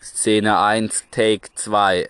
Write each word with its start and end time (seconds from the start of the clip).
Szene 0.00 0.58
1, 0.60 1.06
Take 1.10 1.52
2. 1.54 2.08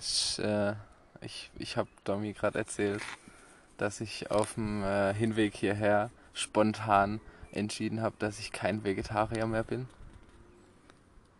Ich, 0.00 0.38
äh, 0.38 0.74
ich, 1.20 1.50
ich 1.58 1.76
habe 1.76 1.88
Domi 2.04 2.32
gerade 2.32 2.58
erzählt, 2.58 3.02
dass 3.76 4.00
ich 4.00 4.30
auf 4.30 4.54
dem 4.54 4.82
äh, 4.82 5.12
Hinweg 5.12 5.54
hierher 5.54 6.10
spontan 6.32 7.20
entschieden 7.52 8.00
habe, 8.00 8.16
dass 8.18 8.38
ich 8.38 8.50
kein 8.50 8.82
Vegetarier 8.82 9.46
mehr 9.46 9.64
bin. 9.64 9.88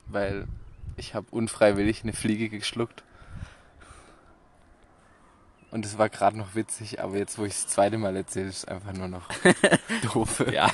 Weil 0.07 0.47
ich 0.97 1.15
habe 1.15 1.27
unfreiwillig 1.31 2.03
eine 2.03 2.13
Fliege 2.13 2.51
geschluckt. 2.51 3.03
Und 5.71 5.87
es 5.87 5.99
war 5.99 6.09
gerade 6.09 6.37
noch 6.37 6.55
witzig, 6.57 7.01
aber 7.01 7.17
jetzt, 7.17 7.39
wo 7.39 7.45
ich 7.45 7.53
es 7.53 7.65
das 7.65 7.75
zweite 7.75 7.97
Mal 7.97 8.17
erzähle, 8.17 8.49
ist 8.49 8.59
es 8.59 8.65
einfach 8.65 8.93
nur 8.93 9.07
noch 9.09 9.29
doof. 10.13 10.45
Ja, 10.53 10.71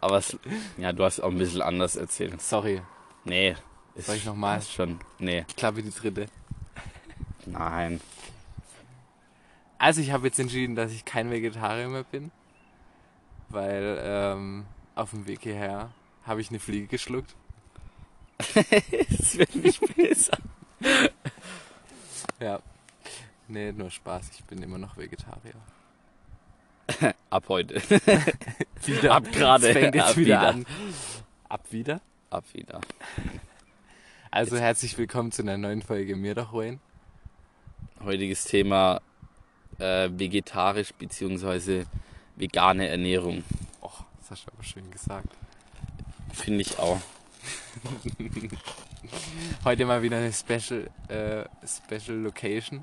aber 0.00 0.18
es, 0.18 0.36
ja, 0.76 0.92
du 0.92 1.02
hast 1.04 1.20
auch 1.20 1.30
ein 1.30 1.38
bisschen 1.38 1.62
anders 1.62 1.96
erzählt. 1.96 2.40
Sorry, 2.42 2.82
Nee. 3.24 3.56
Ist, 3.94 4.06
Soll 4.06 4.16
ich 4.16 4.24
noch 4.24 4.34
mal? 4.34 4.58
Ist 4.58 4.72
schon. 4.72 4.98
Nee, 5.18 5.44
ich 5.48 5.56
glaube 5.56 5.82
die 5.82 5.90
dritte. 5.90 6.26
nein. 7.46 8.00
Also 9.78 10.00
ich 10.00 10.12
habe 10.12 10.26
jetzt 10.26 10.38
entschieden, 10.38 10.76
dass 10.76 10.92
ich 10.92 11.04
kein 11.04 11.30
Vegetarier 11.30 11.88
mehr 11.88 12.04
bin, 12.04 12.30
weil 13.48 13.98
ähm, 14.02 14.64
auf 14.94 15.10
dem 15.10 15.26
Weg 15.26 15.40
hierher 15.42 15.90
habe 16.24 16.40
ich 16.40 16.50
eine 16.50 16.60
Fliege 16.60 16.86
geschluckt. 16.86 17.34
Es 19.10 19.38
wird 19.38 19.54
nicht 19.56 19.80
besser. 19.96 20.38
Ja. 22.40 22.60
Nee, 23.52 23.70
nur 23.72 23.90
Spaß, 23.90 24.30
ich 24.32 24.44
bin 24.44 24.62
immer 24.62 24.78
noch 24.78 24.96
Vegetarier. 24.96 25.52
Ab 27.28 27.44
heute. 27.48 27.74
Wieder. 28.86 29.14
Ab 29.14 29.30
gerade. 29.30 29.74
Fängt 29.74 29.94
jetzt 29.94 30.12
Ab 30.12 30.16
wieder 30.16 30.40
wieder. 30.40 30.48
an. 30.48 30.66
Ab 31.50 31.66
wieder? 31.70 32.00
Ab 32.30 32.44
wieder. 32.54 32.80
Also 34.30 34.56
herzlich 34.56 34.96
willkommen 34.96 35.32
zu 35.32 35.42
einer 35.42 35.58
neuen 35.58 35.82
Folge 35.82 36.16
Mir 36.16 36.34
doch 36.34 36.54
Wayne. 36.54 36.78
Heutiges 38.02 38.44
Thema 38.44 39.02
äh, 39.78 40.08
vegetarisch 40.10 40.94
bzw. 40.94 41.84
vegane 42.36 42.88
Ernährung. 42.88 43.44
Och, 43.82 44.02
das 44.20 44.30
hast 44.30 44.46
du 44.46 44.52
aber 44.54 44.64
schön 44.64 44.90
gesagt. 44.90 45.28
Finde 46.32 46.62
ich 46.62 46.78
auch. 46.78 47.02
Heute 49.64 49.84
mal 49.84 50.00
wieder 50.00 50.16
eine 50.16 50.32
Special, 50.32 50.88
äh, 51.08 51.44
Special 51.66 52.16
Location. 52.16 52.82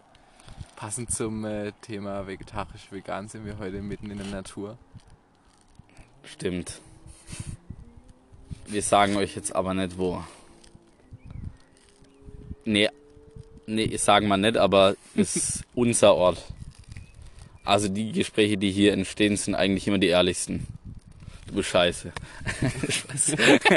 Passend 0.80 1.11
zum 1.11 1.44
äh, 1.44 1.73
Thema 1.81 2.25
vegetarisch-vegan 2.25 3.27
sind 3.27 3.45
wir 3.45 3.58
heute 3.58 3.81
mitten 3.81 4.11
in 4.11 4.17
der 4.17 4.27
Natur. 4.27 4.77
Stimmt. 6.23 6.80
Wir 8.66 8.81
sagen 8.81 9.17
euch 9.17 9.35
jetzt 9.35 9.53
aber 9.53 9.73
nicht 9.73 9.97
wo. 9.97 10.23
Nee, 12.63 12.88
nee, 13.67 13.97
sagen 13.97 14.30
wir 14.30 14.38
nicht, 14.38 14.55
aber 14.55 14.95
das 15.16 15.35
ist 15.35 15.66
unser 15.75 16.16
Ort. 16.16 16.41
Also 17.66 17.89
die 17.89 18.13
Gespräche, 18.13 18.55
die 18.55 18.72
hier 18.72 18.94
entstehen, 18.94 19.35
sind 19.35 19.55
eigentlich 19.55 19.85
immer 19.85 19.97
die 19.97 20.07
ehrlichsten. 20.07 20.66
Du 21.47 21.55
bist 21.55 21.72
scheiße. 21.72 22.13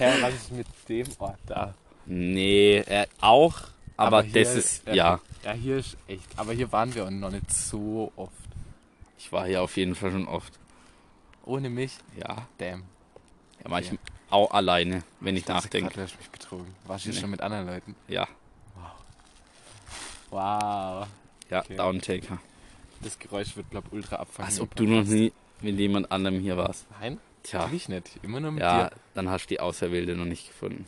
Ja, 0.00 0.14
was 0.20 0.34
ist 0.34 0.50
mit 0.50 0.66
dem 0.88 1.06
Ort 1.20 1.38
da? 1.46 1.74
nee, 2.06 2.78
äh, 2.78 3.06
auch, 3.20 3.54
aber, 3.96 4.24
hier, 4.24 4.42
das 4.42 4.56
ist, 4.56 4.88
ja. 4.88 5.20
Ja, 5.44 5.52
hier 5.52 5.78
ist 5.78 5.96
echt. 6.06 6.24
Aber 6.36 6.52
hier 6.52 6.70
waren 6.72 6.94
wir 6.94 7.04
auch 7.06 7.10
noch 7.10 7.30
nicht 7.30 7.50
so 7.52 8.12
oft. 8.16 8.32
Ich 9.18 9.32
war 9.32 9.46
hier 9.46 9.62
auf 9.62 9.76
jeden 9.76 9.94
Fall 9.94 10.10
schon 10.12 10.26
oft. 10.28 10.52
Ohne 11.44 11.68
mich? 11.70 11.92
Ja, 12.16 12.46
Damn. 12.58 12.84
ja 13.62 13.68
manchmal 13.68 13.98
auch 14.30 14.50
alleine, 14.52 15.02
wenn 15.20 15.36
ich 15.36 15.44
dachte 15.44 15.66
nachdenke. 15.66 15.88
grad, 15.88 15.96
Du 15.96 16.02
hast 16.02 16.18
mich 16.18 16.30
betrogen. 16.30 16.74
Warst 16.86 17.04
du 17.04 17.08
hier 17.10 17.14
Nee. 17.16 17.20
schon 17.20 17.30
mit 17.30 17.40
anderen 17.40 17.66
Leuten? 17.66 17.94
Ja, 18.08 18.26
Wow. 20.30 21.06
ja, 21.50 21.60
Okay. 21.60 21.76
Downtaker. 21.76 22.38
Das 23.00 23.18
Geräusch 23.18 23.56
wird, 23.56 23.70
glaub 23.70 23.92
ultra 23.92 24.16
abfangen. 24.16 24.48
Als 24.48 24.60
ob 24.60 24.74
du 24.76 24.84
noch 24.84 25.04
nie 25.04 25.32
mit 25.60 25.78
jemand 25.78 26.10
anderem 26.10 26.40
hier 26.40 26.56
warst. 26.56 26.86
Nein? 27.00 27.18
Tja. 27.42 27.68
Ich 27.72 27.88
nicht. 27.88 28.18
Immer 28.22 28.40
nur 28.40 28.52
mit 28.52 28.62
Ja, 28.62 28.88
dir. 28.90 28.96
dann 29.14 29.28
hast 29.28 29.44
du 29.46 29.48
die 29.48 29.60
Auserwählte 29.60 30.14
noch 30.14 30.24
nicht 30.24 30.46
gefunden. 30.48 30.86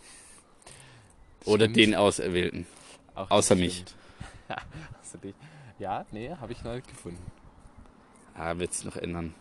Das 1.41 1.49
Oder 1.49 1.65
stimmt. 1.65 1.77
den 1.77 1.95
Auserwählten. 1.97 2.67
Auch 3.17 3.31
außer 3.31 3.57
mich. 3.57 3.75
stimmt. 3.79 3.95
Ja, 4.49 4.57
außer 5.01 5.19
dich. 5.19 5.35
Ja, 5.79 6.05
nee, 6.13 6.31
habe 6.41 6.53
ich 6.53 6.63
noch 6.63 6.75
nicht 6.75 6.89
gefunden. 6.89 7.23
Ah, 8.35 8.57
wird's 8.59 8.85
noch 8.85 8.97
ändern. 8.97 9.35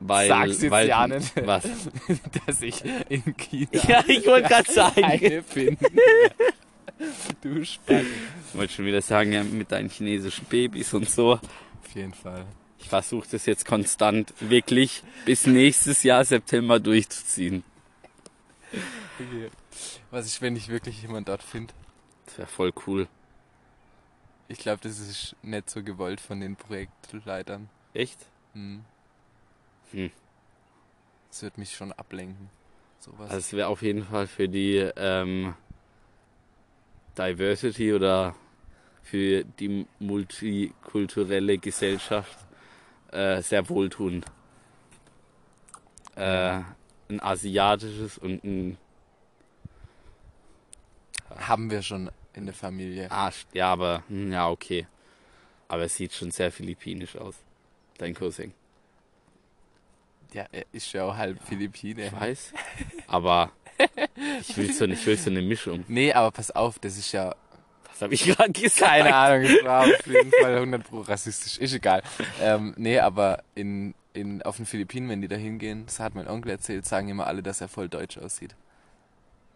Weil, 0.00 0.28
Sag's 0.28 0.62
jetzt 0.62 0.70
weil, 0.70 0.88
ja 0.88 1.06
nicht. 1.06 1.46
Was? 1.46 1.64
Dass 2.46 2.62
ich 2.62 2.82
in 3.08 3.36
China 3.36 3.68
Ja, 3.72 4.02
ich 4.06 4.26
wollte 4.26 4.48
gerade 4.48 4.72
sagen. 4.72 5.44
du 7.42 7.64
Spaß. 7.64 8.04
Ich 8.48 8.54
wollte 8.58 8.72
schon 8.72 8.86
wieder 8.86 9.00
sagen, 9.02 9.32
ja, 9.32 9.42
mit 9.44 9.70
deinen 9.72 9.88
chinesischen 9.90 10.44
Babys 10.46 10.92
und 10.94 11.08
so. 11.08 11.32
Auf 11.34 11.94
jeden 11.94 12.14
Fall. 12.14 12.44
Ich 12.78 12.88
versuche 12.88 13.28
das 13.30 13.46
jetzt 13.46 13.66
konstant 13.66 14.32
wirklich 14.40 15.02
bis 15.26 15.46
nächstes 15.46 16.02
Jahr 16.02 16.24
September 16.24 16.80
durchzuziehen. 16.80 17.62
Okay. 18.72 19.50
Was 20.10 20.26
ich, 20.26 20.40
wenn 20.40 20.56
ich 20.56 20.68
wirklich 20.68 21.02
jemand 21.02 21.28
dort 21.28 21.42
finde, 21.42 21.72
Das 22.26 22.38
wäre 22.38 22.48
voll 22.48 22.72
cool. 22.86 23.06
Ich 24.50 24.58
glaube, 24.58 24.80
das 24.82 24.98
ist 24.98 25.36
nicht 25.42 25.70
so 25.70 25.82
gewollt 25.82 26.20
von 26.20 26.40
den 26.40 26.56
Projektleitern. 26.56 27.68
Echt? 27.94 28.18
Hm. 28.52 28.84
Hm. 29.92 30.10
Das 31.28 31.42
wird 31.42 31.56
mich 31.56 31.76
schon 31.76 31.92
ablenken. 31.92 32.50
Sowas. 32.98 33.30
Also 33.30 33.36
es 33.36 33.52
wäre 33.52 33.68
auf 33.68 33.82
jeden 33.82 34.04
Fall 34.04 34.26
für 34.26 34.48
die 34.48 34.78
ähm, 34.96 35.54
Diversity 37.16 37.94
oder 37.94 38.34
für 39.02 39.44
die 39.44 39.86
multikulturelle 40.00 41.58
Gesellschaft 41.58 42.36
äh, 43.12 43.40
sehr 43.42 43.68
wohltuend. 43.68 44.26
Äh, 46.16 46.60
ein 47.08 47.20
asiatisches 47.20 48.18
und 48.18 48.42
ein 48.42 48.78
Haben 51.36 51.70
wir 51.70 51.82
schon 51.82 52.10
in 52.40 52.46
der 52.46 52.54
Familie. 52.54 53.10
Arsch. 53.10 53.46
Ja, 53.52 53.72
aber 53.72 54.02
hm, 54.08 54.32
ja, 54.32 54.48
okay. 54.48 54.86
Aber 55.68 55.84
es 55.84 55.94
sieht 55.94 56.12
schon 56.12 56.30
sehr 56.30 56.50
philippinisch 56.50 57.16
aus. 57.16 57.36
Dein 57.98 58.14
Cousin. 58.14 58.52
Ja, 60.32 60.46
er 60.52 60.64
ist 60.72 60.92
ja 60.92 61.04
auch 61.04 61.16
halb 61.16 61.40
Philippine. 61.46 62.06
Ich 62.06 62.12
weiß. 62.12 62.52
Aber 63.06 63.52
ich 64.40 64.56
will 64.56 64.72
so, 64.72 64.84
ich 64.86 65.06
will 65.06 65.16
so 65.16 65.30
eine 65.30 65.42
Mischung. 65.42 65.84
Nee, 65.88 66.12
aber 66.12 66.30
pass 66.30 66.50
auf, 66.50 66.78
das 66.78 66.96
ist 66.96 67.12
ja, 67.12 67.34
Was 67.90 68.02
habe 68.02 68.14
ich 68.14 68.24
gerade 68.24 68.52
gesagt? 68.52 68.78
keine 68.90 69.14
Ahnung, 69.14 69.42
es 69.44 69.64
war 69.64 69.84
auf 69.84 70.06
jeden 70.06 70.30
Fall 70.30 70.56
100 70.56 70.84
pro 70.84 71.00
rassistisch, 71.00 71.58
ist 71.58 71.74
egal. 71.74 72.02
Ähm, 72.40 72.74
nee, 72.76 72.98
aber 72.98 73.42
in, 73.54 73.94
in, 74.12 74.42
auf 74.42 74.56
den 74.56 74.66
Philippinen, 74.66 75.08
wenn 75.08 75.20
die 75.20 75.28
da 75.28 75.36
hingehen, 75.36 75.84
das 75.86 76.00
hat 76.00 76.14
mein 76.14 76.28
Onkel 76.28 76.52
erzählt, 76.52 76.86
sagen 76.86 77.08
immer 77.08 77.26
alle, 77.26 77.42
dass 77.42 77.60
er 77.60 77.68
voll 77.68 77.88
deutsch 77.88 78.18
aussieht. 78.18 78.54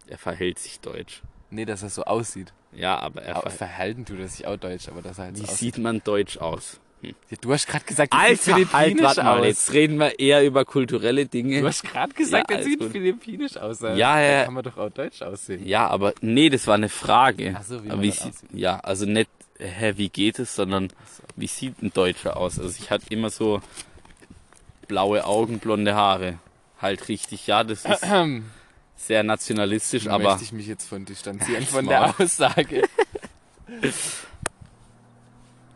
Er 0.06 0.18
verhält 0.18 0.58
sich 0.58 0.80
deutsch. 0.80 1.22
Nee, 1.50 1.64
dass 1.64 1.82
er 1.82 1.90
so 1.90 2.04
aussieht. 2.04 2.52
Ja, 2.76 2.98
aber 2.98 3.22
er 3.22 3.36
Aber 3.36 3.50
ver 3.50 3.58
verhalten 3.68 4.04
tut 4.04 4.18
er 4.18 4.28
sich 4.28 4.46
auch 4.46 4.56
deutsch, 4.56 4.88
aber 4.88 5.02
dass 5.02 5.18
er 5.18 5.24
halt 5.26 5.36
Wie 5.40 5.46
so 5.46 5.52
sieht 5.54 5.78
man 5.78 6.02
deutsch 6.02 6.38
aus? 6.38 6.80
Ja, 7.02 7.12
du 7.40 7.52
hast 7.52 7.66
gerade 7.66 7.84
gesagt, 7.84 8.14
er 8.14 8.34
sieht 8.36 8.54
halt, 8.54 8.68
philippinisch 8.68 9.16
mal, 9.18 9.40
aus. 9.40 9.46
jetzt 9.46 9.72
reden 9.74 9.98
wir 9.98 10.18
eher 10.18 10.42
über 10.42 10.64
kulturelle 10.64 11.26
Dinge. 11.26 11.60
Du 11.60 11.66
hast 11.66 11.82
gerade 11.84 12.14
gesagt, 12.14 12.50
Ja, 12.50 12.56
er 12.56 12.64
sieht 12.64 12.80
gut. 12.80 12.92
philippinisch 12.92 13.58
aus. 13.58 13.80
Ja, 13.80 13.94
Da 13.94 14.22
ja. 14.22 14.44
kann 14.44 14.54
man 14.54 14.64
doch 14.64 14.78
auch 14.78 14.88
deutsch 14.90 15.20
aussehen. 15.20 15.66
Ja, 15.66 15.86
aber 15.88 16.14
nee, 16.22 16.48
das 16.48 16.66
war 16.66 16.74
eine 16.76 16.88
Frage. 16.88 17.54
Ach 17.58 17.62
so, 17.62 17.84
wie 17.84 17.90
Aber 17.90 18.00
wie 18.02 18.10
sieht, 18.10 18.32
ja, 18.54 18.80
also 18.80 19.04
nicht, 19.04 19.28
hä, 19.58 19.92
wie 19.96 20.08
geht 20.08 20.38
es, 20.38 20.56
sondern 20.56 20.88
so. 20.88 21.22
wie 21.36 21.46
sieht 21.46 21.82
ein 21.82 21.92
Deutscher 21.92 22.38
aus? 22.38 22.58
Also 22.58 22.74
ich 22.80 22.90
hatte 22.90 23.04
immer 23.10 23.28
so 23.28 23.60
blaue 24.88 25.24
Augen, 25.26 25.58
blonde 25.58 25.94
Haare. 25.94 26.38
Halt 26.80 27.08
richtig, 27.08 27.46
ja, 27.46 27.64
das 27.64 27.84
ist 27.84 28.02
sehr 28.96 29.22
nationalistisch, 29.22 30.04
Da 30.04 30.12
aber 30.14 30.24
möchte 30.30 30.44
ich 30.44 30.52
mich 30.52 30.66
jetzt 30.66 30.86
von 30.88 31.04
distanzieren, 31.04 31.64
von 31.66 31.86
der 31.86 32.18
Aussage. 32.18 32.82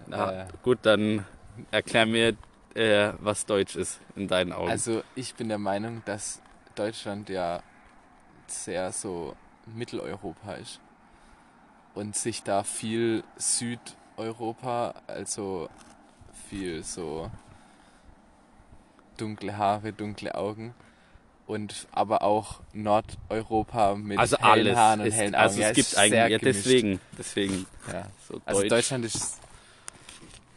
na, 0.06 0.32
äh, 0.42 0.46
gut, 0.62 0.78
dann 0.82 1.24
erklär 1.70 2.06
mir, 2.06 2.36
äh, 2.74 3.12
was 3.18 3.46
Deutsch 3.46 3.76
ist 3.76 4.00
in 4.16 4.28
deinen 4.28 4.52
Augen. 4.52 4.70
Also 4.70 5.02
ich 5.14 5.34
bin 5.34 5.48
der 5.48 5.58
Meinung, 5.58 6.02
dass 6.04 6.40
Deutschland 6.74 7.28
ja 7.28 7.62
sehr 8.46 8.92
so 8.92 9.34
Mitteleuropa 9.66 10.54
ist 10.54 10.80
und 11.94 12.16
sich 12.16 12.42
da 12.42 12.62
viel 12.62 13.24
Südeuropa, 13.36 14.94
also 15.06 15.68
viel 16.48 16.84
so 16.84 17.30
dunkle 19.16 19.56
Haare, 19.56 19.92
dunkle 19.92 20.34
Augen 20.34 20.74
und 21.48 21.86
aber 21.92 22.22
auch 22.22 22.60
Nordeuropa 22.74 23.94
mit 23.94 24.18
also 24.18 24.36
hellen. 24.36 24.76
Haaren 24.76 25.00
und 25.00 25.10
hellen 25.10 25.34
Augen. 25.34 25.42
also 25.42 25.60
ja, 25.62 25.68
es 25.70 25.74
gibt 25.76 25.88
ist 25.88 25.96
eigentlich, 25.98 26.30
ja 26.30 26.38
deswegen, 26.38 27.00
deswegen 27.16 27.66
Ja. 27.90 28.06
so 28.28 28.40
Also 28.44 28.60
Deutsch. 28.60 28.70
Deutschland 28.70 29.04
ist 29.06 29.38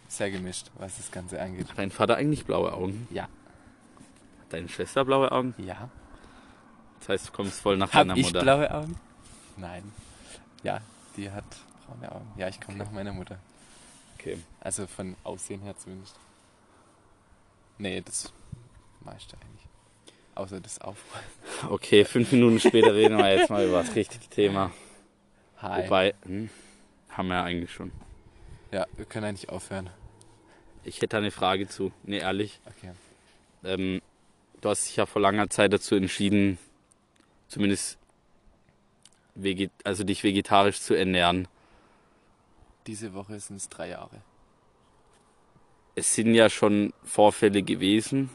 sehr 0.09 0.29
gemischt, 0.31 0.69
was 0.77 0.97
das 0.97 1.09
Ganze 1.09 1.41
angeht. 1.41 1.69
Hat 1.69 1.77
dein 1.77 1.91
Vater 1.91 2.17
eigentlich 2.17 2.45
blaue 2.45 2.73
Augen? 2.73 3.07
Ja. 3.09 3.23
Hat 3.23 3.29
deine 4.49 4.67
Schwester 4.67 5.05
blaue 5.05 5.31
Augen? 5.31 5.55
Ja. 5.57 5.89
Das 6.99 7.07
heißt, 7.09 7.29
du 7.29 7.31
kommst 7.31 7.61
voll 7.61 7.77
nach 7.77 7.87
Hab 7.93 8.01
deiner 8.07 8.17
ich 8.17 8.25
Mutter. 8.25 8.41
blaue 8.41 8.69
Augen? 8.69 8.99
Nein. 9.55 9.89
Ja, 10.63 10.81
die 11.15 11.31
hat 11.31 11.45
braune 11.87 12.11
Augen. 12.11 12.31
Ja, 12.35 12.49
ich 12.49 12.59
komme 12.59 12.77
nach 12.77 12.91
meiner 12.91 13.13
Mutter. 13.13 13.39
Okay. 14.19 14.37
Also 14.59 14.87
von 14.87 15.15
Aussehen 15.23 15.61
her 15.61 15.73
zumindest. 15.77 16.15
Nee, 17.77 18.01
das 18.01 18.33
meiste 18.99 19.37
eigentlich. 19.37 19.70
Außer 20.35 20.61
das 20.61 20.79
Aufräumen. 20.79 21.25
Okay, 21.69 22.05
fünf 22.05 22.31
Minuten 22.31 22.59
später 22.59 22.93
reden 22.95 23.17
wir 23.17 23.35
jetzt 23.35 23.49
mal 23.49 23.65
über 23.65 23.83
das 23.83 23.95
richtige 23.95 24.27
Thema. 24.27 24.71
Hi. 25.57 25.83
Wobei, 25.83 26.15
hm, 26.23 26.49
haben 27.09 27.27
wir 27.27 27.35
ja 27.35 27.43
eigentlich 27.43 27.71
schon. 27.71 27.91
Ja, 28.71 28.87
wir 28.95 29.05
können 29.05 29.25
eigentlich 29.25 29.49
aufhören. 29.49 29.89
Ich 30.83 31.01
hätte 31.01 31.17
eine 31.17 31.31
Frage 31.31 31.67
zu. 31.67 31.91
Nee, 32.03 32.19
ehrlich. 32.19 32.59
Okay. 32.65 32.91
Ähm, 33.63 34.01
du 34.61 34.69
hast 34.69 34.87
dich 34.87 34.95
ja 34.95 35.05
vor 35.05 35.21
langer 35.21 35.49
Zeit 35.49 35.73
dazu 35.73 35.95
entschieden, 35.95 36.57
zumindest 37.47 37.97
veget 39.35 39.71
also 39.83 40.03
dich 40.03 40.23
vegetarisch 40.23 40.79
zu 40.79 40.93
ernähren. 40.93 41.47
Diese 42.87 43.13
Woche 43.13 43.39
sind 43.39 43.57
es 43.57 43.69
drei 43.69 43.89
Jahre. 43.89 44.21
Es 45.93 46.15
sind 46.15 46.33
ja 46.33 46.49
schon 46.49 46.93
Vorfälle 47.03 47.61
gewesen, 47.61 48.29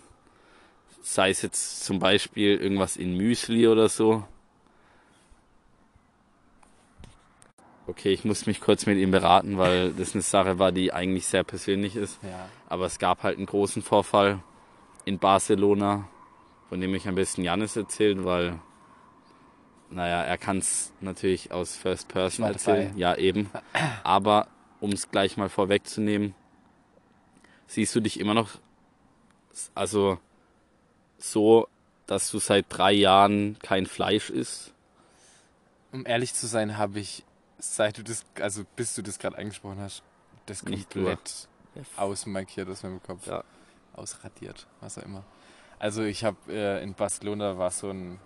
sei 1.06 1.30
es 1.30 1.40
jetzt 1.40 1.84
zum 1.84 2.00
Beispiel 2.00 2.56
irgendwas 2.56 2.96
in 2.96 3.16
Müsli 3.16 3.68
oder 3.68 3.88
so. 3.88 4.24
Okay, 7.86 8.12
ich 8.12 8.24
muss 8.24 8.46
mich 8.46 8.60
kurz 8.60 8.86
mit 8.86 8.98
ihm 8.98 9.12
beraten, 9.12 9.56
weil 9.56 9.92
das 9.92 10.14
eine 10.14 10.22
Sache 10.22 10.58
war, 10.58 10.72
die 10.72 10.92
eigentlich 10.92 11.26
sehr 11.26 11.44
persönlich 11.44 11.94
ist. 11.94 12.18
Ja. 12.24 12.48
Aber 12.68 12.86
es 12.86 12.98
gab 12.98 13.22
halt 13.22 13.36
einen 13.36 13.46
großen 13.46 13.82
Vorfall 13.82 14.40
in 15.04 15.20
Barcelona, 15.20 16.08
von 16.68 16.80
dem 16.80 16.92
ich 16.96 17.06
ein 17.06 17.14
bisschen 17.14 17.44
Janis 17.44 17.76
erzählt, 17.76 18.24
weil, 18.24 18.58
naja, 19.90 20.24
er 20.24 20.38
kann 20.38 20.58
es 20.58 20.92
natürlich 21.00 21.52
aus 21.52 21.76
First 21.76 22.08
Person 22.08 22.46
erzählen. 22.46 22.88
dabei. 22.88 22.98
Ja, 22.98 23.14
eben. 23.14 23.48
Aber 24.02 24.48
um 24.80 24.90
es 24.90 25.08
gleich 25.12 25.36
mal 25.36 25.48
vorwegzunehmen, 25.48 26.34
siehst 27.68 27.94
du 27.94 28.00
dich 28.00 28.18
immer 28.18 28.34
noch, 28.34 28.50
also 29.76 30.18
so, 31.18 31.68
dass 32.06 32.30
du 32.30 32.38
seit 32.38 32.66
drei 32.68 32.92
Jahren 32.92 33.58
kein 33.60 33.86
Fleisch 33.86 34.30
isst? 34.30 34.72
Um 35.92 36.06
ehrlich 36.06 36.34
zu 36.34 36.46
sein, 36.46 36.76
habe 36.76 37.00
ich, 37.00 37.24
seit 37.58 37.98
du 37.98 38.02
das, 38.02 38.24
also 38.40 38.64
bis 38.76 38.94
du 38.94 39.02
das 39.02 39.18
gerade 39.18 39.38
angesprochen 39.38 39.80
hast, 39.80 40.02
das 40.46 40.62
Nicht 40.64 40.90
komplett 40.90 41.48
ausmarkiert 41.96 42.68
aus 42.68 42.82
meinem 42.82 43.02
Kopf. 43.02 43.26
Ja. 43.26 43.44
Ausradiert, 43.94 44.66
was 44.80 44.98
auch 44.98 45.02
immer. 45.02 45.24
Also 45.78 46.02
ich 46.02 46.24
habe 46.24 46.36
äh, 46.48 46.82
in 46.82 46.94
Barcelona 46.94 47.58
war 47.58 47.70
so 47.70 47.90
ein 47.90 48.18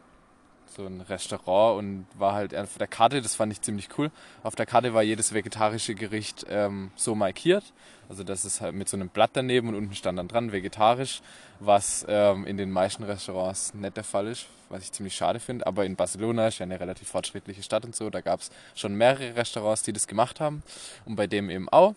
so 0.71 0.87
ein 0.87 1.01
Restaurant 1.01 1.79
und 1.79 2.07
war 2.19 2.35
halt 2.35 2.55
auf 2.55 2.79
der 2.79 2.87
Karte, 2.87 3.21
das 3.21 3.35
fand 3.35 3.53
ich 3.53 3.61
ziemlich 3.61 3.89
cool. 3.99 4.11
Auf 4.43 4.55
der 4.55 4.67
Karte 4.67 4.95
war 4.95 5.03
jedes 5.03 5.33
vegetarische 5.33 5.95
Gericht 5.95 6.47
ähm, 6.49 6.91
so 6.97 7.15
markiert. 7.15 7.65
Also 8.09 8.25
das 8.25 8.45
ist 8.45 8.61
halt 8.61 8.75
mit 8.75 8.89
so 8.89 8.97
einem 8.97 9.09
Blatt 9.09 9.31
daneben 9.35 9.69
und 9.69 9.77
unten 9.77 9.95
stand 9.95 10.19
dann 10.19 10.27
dran 10.27 10.51
vegetarisch, 10.53 11.23
was 11.61 12.05
ähm, 12.09 12.45
in 12.45 12.57
den 12.57 12.71
meisten 12.71 13.05
Restaurants 13.05 13.73
nicht 13.75 13.97
der 13.97 14.05
Fall 14.05 14.27
ist, 14.27 14.47
was 14.69 14.83
ich 14.83 14.93
ziemlich 14.93 15.15
schade 15.15 15.39
finde. 15.39 15.67
Aber 15.67 15.85
in 15.85 15.95
Barcelona 15.95 16.49
ist 16.49 16.59
ja 16.59 16.65
eine 16.65 16.81
relativ 16.81 17.09
fortschrittliche 17.09 17.63
Stadt 17.63 17.85
und 17.85 17.95
so, 17.95 18.11
da 18.11 18.21
gab 18.21 18.41
es 18.41 18.51
schon 18.75 18.95
mehrere 18.95 19.37
Restaurants, 19.37 19.83
die 19.83 19.93
das 19.93 20.09
gemacht 20.09 20.41
haben 20.41 20.63
und 21.05 21.17
bei 21.17 21.27
dem 21.27 21.51
eben 21.51 21.69
auch. 21.69 21.95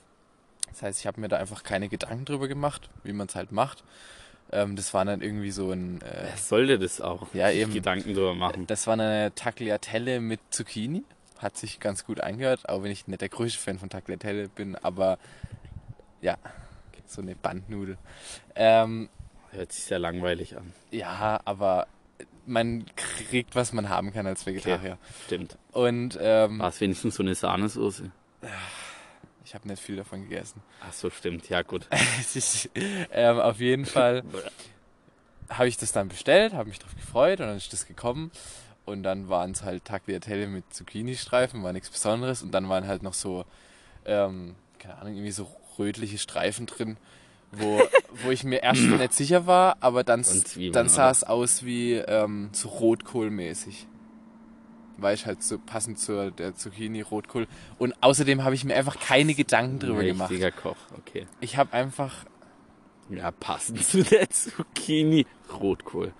Das 0.70 0.82
heißt, 0.82 1.00
ich 1.00 1.08
habe 1.08 1.22
mir 1.22 1.28
da 1.28 1.38
einfach 1.38 1.64
keine 1.64 1.90
Gedanken 1.90 2.26
drüber 2.26 2.48
gemacht, 2.48 2.90
wie 3.04 3.14
man 3.14 3.28
es 3.28 3.36
halt 3.36 3.52
macht. 3.52 3.84
Ähm, 4.54 4.76
das 4.76 4.94
war 4.94 5.04
dann 5.06 5.22
irgendwie 5.22 5.52
so 5.52 5.72
ein 5.72 6.02
äh, 6.02 6.06
Wer 6.30 6.38
sollte 6.38 6.80
das 6.80 7.02
auch? 7.02 7.34
Ja, 7.34 7.50
eben. 7.50 7.74
Gedanken 7.74 8.14
drüber 8.14 8.36
machen. 8.36 8.68
das 8.68 8.88
war 8.88 8.94
eine 8.94 9.34
Tagliatelle 9.36 10.20
mit 10.20 10.40
Zucchini. 10.52 11.04
Hat 11.40 11.58
sich 11.58 11.80
ganz 11.80 12.06
gut 12.06 12.22
angehört, 12.22 12.70
auch 12.70 12.84
wenn 12.84 12.92
ich 12.92 13.08
nicht 13.08 13.20
der 13.22 13.30
größte 13.30 13.60
Fan 13.60 13.78
von 13.80 13.90
Tagliatelle 13.90 14.48
bin, 14.48 14.76
aber 14.78 15.18
ja, 16.22 16.38
so 17.06 17.22
eine 17.22 17.36
Bandnudel. 17.36 17.98
Ähm, 18.56 19.10
Hört 19.52 19.72
sich 19.74 19.84
sehr 19.84 20.00
langweilig 20.00 20.56
an. 20.58 20.72
ja, 20.92 21.40
aber 21.46 21.88
man 22.46 22.86
kriegt, 22.96 23.56
was 23.56 23.72
man 23.74 23.90
haben 23.90 24.12
kann 24.14 24.26
als 24.28 24.46
Vegetarier. 24.46 24.98
Stimmt. 25.26 25.58
Und 25.72 26.18
ähm, 26.22 26.60
War 26.60 26.70
es 26.70 26.80
wenigstens 26.82 27.16
so 27.16 27.24
eine 27.24 27.36
Sahnesoße? 27.36 28.12
Ich 29.46 29.56
habe 29.56 29.68
nicht 29.68 29.82
viel 29.82 29.96
davon 29.96 30.24
gegessen. 30.30 30.62
Ach 30.82 30.94
so, 30.94 31.10
stimmt. 31.10 31.50
Ja, 31.50 31.62
gut. 31.62 31.88
Ist, 32.34 32.70
ähm, 32.76 33.40
auf 33.40 33.60
jeden 33.60 33.86
Fall 33.86 34.24
habe 35.50 35.68
ich 35.68 35.78
das 35.78 35.92
dann 35.92 36.08
bestellt, 36.08 36.54
habe 36.54 36.70
mich 36.70 36.80
drauf 36.80 36.96
gefreut 36.96 37.40
und 37.40 37.48
dann 37.48 37.58
ist 37.58 37.72
das 37.74 37.86
gekommen. 37.86 38.32
Und 38.86 39.04
dann 39.04 39.30
waren 39.30 39.52
es 39.52 39.64
halt 39.64 39.86
Tagliatelle 39.86 40.48
mit 40.48 40.74
Zucchini-Streifen, 40.74 41.64
war 41.64 41.74
nichts 41.74 41.90
Besonderes. 41.90 42.42
Und 42.44 42.52
dann 42.52 42.68
waren 42.70 42.88
halt 42.88 43.04
noch 43.04 43.14
so, 43.14 43.46
ähm, 44.06 44.56
keine 44.80 44.98
Ahnung, 44.98 45.14
irgendwie 45.14 45.32
so 45.32 45.48
rötliche 45.80 46.18
Streifen 46.18 46.66
drin, 46.66 46.98
wo, 47.52 47.82
wo 48.24 48.32
ich 48.32 48.44
mir 48.44 48.62
erst 48.64 48.82
nicht 48.82 49.14
sicher 49.14 49.46
war, 49.48 49.78
aber 49.80 50.04
dann, 50.04 50.26
dann 50.72 50.90
sah 50.90 51.10
es 51.12 51.24
aus 51.24 51.64
wie 51.64 51.94
ähm, 51.94 52.50
so 52.52 52.70
Rotkohlmäßig. 52.70 53.88
War 55.04 55.14
ich 55.14 55.26
halt 55.28 55.44
so 55.44 55.60
passend 55.60 56.00
zur 56.00 56.32
der 56.32 56.56
Zucchini 56.56 57.02
Rotkohl. 57.02 57.46
Und 57.78 57.94
außerdem 58.02 58.44
habe 58.44 58.56
ich 58.56 58.64
mir 58.66 58.76
einfach 58.76 59.00
keine 59.00 59.36
Gedanken 59.36 59.78
drüber 59.80 60.00
Ein 60.00 60.08
gemacht. 60.08 60.32
richtiger 60.32 60.52
Koch, 60.52 60.78
okay. 60.98 61.28
Ich 61.42 61.58
habe 61.58 61.74
einfach 61.74 62.26
Ja, 63.10 63.30
passend 63.32 63.84
zu 63.86 64.04
der 64.04 64.30
Zucchini. 64.30 65.28
Rotkohl. 65.60 66.14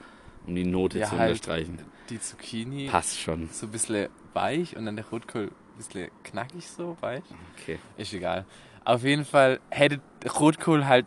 Um 0.46 0.54
die 0.56 0.66
Note 0.66 1.00
Ja, 1.00 1.08
zu 1.08 1.18
halt. 1.18 1.32
unterstreichen. 1.32 1.80
die 2.10 2.20
Zucchini 2.20 2.88
Passt 2.90 3.20
schon. 3.20 3.50
so 3.52 3.66
ein 3.68 3.72
bisschen 3.72 4.10
weich 4.34 4.76
und 4.76 4.86
dann 4.86 4.98
der 4.98 5.06
Rotkohl 5.08 5.46
ein 5.46 5.78
bisschen 5.78 6.10
knackig 6.24 6.68
so 6.70 6.98
weich. 7.00 7.24
Okay. 7.58 7.80
Ist 7.98 8.14
egal. 8.14 8.46
Auf 8.86 9.04
jeden 9.06 9.24
Fall 9.24 9.62
hätte 9.70 10.02
Rotkohl 10.40 10.86
halt 10.86 11.06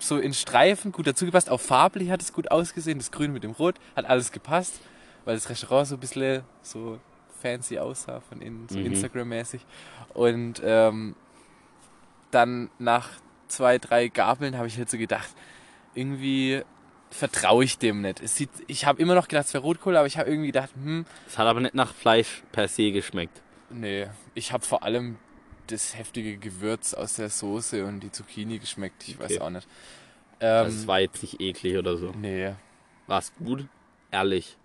so 0.00 0.18
in 0.18 0.34
Streifen 0.34 0.90
gut 0.90 1.06
dazu 1.06 1.24
gepasst. 1.24 1.48
Auch 1.48 1.60
farblich 1.60 2.10
hat 2.10 2.20
es 2.20 2.32
gut 2.32 2.50
ausgesehen. 2.50 2.98
Das 2.98 3.12
Grün 3.12 3.32
mit 3.32 3.44
dem 3.44 3.52
Rot 3.52 3.76
hat 3.94 4.06
alles 4.06 4.32
gepasst, 4.32 4.80
weil 5.24 5.36
das 5.36 5.48
Restaurant 5.48 5.86
so 5.86 5.94
ein 5.94 6.00
bisschen 6.00 6.42
so 6.62 6.98
fancy 7.42 7.78
aussah 7.78 8.20
von 8.20 8.40
innen, 8.40 8.68
so 8.68 8.78
Mhm. 8.78 8.86
Instagram-mäßig. 8.86 9.60
Und 10.14 10.60
ähm, 10.64 11.14
dann 12.30 12.70
nach 12.78 13.10
zwei, 13.48 13.78
drei 13.78 14.08
Gabeln 14.08 14.56
habe 14.56 14.66
ich 14.68 14.78
halt 14.78 14.90
so 14.90 14.96
gedacht, 14.98 15.28
irgendwie 15.94 16.62
vertraue 17.10 17.64
ich 17.64 17.76
dem 17.78 18.00
nicht. 18.00 18.20
Es 18.22 18.36
sieht, 18.36 18.48
ich 18.66 18.86
habe 18.86 19.00
immer 19.02 19.14
noch 19.14 19.28
gedacht, 19.28 19.46
es 19.46 19.54
wäre 19.54 19.62
Rotkohl, 19.62 19.96
aber 19.96 20.06
ich 20.06 20.16
habe 20.16 20.30
irgendwie 20.30 20.46
gedacht, 20.48 20.70
hm, 20.74 21.04
Es 21.26 21.36
hat 21.36 21.46
aber 21.46 21.60
nicht 21.60 21.74
nach 21.74 21.92
Fleisch 21.94 22.42
per 22.52 22.68
se 22.68 22.90
geschmeckt. 22.92 23.42
Nee, 23.68 24.06
ich 24.34 24.52
habe 24.52 24.64
vor 24.64 24.82
allem 24.82 25.18
das 25.66 25.96
heftige 25.96 26.36
Gewürz 26.38 26.94
aus 26.94 27.14
der 27.16 27.28
Soße 27.28 27.84
und 27.84 28.00
die 28.00 28.10
Zucchini 28.10 28.58
geschmeckt. 28.58 29.06
Ich 29.08 29.18
weiß 29.18 29.32
Okay. 29.32 29.40
auch 29.40 29.50
nicht. 29.50 29.68
Also 30.40 30.70
Ähm, 30.70 30.80
es 30.80 30.86
war 30.86 31.00
jetzt 31.00 31.22
nicht 31.22 31.40
eklig 31.40 31.76
oder 31.76 31.96
so. 31.98 32.12
nee, 32.12 32.52
War 33.06 33.18
es 33.18 33.32
gut? 33.34 33.66
Ehrlich. 34.10 34.56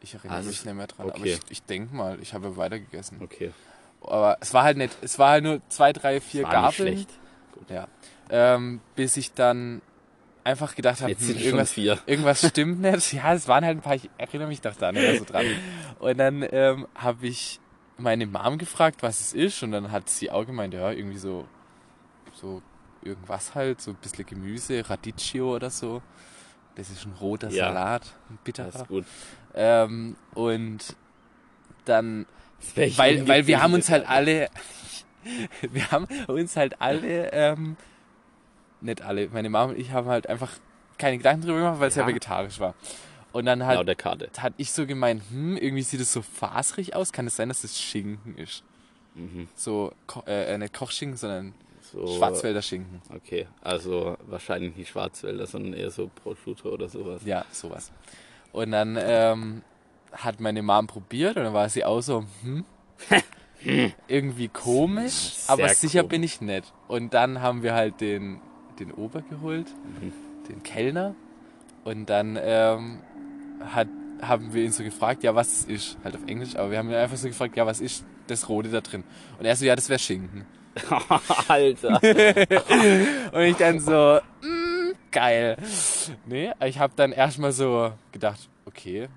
Ich 0.00 0.14
erinnere 0.14 0.36
Also 0.36 0.50
mich 0.50 0.64
nicht 0.64 0.74
mehr 0.74 0.86
dran. 0.86 1.08
Aber 1.08 1.18
okay. 1.18 1.34
ich, 1.34 1.50
ich 1.50 1.62
denke 1.62 1.94
mal, 1.94 2.18
ich 2.20 2.34
habe 2.34 2.56
weitergegessen. 2.56 3.18
Okay. 3.22 3.52
Aber 4.00 4.38
es 4.40 4.54
war 4.54 4.62
halt 4.62 4.76
nicht, 4.76 4.96
es 5.02 5.18
war 5.18 5.30
halt 5.30 5.44
nur 5.44 5.60
zwei, 5.68 5.92
drei, 5.92 6.20
vier 6.20 6.44
War 6.44 6.66
nicht 6.66 6.78
Gabeln. 6.78 6.94
schlecht. 6.94 7.10
Ja. 7.68 7.88
Ähm, 8.30 8.80
bis 8.94 9.16
ich 9.16 9.32
dann 9.32 9.82
einfach 10.44 10.74
gedacht 10.74 11.02
habe, 11.02 11.14
hm, 11.18 11.36
irgendwas, 11.36 11.76
irgendwas 11.76 12.46
stimmt 12.48 12.80
nicht. 12.80 13.12
Ja, 13.12 13.34
es 13.34 13.48
waren 13.48 13.64
halt 13.64 13.78
ein 13.78 13.82
paar, 13.82 13.96
ich 13.96 14.08
erinnere 14.16 14.48
mich 14.48 14.60
doch 14.60 14.74
da 14.76 14.92
nicht 14.92 15.02
mehr 15.02 15.18
so 15.18 15.24
dran. 15.24 15.44
Und 15.98 16.18
dann 16.18 16.46
ähm, 16.50 16.86
habe 16.94 17.26
ich 17.26 17.60
meine 17.98 18.26
Mom 18.26 18.58
gefragt, 18.58 19.02
was 19.02 19.20
es 19.20 19.32
ist. 19.34 19.62
Und 19.62 19.72
dann 19.72 19.90
hat 19.90 20.08
sie 20.08 20.30
auch 20.30 20.46
gemeint, 20.46 20.74
ja, 20.74 20.90
irgendwie 20.90 21.18
so, 21.18 21.46
so 22.32 22.62
irgendwas 23.02 23.54
halt, 23.54 23.80
so 23.80 23.90
ein 23.90 23.96
bisschen 23.96 24.26
Gemüse, 24.26 24.88
Radicchio 24.88 25.54
oder 25.56 25.70
so. 25.70 26.02
Das 26.78 26.88
ist 26.90 27.04
ein 27.04 27.12
roter 27.20 27.50
Ja. 27.50 27.66
Salat, 27.66 28.02
ein 28.30 28.36
Das 28.36 28.44
bitterer. 28.44 28.68
ist 28.68 28.88
gut. 28.88 29.04
Ähm, 29.54 30.16
und 30.34 30.78
dann 31.84 32.24
Das 32.76 32.96
weil, 32.96 33.26
weil 33.28 33.46
wir 33.46 33.60
haben 33.62 33.74
uns 33.74 33.90
halt 33.90 34.08
alle, 34.08 34.48
wir 35.72 35.90
haben 35.90 36.06
uns 36.28 36.56
halt 36.56 36.80
alle, 36.80 37.32
ähm, 37.32 37.76
nicht 38.80 39.02
alle, 39.02 39.28
meine 39.28 39.50
Mama 39.50 39.72
und 39.72 39.78
ich 39.78 39.90
haben 39.92 40.06
halt 40.08 40.28
einfach 40.28 40.52
keine 40.98 41.18
Gedanken 41.18 41.42
drüber 41.42 41.58
gemacht, 41.58 41.80
weil 41.80 41.88
es 41.88 41.96
ja. 41.96 42.02
Ja. 42.02 42.08
vegetarisch 42.08 42.60
war. 42.60 42.74
Und 43.32 43.44
dann 43.44 43.66
halt, 43.66 43.86
der 43.86 43.94
Karte. 43.94 44.30
hat 44.38 44.54
ich 44.56 44.72
so 44.72 44.86
gemeint, 44.86 45.22
hm, 45.30 45.56
irgendwie 45.56 45.82
sieht 45.82 46.00
es 46.00 46.12
so 46.12 46.22
faserig 46.22 46.94
aus. 46.96 47.12
Kann 47.12 47.26
es 47.26 47.36
sein, 47.36 47.48
dass 47.48 47.62
es 47.62 47.78
Schinken 47.78 48.36
ist? 48.38 48.62
Mhm. 49.14 49.48
So, 49.54 49.92
Ko 50.06 50.22
äh, 50.26 50.56
nicht 50.58 50.72
Kochschinken, 50.72 51.16
sondern 51.18 51.54
So, 51.92 52.06
Schwarzwälder 52.18 52.60
Schinken. 52.62 53.00
Okay, 53.14 53.46
also 53.62 54.16
wahrscheinlich 54.26 54.76
nicht 54.76 54.90
Schwarzwälder, 54.90 55.46
sondern 55.46 55.72
eher 55.72 55.90
so 55.90 56.10
Prosciutto 56.22 56.68
oder 56.70 56.88
sowas. 56.88 57.22
Ja, 57.24 57.44
sowas. 57.50 57.90
Und 58.52 58.72
dann 58.72 58.98
ähm, 59.00 59.62
hat 60.12 60.40
meine 60.40 60.62
Mom 60.62 60.86
probiert 60.86 61.36
und 61.36 61.44
dann 61.44 61.54
war 61.54 61.68
sie 61.68 61.84
auch 61.84 62.00
so, 62.00 62.24
hm, 62.42 62.64
irgendwie 64.08 64.48
komisch, 64.48 65.12
Sehr 65.34 65.52
aber 65.52 65.68
sicher 65.70 66.00
komisch. 66.00 66.10
bin 66.10 66.22
ich 66.22 66.40
nicht. 66.40 66.72
Und 66.86 67.14
dann 67.14 67.40
haben 67.42 67.62
wir 67.62 67.74
halt 67.74 68.00
den, 68.00 68.40
den 68.78 68.92
Ober 68.92 69.22
geholt, 69.22 69.66
Mhm. 70.00 70.12
den 70.48 70.62
Kellner. 70.62 71.14
Und 71.84 72.06
dann 72.10 72.38
ähm, 72.40 73.00
hat 73.60 73.88
haben 74.20 74.52
wir 74.52 74.64
ihn 74.64 74.72
so 74.72 74.82
gefragt, 74.82 75.22
ja, 75.22 75.36
was 75.36 75.62
ist, 75.64 75.96
halt 76.02 76.16
auf 76.16 76.22
Englisch, 76.26 76.56
aber 76.56 76.72
wir 76.72 76.78
haben 76.78 76.88
ihn 76.88 76.96
einfach 76.96 77.16
so 77.16 77.28
gefragt, 77.28 77.56
ja, 77.56 77.64
was 77.66 77.80
ist 77.80 78.04
das 78.26 78.48
Rote 78.48 78.68
da 78.68 78.80
drin? 78.80 79.04
Und 79.38 79.44
er 79.46 79.54
so, 79.54 79.64
ja, 79.64 79.76
das 79.76 79.88
wäre 79.88 80.00
Schinken. 80.00 80.44
Alter. 81.48 82.00
Und 83.32 83.42
ich 83.42 83.56
dann 83.56 83.80
so, 83.80 84.20
mm, 84.42 84.92
geil. 85.10 85.56
Nee, 86.26 86.52
ich 86.64 86.78
habe 86.78 86.92
dann 86.96 87.12
erstmal 87.12 87.52
so 87.52 87.92
gedacht, 88.12 88.48
okay, 88.66 89.08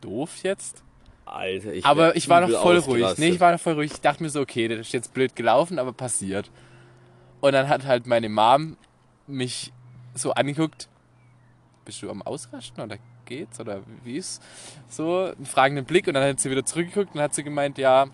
doof 0.00 0.42
jetzt. 0.42 0.82
Alter, 1.24 1.72
ich 1.72 1.84
Aber 1.86 2.16
ich 2.16 2.28
war 2.28 2.40
noch 2.42 2.50
voll 2.60 2.78
ruhig. 2.78 3.18
Nee, 3.18 3.30
ich 3.30 3.40
war 3.40 3.52
noch 3.52 3.60
voll 3.60 3.74
ruhig. 3.74 3.92
Ich 3.92 4.00
dachte 4.00 4.22
mir 4.22 4.30
so, 4.30 4.40
okay, 4.40 4.68
das 4.68 4.80
ist 4.80 4.92
jetzt 4.92 5.14
blöd 5.14 5.34
gelaufen, 5.34 5.78
aber 5.78 5.92
passiert. 5.92 6.50
Und 7.40 7.52
dann 7.52 7.68
hat 7.68 7.86
halt 7.86 8.06
meine 8.06 8.28
Mom 8.28 8.76
mich 9.26 9.72
so 10.14 10.32
angeguckt. 10.32 10.88
Bist 11.84 12.02
du 12.02 12.10
am 12.10 12.22
Ausrasten 12.22 12.82
oder 12.82 12.98
geht's? 13.24 13.58
Oder 13.58 13.82
wie 14.04 14.16
ist 14.16 14.42
so? 14.88 15.24
Einen 15.24 15.46
fragenden 15.46 15.84
Blick 15.84 16.06
und 16.06 16.14
dann 16.14 16.24
hat 16.24 16.40
sie 16.40 16.50
wieder 16.50 16.64
zurückgeguckt 16.64 17.14
und 17.14 17.20
hat 17.20 17.34
sie 17.34 17.42
gemeint, 17.42 17.78
ja, 17.78 18.06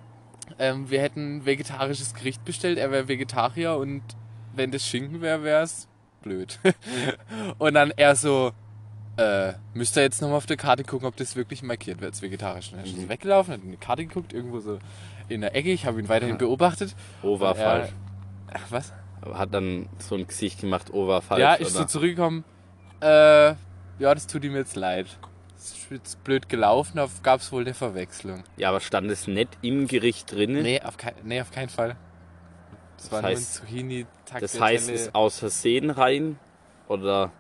ähm, 0.59 0.90
wir 0.90 1.00
hätten 1.00 1.38
ein 1.38 1.47
vegetarisches 1.47 2.14
Gericht 2.14 2.45
bestellt, 2.45 2.78
er 2.78 2.90
wäre 2.90 3.09
Vegetarier 3.09 3.76
und 3.76 4.02
wenn 4.55 4.71
das 4.71 4.87
Schinken 4.87 5.21
wäre, 5.21 5.43
wäre 5.43 5.62
es 5.62 5.88
blöd. 6.23 6.59
und 7.59 7.75
dann 7.75 7.93
er 7.97 8.17
so, 8.17 8.52
äh, 9.17 9.52
müsst 9.75 9.97
ihr 9.97 10.02
jetzt 10.02 10.21
nochmal 10.21 10.38
auf 10.38 10.47
der 10.47 10.57
Karte 10.57 10.85
gucken, 10.85 11.07
ob 11.07 11.17
das 11.17 11.37
wirklich 11.37 11.62
markiert 11.62 12.00
wird 12.00 12.12
als 12.12 12.23
vegetarisch. 12.23 12.73
Und 12.73 12.78
dann 12.78 12.87
ist 12.87 12.97
er 12.97 13.02
so 13.02 13.09
weggelaufen, 13.09 13.55
hat 13.55 13.62
in 13.62 13.71
die 13.71 13.76
Karte 13.76 14.05
geguckt, 14.05 14.33
irgendwo 14.33 14.61
so 14.61 14.78
in 15.28 15.40
der 15.40 15.55
Ecke. 15.55 15.71
Ich 15.71 15.87
habe 15.87 16.00
ihn 16.00 16.09
weiterhin 16.09 16.38
beobachtet. 16.38 16.95
Oh, 17.23 17.38
war 17.40 17.57
er- 17.57 17.64
falsch. 17.64 17.90
Ach, 18.52 18.67
was? 18.71 18.93
Hat 19.35 19.52
dann 19.52 19.88
so 19.99 20.14
ein 20.14 20.26
Gesicht 20.26 20.61
gemacht, 20.61 20.90
oh, 20.93 21.09
war 21.09 21.21
falsch. 21.21 21.40
ja, 21.40 21.55
ist 21.55 21.73
so 21.73 21.81
oder? 21.81 21.88
zurückgekommen. 21.88 22.45
Äh, 23.00 23.55
ja, 23.99 24.14
das 24.14 24.26
tut 24.26 24.45
ihm 24.45 24.55
jetzt 24.55 24.76
leid. 24.76 25.07
Ist 25.59 26.23
blöd 26.23 26.49
gelaufen, 26.49 26.93
da 26.97 27.09
gab 27.23 27.41
es 27.41 27.50
wohl 27.50 27.62
eine 27.62 27.75
Verwechslung. 27.75 28.45
ja, 28.57 28.69
aber 28.69 28.79
stand 28.81 29.11
es 29.11 29.27
nicht 29.27 29.59
im 29.61 29.88
Gericht 29.88 30.31
drin? 30.33 30.53
Nee, 30.62 30.81
auf, 30.83 30.97
kein, 30.97 31.15
nee, 31.25 31.41
auf 31.41 31.50
keinen 31.50 31.69
Fall. 31.69 31.97
Das, 32.97 33.11
war 33.11 33.21
heißt- 33.21 33.23
nur 33.23 33.31
ein 33.31 33.37
zucchini 33.43 34.07
Das 34.38 34.61
heißt, 34.61 34.88
es 34.88 35.00
ist 35.03 35.15
aus 35.15 35.38
Versehen 35.41 35.91
rein? 35.91 36.38
Oder? 36.87 37.33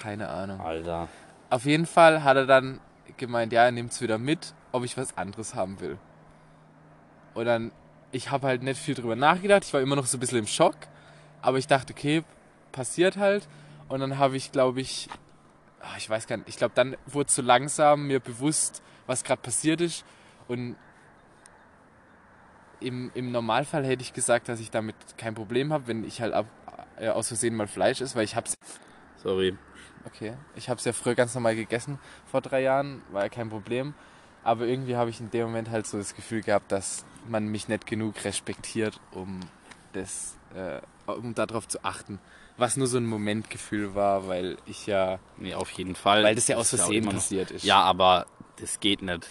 Keine 0.00 0.28
Ahnung. 0.28 0.60
Alter. 0.60 1.08
Auf 1.50 1.64
jeden 1.66 1.86
Fall 1.86 2.24
hat 2.24 2.36
er 2.36 2.46
dann 2.46 2.80
gemeint, 3.16 3.52
ja, 3.52 3.64
er 3.64 3.70
nimmt 3.72 3.92
es 3.92 4.00
wieder 4.00 4.18
mit, 4.18 4.54
ob 4.72 4.84
ich 4.84 4.96
was 4.96 5.16
anderes 5.16 5.54
haben 5.54 5.78
will. 5.80 5.98
Und 7.34 7.44
dann, 7.44 7.70
ich 8.12 8.30
habe 8.30 8.46
halt 8.46 8.62
nicht 8.62 8.80
viel 8.80 8.94
drüber 8.94 9.14
nachgedacht, 9.16 9.64
ich 9.64 9.72
war 9.74 9.80
immer 9.82 9.96
noch 9.96 10.06
so 10.06 10.16
ein 10.16 10.20
bisschen 10.20 10.38
im 10.38 10.46
Schock, 10.46 10.76
aber 11.42 11.58
ich 11.58 11.66
dachte, 11.66 11.92
okay, 11.92 12.24
passiert 12.72 13.16
halt. 13.18 13.46
Und 13.88 14.00
dann 14.00 14.18
habe 14.18 14.36
ich, 14.36 14.52
glaube 14.52 14.80
ich, 14.80 15.08
ich 15.96 16.08
weiß 16.08 16.26
gar 16.26 16.36
nicht, 16.36 16.48
ich 16.48 16.56
glaube, 16.56 16.74
dann 16.74 16.96
wurde 17.06 17.30
so 17.30 17.42
langsam 17.42 18.06
mir 18.06 18.20
bewusst, 18.20 18.82
was 19.06 19.24
gerade 19.24 19.40
passiert 19.40 19.80
ist. 19.80 20.04
Und 20.48 20.76
im, 22.80 23.10
im 23.14 23.32
Normalfall 23.32 23.84
hätte 23.84 24.02
ich 24.02 24.12
gesagt, 24.12 24.48
dass 24.48 24.60
ich 24.60 24.70
damit 24.70 24.96
kein 25.16 25.34
Problem 25.34 25.72
habe, 25.72 25.86
wenn 25.86 26.04
ich 26.04 26.20
halt 26.20 26.34
ab, 26.34 26.46
äh, 26.98 27.08
aus 27.08 27.28
Versehen 27.28 27.54
mal 27.54 27.66
Fleisch 27.66 28.00
esse, 28.00 28.14
weil 28.14 28.24
ich 28.24 28.36
habe 28.36 28.48
Sorry. 29.16 29.56
Okay. 30.04 30.34
Ich 30.54 30.68
habe 30.68 30.78
es 30.78 30.84
ja 30.84 30.92
früher 30.92 31.14
ganz 31.14 31.34
normal 31.34 31.56
gegessen 31.56 31.98
vor 32.26 32.40
drei 32.40 32.62
Jahren, 32.62 33.02
war 33.10 33.24
ja 33.24 33.28
kein 33.28 33.48
Problem. 33.48 33.94
Aber 34.44 34.66
irgendwie 34.66 34.94
habe 34.94 35.10
ich 35.10 35.18
in 35.20 35.30
dem 35.30 35.46
Moment 35.46 35.70
halt 35.70 35.86
so 35.86 35.98
das 35.98 36.14
Gefühl 36.14 36.42
gehabt, 36.42 36.70
dass 36.70 37.04
man 37.26 37.48
mich 37.48 37.66
nicht 37.66 37.86
genug 37.86 38.24
respektiert, 38.24 39.00
um 39.10 39.40
das, 39.92 40.36
äh, 40.54 40.80
um 41.10 41.34
darauf 41.34 41.66
zu 41.66 41.84
achten. 41.84 42.20
Was 42.58 42.76
nur 42.76 42.86
so 42.86 42.96
ein 42.96 43.06
Momentgefühl 43.06 43.94
war, 43.94 44.28
weil 44.28 44.56
ich 44.66 44.86
ja, 44.86 45.18
Nee, 45.36 45.54
auf 45.54 45.70
jeden 45.72 45.94
Fall. 45.94 46.24
weil 46.24 46.34
das 46.34 46.48
ja 46.48 46.56
aus 46.56 46.70
Versehen 46.70 47.04
noch- 47.04 47.12
passiert 47.14 47.50
ist. 47.50 47.64
Ja, 47.64 47.80
aber 47.82 48.26
das 48.60 48.80
geht 48.80 49.02
nicht. 49.02 49.26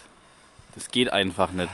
Das 0.75 0.89
geht 0.89 1.11
einfach 1.11 1.51
nicht. 1.51 1.69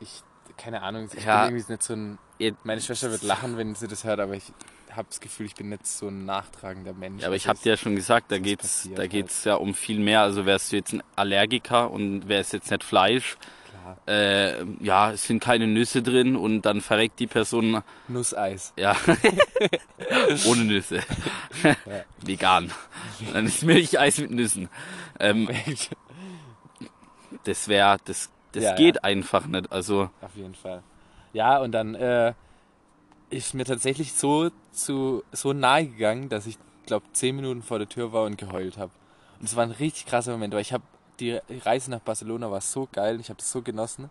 Ich, 0.00 0.22
keine 0.56 0.82
Ahnung, 0.82 1.08
ich 1.16 1.24
Ja. 1.24 1.44
bin 1.46 1.56
irgendwie 1.56 1.72
nicht 1.72 1.82
so 1.82 1.94
ein. 1.94 2.18
Meine 2.64 2.80
Schwester 2.80 3.10
wird 3.10 3.22
lachen, 3.22 3.56
wenn 3.56 3.74
sie 3.74 3.88
das 3.88 4.04
hört, 4.04 4.20
aber 4.20 4.34
ich 4.34 4.52
habe 4.90 5.08
das 5.08 5.20
Gefühl, 5.20 5.46
ich 5.46 5.54
bin 5.54 5.68
nicht 5.70 5.86
so 5.86 6.08
ein 6.08 6.24
nachtragender 6.24 6.92
Mensch. 6.92 7.22
Ja, 7.22 7.28
aber 7.28 7.36
ich 7.36 7.48
Also 7.48 7.58
habe 7.58 7.62
dir 7.64 7.70
ja 7.70 7.76
schon 7.76 7.96
gesagt, 7.96 8.30
da 8.30 8.38
geht's, 8.38 8.88
da 8.92 8.98
halt. 9.02 9.10
geht's 9.10 9.44
ja 9.44 9.54
um 9.56 9.74
viel 9.74 9.98
mehr. 9.98 10.20
Also 10.22 10.46
wärst 10.46 10.70
du 10.72 10.76
jetzt 10.76 10.92
ein 10.92 11.02
Allergiker 11.16 11.90
und 11.90 12.28
wärst 12.28 12.52
jetzt 12.52 12.70
nicht 12.70 12.84
Fleisch. 12.84 13.36
Äh, 14.06 14.64
ja, 14.80 15.12
es 15.12 15.26
sind 15.26 15.40
keine 15.42 15.66
Nüsse 15.66 16.02
drin 16.02 16.36
und 16.36 16.62
dann 16.62 16.80
verreckt 16.80 17.20
die 17.20 17.26
Person, 17.26 17.82
Nusseis. 18.08 18.72
ja, 18.76 18.96
ohne 20.46 20.64
Nüsse, 20.64 21.00
vegan. 22.22 22.70
Dann 23.32 23.46
ist 23.46 23.62
Milcheis 23.62 24.18
mit 24.18 24.30
Nüssen. 24.30 24.68
Ähm, 25.20 25.48
das 27.44 27.68
wäre, 27.68 27.98
das, 28.04 28.30
das 28.52 28.64
Ja, 28.64 28.74
geht 28.74 29.04
einfach 29.04 29.46
nicht. 29.46 29.70
Also 29.72 30.10
Auf 30.20 30.34
jeden 30.36 30.54
Fall. 30.54 30.82
Ja, 31.32 31.58
und 31.58 31.72
dann 31.72 31.94
äh, 31.94 32.32
ist 33.30 33.54
mir 33.54 33.64
tatsächlich 33.64 34.12
so 34.12 34.50
zu 34.72 35.22
so 35.32 35.52
nahe 35.52 35.86
gegangen, 35.86 36.28
dass 36.28 36.46
ich 36.46 36.58
glaube 36.86 37.06
zehn 37.12 37.36
Minuten 37.36 37.62
vor 37.62 37.78
der 37.78 37.88
Tür 37.88 38.12
war 38.12 38.24
und 38.24 38.38
geheult 38.38 38.78
habe. 38.78 38.92
Und 39.40 39.46
es 39.46 39.56
war 39.56 39.64
ein 39.64 39.72
richtig 39.72 40.06
krasser 40.06 40.32
Moment, 40.32 40.54
weil 40.54 40.60
ich 40.60 40.72
habe 40.72 40.84
die 41.20 41.40
Reise 41.64 41.90
nach 41.90 42.00
Barcelona 42.00 42.50
war 42.50 42.60
so 42.60 42.88
geil, 42.90 43.20
ich 43.20 43.28
habe 43.28 43.38
das 43.38 43.50
so 43.50 43.62
genossen. 43.62 44.10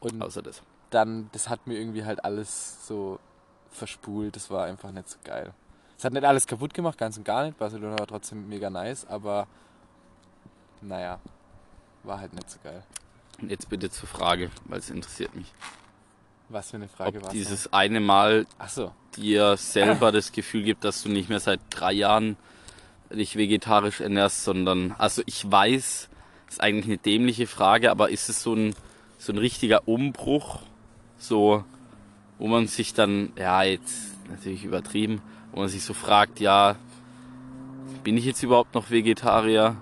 Und 0.00 0.22
außer 0.22 0.42
das. 0.42 0.62
dann, 0.90 1.30
das 1.32 1.48
hat 1.48 1.66
mir 1.66 1.78
irgendwie 1.78 2.04
halt 2.04 2.24
alles 2.24 2.86
so 2.86 3.18
verspult. 3.70 4.36
Das 4.36 4.50
war 4.50 4.66
einfach 4.66 4.90
nicht 4.92 5.08
so 5.08 5.18
geil. 5.24 5.52
Es 5.96 6.04
hat 6.04 6.12
nicht 6.12 6.24
alles 6.24 6.46
kaputt 6.46 6.74
gemacht, 6.74 6.98
ganz 6.98 7.16
und 7.16 7.24
gar 7.24 7.44
nicht. 7.44 7.58
Barcelona 7.58 7.98
war 7.98 8.06
trotzdem 8.06 8.48
mega 8.48 8.68
nice, 8.68 9.06
aber 9.06 9.46
naja, 10.82 11.20
war 12.02 12.20
halt 12.20 12.34
nicht 12.34 12.50
so 12.50 12.58
geil. 12.62 12.82
Und 13.40 13.50
jetzt 13.50 13.68
bitte 13.68 13.90
zur 13.90 14.08
Frage, 14.08 14.50
weil 14.66 14.78
es 14.78 14.90
interessiert 14.90 15.34
mich. 15.34 15.52
Was 16.48 16.70
für 16.70 16.76
eine 16.76 16.88
Frage 16.88 17.22
war 17.22 17.30
dieses 17.30 17.72
eine 17.72 18.00
Mal 18.00 18.46
so. 18.68 18.92
dir 19.16 19.56
selber 19.56 20.12
das 20.12 20.30
Gefühl 20.30 20.62
gibt, 20.62 20.84
dass 20.84 21.02
du 21.02 21.08
nicht 21.08 21.30
mehr 21.30 21.40
seit 21.40 21.60
drei 21.70 21.92
Jahren 21.92 22.36
dich 23.10 23.36
vegetarisch 23.36 24.00
ernährst, 24.00 24.44
sondern, 24.44 24.94
also 24.98 25.22
ich 25.26 25.50
weiß, 25.50 26.08
ist 26.54 26.60
eigentlich 26.60 26.86
eine 26.86 26.98
dämliche 26.98 27.46
Frage, 27.46 27.90
aber 27.90 28.10
ist 28.10 28.28
es 28.28 28.42
so 28.42 28.54
ein, 28.54 28.74
so 29.18 29.32
ein 29.32 29.38
richtiger 29.38 29.86
Umbruch, 29.88 30.60
so, 31.18 31.64
wo 32.38 32.46
man 32.48 32.66
sich 32.66 32.94
dann, 32.94 33.32
ja, 33.36 33.62
jetzt 33.62 34.14
natürlich 34.28 34.64
übertrieben, 34.64 35.20
wo 35.52 35.60
man 35.60 35.68
sich 35.68 35.82
so 35.84 35.94
fragt, 35.94 36.40
ja, 36.40 36.76
bin 38.02 38.16
ich 38.16 38.24
jetzt 38.24 38.42
überhaupt 38.42 38.74
noch 38.74 38.90
Vegetarier? 38.90 39.76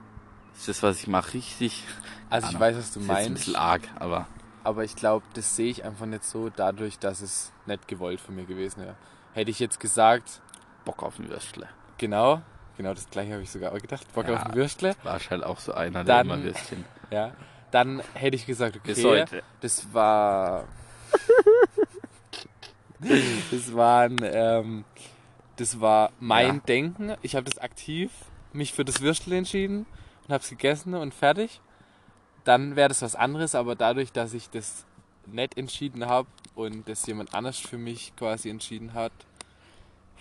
Ist 0.57 0.69
das, 0.69 0.83
was 0.83 1.01
ich 1.01 1.09
mache, 1.09 1.35
richtig? 1.35 1.85
Also 2.31 2.47
ich 2.49 2.57
Ahnung. 2.57 2.61
weiß, 2.61 2.77
was 2.77 2.93
du 2.93 3.01
ist 3.01 3.07
jetzt 3.09 3.11
ein 3.11 3.15
meinst. 3.33 3.35
bisschen 3.35 3.57
arg, 3.57 3.83
aber 3.99 4.27
Aber 4.65 4.85
ich 4.85 4.95
glaube, 4.97 5.25
das 5.35 5.57
sehe 5.57 5.71
ich 5.71 5.85
einfach 5.85 6.07
nicht 6.07 6.25
so, 6.25 6.49
dadurch, 6.49 6.99
dass 6.99 7.21
es 7.21 7.53
nicht 7.67 7.89
gewollt 7.89 8.21
von 8.21 8.35
mir 8.37 8.45
gewesen 8.45 8.83
wäre. 8.83 8.97
Hätte 9.35 9.51
ich 9.51 9.59
jetzt 9.59 9.81
gesagt, 9.81 10.41
Bock 10.85 11.03
auf 11.03 11.19
ein 11.19 11.29
Würstle. 11.29 11.69
genau, 11.99 12.43
genau 12.77 12.95
das 12.95 13.09
gleiche 13.11 13.33
habe 13.33 13.43
ich 13.43 13.51
sogar 13.51 13.73
auch 13.73 13.79
gedacht, 13.79 14.07
Bock 14.15 14.27
Ja. 14.29 14.35
auf 14.37 14.47
ein 14.47 14.55
Würstle, 14.55 14.95
War 15.03 15.19
halt 15.19 15.45
auch 15.45 15.59
so 15.61 15.73
einer, 15.73 16.05
der 16.05 16.17
Dann- 16.17 16.27
immer 16.31 16.43
Würstchen. 16.43 16.85
ja, 17.11 17.33
dann 17.71 18.03
hätte 18.15 18.37
ich 18.37 18.47
gesagt, 18.47 18.77
okay, 18.77 19.25
das 19.61 19.93
war, 19.95 20.65
das 23.51 23.75
war 23.75 24.03
ein, 24.03 24.17
ähm, 24.23 24.85
das 25.57 25.81
war 25.81 26.13
mein 26.21 26.47
Ja. 26.57 26.61
Denken. 26.67 27.15
Ich 27.23 27.35
habe 27.37 27.49
das 27.49 27.59
aktiv 27.59 28.11
mich 28.53 28.73
für 28.73 28.85
das 28.85 29.01
Würstel 29.01 29.33
entschieden 29.35 29.87
und 30.27 30.33
habe 30.35 30.43
es 30.43 30.51
gegessen 30.51 30.95
und 30.95 31.15
fertig. 31.15 31.61
Dann 32.45 32.77
wäre 32.77 32.89
das 32.89 33.03
was 33.03 33.15
anderes, 33.15 33.55
aber 33.55 33.75
dadurch, 33.77 34.13
dass 34.13 34.35
ich 34.35 34.51
das 34.51 34.85
nicht 35.27 35.57
entschieden 35.57 36.07
habe 36.07 36.29
und 36.55 36.89
das 36.89 37.07
jemand 37.07 37.35
anders 37.35 37.59
für 37.59 37.79
mich 37.79 38.13
quasi 38.17 38.51
entschieden 38.51 38.95
hat, 38.95 39.13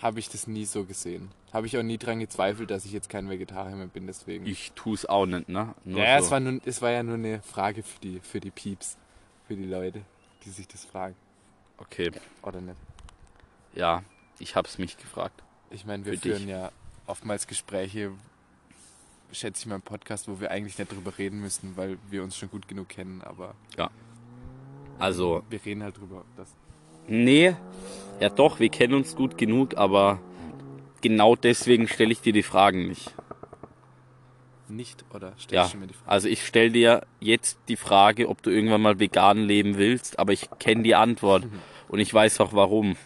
habe 0.00 0.18
ich 0.20 0.28
das 0.28 0.46
nie 0.46 0.64
so 0.64 0.84
gesehen. 0.84 1.30
Habe 1.52 1.66
ich 1.66 1.76
auch 1.76 1.82
nie 1.82 1.98
dran 1.98 2.18
gezweifelt, 2.18 2.70
dass 2.70 2.84
ich 2.86 2.92
jetzt 2.92 3.10
kein 3.10 3.28
Vegetarier 3.28 3.76
mehr 3.76 3.86
bin, 3.86 4.06
deswegen. 4.06 4.46
Ich 4.46 4.72
tu's 4.74 5.04
auch 5.04 5.26
nicht, 5.26 5.48
ne? 5.48 5.74
Nur 5.84 6.00
ja, 6.02 6.18
so. 6.18 6.24
es, 6.24 6.30
war 6.30 6.40
nur, 6.40 6.60
es 6.64 6.80
war 6.80 6.90
ja 6.90 7.02
nur 7.02 7.16
eine 7.16 7.42
Frage 7.42 7.82
für 7.82 8.00
die, 8.00 8.20
für 8.20 8.40
die 8.40 8.50
Pieps, 8.50 8.96
für 9.46 9.54
die 9.54 9.66
Leute, 9.66 10.00
die 10.44 10.50
sich 10.50 10.66
das 10.66 10.84
fragen. 10.84 11.14
Okay, 11.78 12.10
Oder 12.42 12.60
nicht? 12.60 12.76
ja, 13.74 14.02
ich 14.38 14.56
hab's 14.56 14.78
mich 14.78 14.96
gefragt. 14.96 15.42
Ich 15.70 15.84
meine, 15.84 16.04
wir 16.04 16.12
Für 16.14 16.18
dich. 16.18 16.32
führen 16.36 16.48
ja 16.48 16.70
oftmals 17.06 17.46
Gespräche, 17.46 18.12
schätze 19.32 19.62
ich 19.62 19.66
mal 19.66 19.76
im 19.76 19.82
Podcast, 19.82 20.28
wo 20.28 20.40
wir 20.40 20.50
eigentlich 20.50 20.78
nicht 20.78 20.92
drüber 20.92 21.16
reden 21.18 21.40
müssen, 21.40 21.76
weil 21.76 21.98
wir 22.10 22.22
uns 22.22 22.36
schon 22.36 22.50
gut 22.50 22.68
genug 22.68 22.88
kennen, 22.88 23.22
aber 23.22 23.54
Also, 24.98 25.42
wir 25.50 25.64
reden 25.64 25.82
halt 25.82 25.98
drüber. 25.98 26.24
Das 26.36 26.48
nee, 27.08 27.54
ja 28.20 28.28
doch, 28.28 28.60
wir 28.60 28.68
kennen 28.68 28.94
uns 28.94 29.16
gut 29.16 29.36
genug, 29.36 29.76
aber 29.76 30.20
genau 31.02 31.36
deswegen 31.36 31.86
stelle 31.88 32.12
ich 32.12 32.20
dir 32.22 32.32
die 32.32 32.42
Fragen 32.42 32.88
nicht. 32.88 33.12
nicht 34.68 35.04
oder 35.12 35.32
stellst 35.38 35.52
Ja, 35.52 35.68
du 35.68 35.76
mir 35.78 35.86
die 35.88 35.94
Frage? 35.94 36.10
also 36.10 36.28
ich 36.28 36.46
stelle 36.46 36.70
dir 36.70 37.06
jetzt 37.20 37.58
die 37.68 37.76
Frage, 37.76 38.28
ob 38.30 38.42
du 38.42 38.48
irgendwann 38.50 38.80
mal 38.80 38.98
vegan 38.98 39.38
leben 39.44 39.76
willst, 39.76 40.18
aber 40.18 40.32
ich 40.32 40.48
kenne 40.58 40.82
die 40.82 40.94
Antwort 40.94 41.44
Mhm. 41.44 41.60
und 41.88 41.98
ich 41.98 42.12
weiß 42.12 42.40
auch 42.40 42.54
warum. 42.54 42.96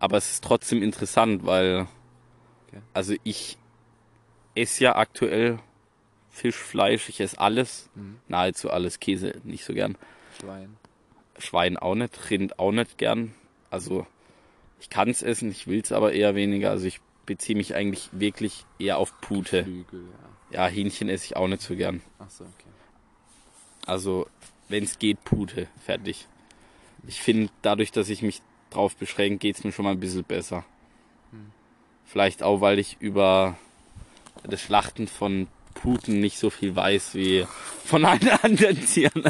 Aber 0.00 0.16
es 0.16 0.32
ist 0.32 0.44
trotzdem 0.44 0.82
interessant, 0.82 1.46
weil 1.46 1.86
Okay. 2.68 2.80
also 2.92 3.14
ich 3.22 3.56
esse 4.56 4.84
ja 4.84 4.96
aktuell 4.96 5.58
Fisch, 6.30 6.56
Fleisch, 6.56 7.08
ich 7.08 7.20
esse 7.20 7.38
alles, 7.38 7.88
Mhm. 7.94 8.16
nahezu 8.28 8.70
alles, 8.70 8.98
Käse 9.00 9.40
nicht 9.44 9.64
so 9.64 9.72
gern. 9.74 9.96
Schwein. 10.40 10.76
Schwein 11.38 11.76
auch 11.76 11.94
nicht, 11.94 12.30
Rind 12.30 12.58
auch 12.58 12.72
nicht 12.72 12.98
gern. 12.98 13.32
Also 13.70 14.06
ich 14.80 14.90
kann 14.90 15.08
es 15.08 15.22
essen, 15.22 15.50
ich 15.50 15.66
will 15.66 15.80
es 15.80 15.92
aber 15.92 16.12
eher 16.12 16.34
weniger. 16.34 16.70
Also 16.70 16.86
ich 16.86 17.00
beziehe 17.24 17.56
mich 17.56 17.74
eigentlich 17.74 18.08
wirklich 18.12 18.64
eher 18.78 18.98
auf 18.98 19.20
Pute. 19.20 19.64
Flügel, 19.64 20.04
ja. 20.50 20.66
Ja, 20.66 20.66
Hähnchen 20.68 21.08
esse 21.08 21.24
ich 21.24 21.36
auch 21.36 21.48
nicht 21.48 21.62
so 21.62 21.74
gern. 21.74 22.02
Ach 22.18 22.30
so, 22.30 22.44
okay. 22.44 22.70
Also 23.84 24.26
wenn 24.68 24.84
es 24.84 24.98
geht, 24.98 25.24
Pute, 25.24 25.68
fertig. 25.84 26.26
Ich 27.06 27.20
finde, 27.20 27.52
dadurch, 27.62 27.92
dass 27.92 28.08
ich 28.08 28.22
mich 28.22 28.42
drauf 28.70 28.96
beschränke, 28.96 29.38
geht 29.38 29.58
es 29.58 29.64
mir 29.64 29.72
schon 29.72 29.84
mal 29.84 29.92
ein 29.92 30.00
bisschen 30.00 30.24
besser. 30.24 30.64
Vielleicht 32.04 32.42
auch, 32.42 32.60
weil 32.60 32.78
ich 32.78 32.96
über 33.00 33.56
das 34.44 34.60
Schlachten 34.60 35.08
von 35.08 35.48
Puten 35.74 36.20
nicht 36.20 36.38
so 36.38 36.50
viel 36.50 36.74
weiß 36.74 37.14
wie 37.14 37.46
von 37.84 38.04
allen 38.04 38.28
anderen 38.42 38.86
Tieren. 38.86 39.24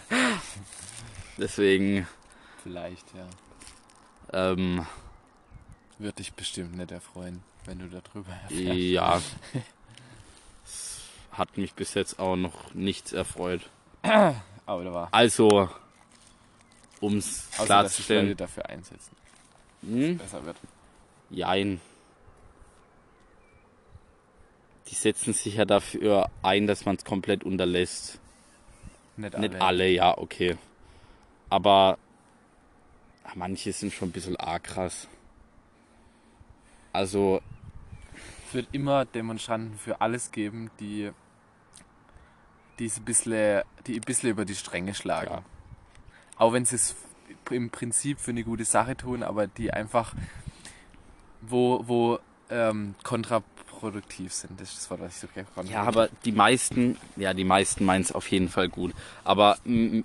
Deswegen, 1.38 2.06
Vielleicht, 2.62 3.06
ja. 3.14 4.52
ähm, 4.52 4.86
Würde 5.98 6.16
dich 6.16 6.34
bestimmt 6.34 6.76
nicht 6.76 6.90
erfreuen, 6.90 7.42
wenn 7.64 7.78
du 7.78 7.88
darüber 7.88 8.30
erfährst. 8.32 8.52
ja, 8.76 9.20
es 10.64 11.00
hat 11.32 11.56
mich 11.56 11.74
bis 11.74 11.94
jetzt 11.94 12.18
auch 12.18 12.36
noch 12.36 12.74
nichts 12.74 13.12
erfreut. 13.12 13.62
Aber 14.02 14.84
da 14.84 14.92
war. 14.92 15.08
Also, 15.12 15.68
um 17.00 17.16
es 17.16 17.46
Außer, 17.52 17.58
dass 17.58 17.66
klarzustellen, 17.66 18.36
dafür 18.36 18.68
einsetzen. 18.68 19.16
hm, 19.82 20.18
Besser 20.18 20.44
wird. 20.44 20.56
jein. 21.30 21.80
Die 24.88 24.94
setzen 24.94 25.32
sich 25.32 25.54
ja 25.56 25.64
dafür 25.64 26.30
ein, 26.42 26.66
dass 26.68 26.84
man 26.84 26.94
es 26.96 27.04
komplett 27.04 27.42
unterlässt. 27.42 28.20
Nicht 29.16 29.34
alle. 29.34 29.48
Nicht 29.48 29.60
alle, 29.60 29.88
ja, 29.88 30.16
okay. 30.16 30.56
Aber 31.48 31.98
manche 33.34 33.72
sind 33.72 33.92
schon 33.92 34.08
ein 34.10 34.12
bisschen 34.12 34.36
arg 34.36 34.62
krass. 34.64 35.08
Also, 36.96 37.42
Es 38.48 38.54
wird 38.54 38.68
immer 38.72 39.04
Demonstranten 39.04 39.76
für 39.76 40.00
alles 40.00 40.32
geben, 40.32 40.70
die, 40.80 41.10
die, 42.78 42.86
ein 42.86 43.04
bisschen, 43.04 43.62
die 43.86 43.96
ein 43.96 44.00
bisschen 44.00 44.30
über 44.30 44.46
die 44.46 44.54
Stränge 44.54 44.94
schlagen. 44.94 45.30
Ja. 45.30 45.42
Auch 46.38 46.54
wenn 46.54 46.64
sie 46.64 46.76
es 46.76 46.96
im 47.50 47.68
Prinzip 47.68 48.18
für 48.18 48.30
eine 48.30 48.44
gute 48.44 48.64
Sache 48.64 48.96
tun, 48.96 49.22
aber 49.22 49.46
die 49.46 49.74
einfach 49.74 50.14
wo, 51.42 51.82
wo 51.86 52.18
ähm, 52.48 52.94
kontraproduktiv 53.02 54.32
sind. 54.32 54.58
Das 54.58 54.70
ist 54.70 54.78
das 54.78 54.90
Wort, 54.90 55.00
was 55.00 55.16
ich 55.16 55.20
so 55.20 55.28
gerne 55.28 55.48
konnte. 55.54 55.70
ja, 55.70 55.82
aber 55.82 56.08
die 56.24 56.32
meisten, 56.32 56.96
ja, 57.16 57.34
die 57.34 57.44
meisten 57.44 57.84
meinen 57.84 58.02
es 58.02 58.12
auf 58.12 58.26
jeden 58.30 58.48
Fall 58.48 58.70
gut. 58.70 58.94
Aber, 59.22 59.58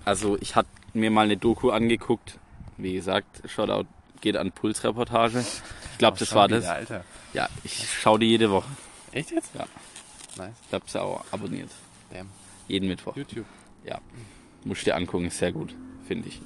also, 0.03 0.37
ich 0.41 0.57
hatte 0.57 0.69
mir 0.93 1.09
mal 1.09 1.23
eine 1.23 1.37
Doku 1.37 1.69
angeguckt. 1.69 2.37
Wie 2.75 2.93
gesagt, 2.93 3.43
Shoutout 3.49 3.87
geht 4.21 4.37
an 4.37 4.51
Pulsreportage. 4.51 5.39
Ich 5.91 5.97
glaube, 5.97 6.15
Oh, 6.15 6.19
das 6.19 6.33
war 6.33 6.47
das. 6.47 6.65
Alter. 6.65 7.03
Ja, 7.33 7.49
ich 7.63 7.87
schaue 7.89 8.19
die 8.19 8.27
jede 8.27 8.49
Woche. 8.51 8.69
Echt 9.11 9.31
jetzt? 9.31 9.53
Ja. 9.53 9.65
Nice. 10.37 10.55
Ich 10.67 10.73
habe 10.73 10.85
sie 10.87 11.01
auch 11.01 11.23
abonniert. 11.31 11.69
Damn. 12.11 12.29
Jeden 12.67 12.87
Mittwoch. 12.87 13.15
YouTube. 13.15 13.45
Musst 14.63 14.85
dir 14.85 14.95
angucken, 14.95 15.25
ist 15.25 15.39
sehr 15.39 15.51
gut, 15.51 15.73
finde 16.07 16.27
ich. 16.29 16.39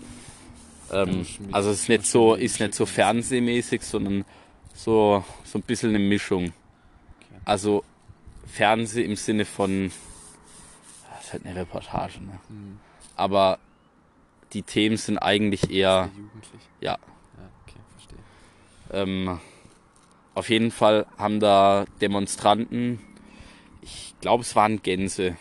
Ähm, 0.89 1.17
muss 1.17 1.27
also 1.51 1.71
es 1.71 1.81
ist 1.81 1.89
nicht 1.89 1.99
muss 2.01 2.11
so, 2.11 2.35
ist 2.35 2.59
nicht 2.61 2.73
so 2.73 2.85
fernsehmäßig, 2.85 3.81
sondern 3.81 4.23
so, 4.73 5.25
so 5.43 5.59
ein 5.59 5.63
bisschen 5.63 5.89
eine 5.89 5.99
Mischung. 5.99 6.53
Also 7.43 7.83
Fernseh 8.47 9.03
im 9.03 9.17
Sinne 9.17 9.43
von, 9.43 9.91
das 11.11 11.25
ist 11.25 11.33
halt 11.33 11.45
eine 11.45 11.55
Reportage, 11.57 12.19
ne? 12.21 12.39
Hm. 12.47 12.79
Aber 13.17 13.59
die 14.53 14.61
Themen 14.63 14.95
sind 14.95 15.17
eigentlich 15.17 15.69
eher, 15.69 16.09
ja, 16.79 16.91
Ja. 16.93 16.97
Ähm, 18.91 19.39
auf 20.33 20.49
jeden 20.49 20.71
Fall 20.71 21.05
haben 21.17 21.39
da 21.39 21.85
Demonstranten, 22.01 22.99
ich 23.81 24.13
glaube 24.21 24.41
es 24.43 24.55
waren 24.55 24.81
Gänse, 24.81 25.37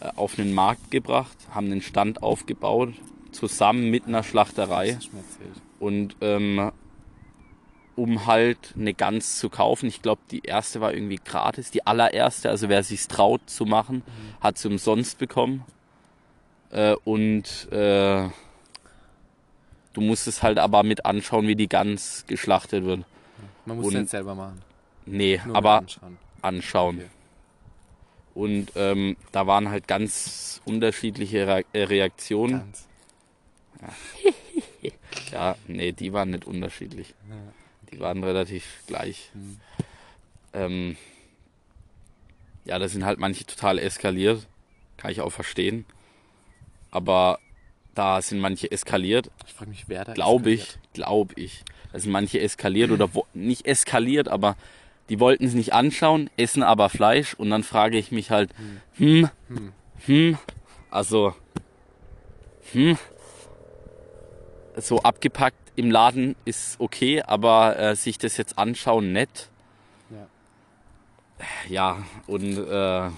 äh, 0.00 0.10
auf 0.16 0.38
einen 0.38 0.54
Markt 0.54 0.90
gebracht, 0.90 1.36
haben 1.54 1.66
einen 1.66 1.82
Stand 1.82 2.22
aufgebaut, 2.22 2.94
zusammen 3.32 3.90
mit 3.90 4.06
einer 4.06 4.22
Schlachterei. 4.22 4.98
Und 5.78 6.16
ähm, 6.20 6.72
um 7.94 8.26
halt 8.26 8.74
eine 8.76 8.94
Gans 8.94 9.38
zu 9.38 9.48
kaufen, 9.48 9.86
ich 9.86 10.02
glaube 10.02 10.20
die 10.30 10.40
erste 10.40 10.80
war 10.80 10.92
irgendwie 10.92 11.20
gratis, 11.24 11.70
die 11.70 11.86
allererste, 11.86 12.50
also 12.50 12.68
wer 12.68 12.82
sich's 12.82 13.08
traut 13.08 13.48
zu 13.48 13.64
machen, 13.64 14.02
hat 14.40 14.58
sie 14.58 14.68
umsonst 14.68 15.18
bekommen. 15.18 15.64
Äh, 16.70 16.94
und 17.04 17.70
äh, 17.72 18.28
du 19.96 20.02
musst 20.02 20.26
es 20.26 20.42
halt 20.42 20.58
aber 20.58 20.82
mit 20.82 21.06
anschauen, 21.06 21.48
wie 21.48 21.56
die 21.56 21.68
Gans 21.68 22.24
geschlachtet 22.26 22.84
wird. 22.84 23.04
Man 23.64 23.78
muss 23.78 23.88
es 23.88 24.00
nicht 24.00 24.10
selber 24.10 24.34
machen. 24.34 24.60
Nee, 25.06 25.40
Nur 25.46 25.56
aber 25.56 25.78
anschauen. 25.78 26.18
anschauen. 26.42 26.96
Okay. 26.98 27.08
Und 28.34 28.72
ähm, 28.76 29.16
da 29.32 29.46
waren 29.46 29.70
halt 29.70 29.88
ganz 29.88 30.60
unterschiedliche 30.66 31.46
Re 31.46 31.64
äh, 31.72 31.84
Reaktionen. 31.84 32.58
Ganz. 32.58 32.86
Ja, 35.32 35.56
nee, 35.66 35.90
die 35.90 36.12
waren 36.12 36.30
nicht 36.30 36.44
unterschiedlich. 36.44 37.14
Ja. 37.28 37.36
Die 37.90 37.98
waren 37.98 38.22
relativ 38.22 38.84
gleich. 38.86 39.30
Hm. 39.32 39.60
Ähm, 40.52 40.96
ja, 42.64 42.78
da 42.78 42.86
sind 42.88 43.04
halt 43.04 43.18
manche 43.18 43.44
total 43.44 43.80
eskaliert. 43.80 44.46
Kann 44.96 45.10
ich 45.10 45.20
auch 45.20 45.32
verstehen. 45.32 45.84
Aber 46.92 47.40
da 47.96 48.22
sind 48.22 48.38
manche 48.40 48.70
eskaliert, 48.70 49.30
Ich 49.46 49.54
frage 49.54 49.70
mich, 49.70 49.84
wer 49.88 50.04
da 50.04 50.12
glaube 50.12 50.50
ich, 50.50 50.78
glaube 50.92 51.34
ich. 51.36 51.64
Da 51.92 51.98
sind 51.98 52.12
manche 52.12 52.40
eskaliert 52.40 52.90
oder 52.90 53.14
wo, 53.14 53.26
nicht 53.34 53.66
eskaliert, 53.66 54.28
aber 54.28 54.56
die 55.08 55.18
wollten 55.18 55.44
es 55.44 55.54
nicht 55.54 55.72
anschauen, 55.72 56.28
essen 56.36 56.62
aber 56.62 56.88
Fleisch 56.88 57.34
und 57.34 57.50
dann 57.50 57.62
frage 57.62 57.96
ich 57.96 58.12
mich 58.12 58.30
halt, 58.30 58.50
hm, 58.96 59.30
Hm. 59.48 59.72
hm, 60.04 60.38
also, 60.90 61.34
hm, 62.72 62.98
so 64.76 65.00
abgepackt 65.02 65.56
im 65.76 65.90
Laden 65.90 66.36
ist 66.44 66.78
okay, 66.80 67.22
aber 67.22 67.78
äh, 67.78 67.96
sich 67.96 68.18
das 68.18 68.36
jetzt 68.36 68.58
anschauen 68.58 69.12
nett. 69.12 69.48
Ja. 70.10 70.26
Ja, 71.68 72.04
und 72.26 72.58
äh, 72.58 73.10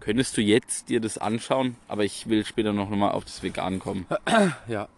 könntest 0.00 0.36
du 0.36 0.40
jetzt 0.40 0.88
dir 0.88 1.00
das 1.00 1.18
anschauen? 1.18 1.76
Aber 1.88 2.04
ich 2.04 2.28
will 2.28 2.44
später 2.44 2.72
noch 2.72 2.88
mal 2.90 3.10
auf 3.10 3.24
das 3.24 3.42
Vegan 3.42 3.78
kommen. 3.78 4.06
Ja. 4.68 4.88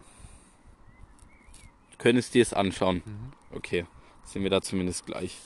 Du 1.91 1.97
könntest 1.97 2.33
dir 2.33 2.41
es 2.41 2.53
anschauen. 2.53 3.03
Mhm. 3.05 3.33
Okay, 3.55 3.85
sind 4.25 4.43
wir 4.43 4.49
da 4.49 4.61
zumindest 4.61 5.05
gleich. 5.05 5.37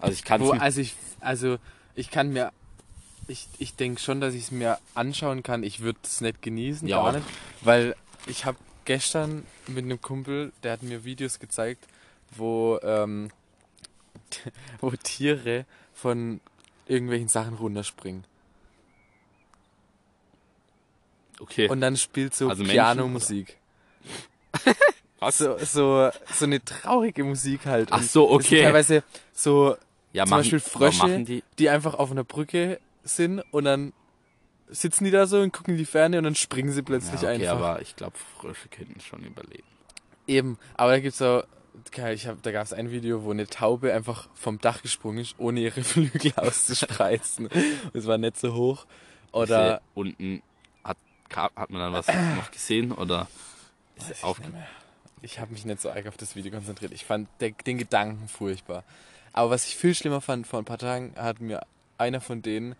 Also 0.00 0.14
ich 0.14 0.24
kann 0.24 0.40
es 0.42 0.50
also 0.60 0.80
ich, 0.80 0.94
also 1.20 1.58
ich 1.94 2.10
kann 2.10 2.32
mir, 2.32 2.52
ich, 3.26 3.48
ich 3.58 3.74
denke 3.74 4.00
schon, 4.00 4.20
dass 4.20 4.34
ich 4.34 4.44
es 4.44 4.50
mir 4.50 4.78
anschauen 4.94 5.42
kann. 5.42 5.62
Ich 5.62 5.80
würde 5.80 5.98
es 6.02 6.20
nicht 6.20 6.40
genießen, 6.40 6.88
Ja. 6.88 7.02
gar 7.02 7.12
nicht, 7.12 7.26
weil 7.62 7.94
ich 8.26 8.44
habe 8.44 8.56
gestern 8.84 9.44
mit 9.66 9.84
einem 9.84 10.00
Kumpel, 10.00 10.52
der 10.62 10.72
hat 10.72 10.82
mir 10.82 11.04
Videos 11.04 11.38
gezeigt, 11.40 11.84
wo 12.30 12.78
ähm, 12.82 13.30
wo 14.80 14.90
Tiere 14.92 15.66
von 15.92 16.40
irgendwelchen 16.86 17.28
Sachen 17.28 17.54
runterspringen 17.54 18.24
okay. 21.40 21.68
und 21.68 21.80
dann 21.80 21.96
spielt 21.96 22.34
so 22.34 22.48
Also 22.48 22.64
Piano-Musik. 22.64 23.56
Was? 25.20 25.38
So, 25.38 25.58
so, 25.58 26.10
so 26.32 26.44
eine 26.44 26.64
traurige 26.64 27.24
Musik 27.24 27.66
halt. 27.66 27.88
Ach 27.90 28.02
so, 28.02 28.30
okay. 28.30 28.62
Teilweise 28.62 29.02
so 29.32 29.76
ja, 30.12 30.24
zum 30.24 30.38
Beispiel 30.38 30.60
aber 30.60 30.70
Frösche, 30.70 31.02
machen 31.02 31.24
die, 31.24 31.42
die 31.58 31.68
einfach 31.68 31.94
auf 31.94 32.10
einer 32.10 32.24
Brücke 32.24 32.80
sind 33.02 33.42
und 33.50 33.64
dann 33.64 33.92
sitzen 34.68 35.04
die 35.04 35.10
da 35.10 35.26
so 35.26 35.40
und 35.40 35.52
gucken 35.52 35.74
in 35.74 35.78
die 35.78 35.86
Ferne 35.86 36.18
und 36.18 36.24
dann 36.24 36.34
springen 36.34 36.70
sie 36.70 36.82
plötzlich 36.82 37.22
ja, 37.22 37.30
okay, 37.30 37.48
einfach. 37.48 37.68
aber 37.68 37.82
ich 37.82 37.96
glaube, 37.96 38.16
Frösche 38.36 38.68
könnten 38.68 39.00
schon 39.00 39.24
überleben. 39.24 39.66
Eben, 40.26 40.58
aber 40.74 40.92
da 40.92 41.00
gibt's 41.00 41.22
auch, 41.22 41.44
ich 42.12 42.26
hab, 42.26 42.42
da 42.42 42.52
gab's 42.52 42.72
ein 42.72 42.90
Video, 42.90 43.24
wo 43.24 43.30
eine 43.30 43.46
Taube 43.46 43.94
einfach 43.94 44.28
vom 44.34 44.58
Dach 44.60 44.82
gesprungen 44.82 45.18
ist, 45.18 45.34
ohne 45.38 45.60
ihre 45.60 45.82
Flügel 45.84 46.32
auszuspreizen. 46.36 47.46
Und 47.46 47.94
es 47.94 48.06
war 48.06 48.18
nicht 48.18 48.36
so 48.38 48.54
hoch. 48.54 48.86
Oder 49.32 49.58
er 49.58 49.82
unten 49.94 50.42
hat, 51.36 51.70
man 51.70 51.80
dann 51.80 51.92
was 51.92 52.06
noch 52.36 52.50
gesehen 52.50 52.92
oder 52.92 53.28
ist 53.96 54.10
Weiß 54.10 54.32
ich 54.32 54.38
nicht 54.38 54.52
mehr. 54.52 54.68
Ich 55.20 55.40
habe 55.40 55.52
mich 55.52 55.64
nicht 55.64 55.80
so 55.80 55.90
arg 55.90 56.06
auf 56.06 56.16
das 56.16 56.36
Video 56.36 56.52
konzentriert. 56.52 56.92
Ich 56.92 57.04
fand 57.04 57.28
der, 57.40 57.50
den 57.50 57.78
Gedanken 57.78 58.28
furchtbar. 58.28 58.84
Aber 59.32 59.50
was 59.50 59.66
ich 59.66 59.76
viel 59.76 59.94
schlimmer 59.94 60.20
fand, 60.20 60.46
vor 60.46 60.60
ein 60.60 60.64
paar 60.64 60.78
Tagen 60.78 61.12
hat 61.16 61.40
mir 61.40 61.62
einer 61.96 62.20
von 62.20 62.42
denen, 62.42 62.76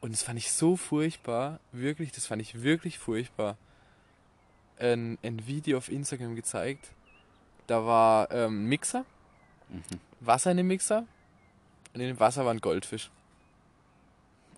und 0.00 0.12
das 0.12 0.22
fand 0.22 0.38
ich 0.38 0.52
so 0.52 0.76
furchtbar, 0.76 1.60
wirklich, 1.72 2.12
das 2.12 2.26
fand 2.26 2.40
ich 2.40 2.62
wirklich 2.62 2.98
furchtbar, 2.98 3.56
ein, 4.78 5.18
ein 5.22 5.46
Video 5.46 5.76
auf 5.76 5.90
Instagram 5.90 6.36
gezeigt. 6.36 6.88
Da 7.66 7.84
war 7.84 8.30
ähm, 8.30 8.64
ein 8.64 8.68
Mixer, 8.68 9.04
Mhm. 9.68 9.82
Wasser 10.20 10.50
in 10.50 10.56
dem 10.56 10.66
Mixer, 10.68 11.04
und 11.94 12.00
in 12.00 12.06
dem 12.08 12.20
Wasser 12.20 12.44
war 12.44 12.52
ein 12.52 12.60
Goldfisch. 12.60 13.10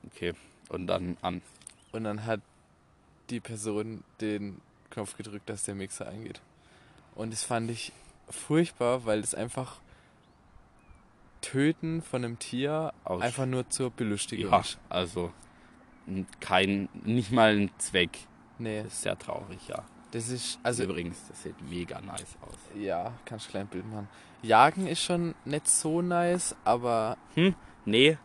Okay. 0.07 0.35
Und 0.69 0.87
dann 0.87 1.17
an. 1.21 1.43
Und 1.93 2.05
dann 2.05 2.25
hat 2.27 2.41
die 3.31 3.41
Person 3.41 4.03
den 4.21 4.61
Knopf 4.91 5.17
gedrückt, 5.17 5.49
dass 5.49 5.65
der 5.65 5.75
Mixer 5.75 6.09
eingeht. 6.09 6.41
Und 7.15 7.33
das 7.33 7.43
fand 7.45 7.71
ich 7.71 7.93
furchtbar, 8.29 9.05
weil 9.05 9.21
es 9.21 9.35
einfach 9.35 9.81
Töten 11.41 12.03
von 12.03 12.25
einem 12.25 12.39
Tier 12.39 12.93
Aus- 13.05 13.23
einfach 13.23 13.47
nur 13.47 13.69
zur 13.71 13.91
Belustigung 13.91 14.53
Ja, 14.53 14.61
ist. 14.61 14.79
also 14.89 15.33
kein, 16.41 16.89
nicht 17.05 17.33
mal 17.33 17.57
ein 17.57 17.71
Zweck. 17.79 18.11
Nee, 18.59 18.83
Das 18.83 18.93
ist 18.93 19.03
sehr 19.03 19.19
traurig, 19.19 19.59
ja. 19.69 19.83
das 20.11 20.29
ist, 20.29 20.59
Also 20.63 20.85
übrigens, 20.85 21.19
das 21.29 21.43
sieht 21.43 21.55
mega 21.71 22.01
nice 22.01 22.37
aus. 22.43 22.59
ja, 22.79 23.13
kannst 23.25 23.47
du 23.47 23.49
ein 23.49 23.53
kleines 23.53 23.71
Bild 23.71 23.91
machen. 23.91 24.09
Jagen 24.43 24.87
ist 24.87 25.03
schon 25.03 25.35
nicht 25.45 25.67
so 25.69 26.03
nice, 26.03 26.55
aber, 26.65 27.17
Nee, 27.87 28.19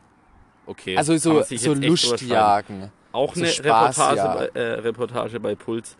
okay. 0.66 0.98
also 0.98 1.16
so, 1.18 1.42
so. 1.44 1.74
Lustjagen. 1.74 2.92
Auch 3.16 3.34
so 3.36 3.42
eine 3.42 3.50
Spaß, 3.50 3.98
Reportage, 3.98 4.18
ja. 4.18 4.36
bei, 4.36 4.46
äh, 4.60 4.74
Reportage 4.82 5.40
bei 5.40 5.56
Puls. 5.56 5.98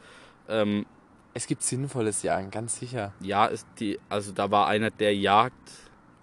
Ähm, 0.50 0.86
Es 1.34 1.48
gibt 1.48 1.64
sinnvolles 1.64 2.24
Jagen, 2.24 2.52
ganz 2.52 2.80
sicher. 2.80 3.14
ja, 3.22 3.46
ist 3.46 3.66
die, 3.80 4.00
also 4.10 4.32
da 4.32 4.52
war 4.52 4.68
einer, 4.68 4.92
der 4.92 5.16
jagt 5.16 5.72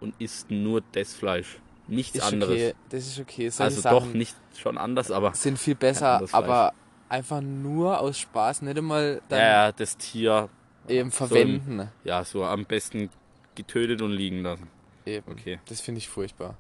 und 0.01 0.15
isst 0.21 0.51
nur 0.51 0.83
das 0.93 1.15
Fleisch. 1.15 1.59
Nichts 1.89 2.17
Ist 2.17 2.25
anderes. 2.25 2.53
okay, 2.55 2.75
das 2.91 3.07
ist 3.07 3.19
okay. 3.19 3.49
Solche 3.49 3.63
also 3.65 3.81
Sachen 3.81 3.99
doch 3.99 4.15
nicht 4.15 4.37
schon 4.57 4.79
anders, 4.79 5.11
aber 5.11 5.35
sind 5.35 5.59
viel 5.59 5.75
besser, 5.75 6.23
aber 6.33 6.73
einfach 7.09 7.41
nur 7.41 7.99
aus 8.01 8.19
Spaß, 8.19 8.63
nicht 8.63 8.79
einmal 8.79 9.21
dann 9.29 9.39
ja, 9.39 9.73
das 9.73 9.97
Tier, 9.97 10.49
eben 10.89 11.11
verwenden. 11.11 11.91
ja, 12.05 12.25
so 12.25 12.45
am 12.45 12.65
besten 12.65 13.11
getötet 13.55 14.01
und 14.01 14.13
liegen 14.13 14.43
lassen. 14.43 14.69
Eben. 15.05 15.31
Okay. 15.33 15.59
Das 15.67 15.81
finde 15.81 15.99
ich 15.99 16.09
furchtbar. 16.09 16.57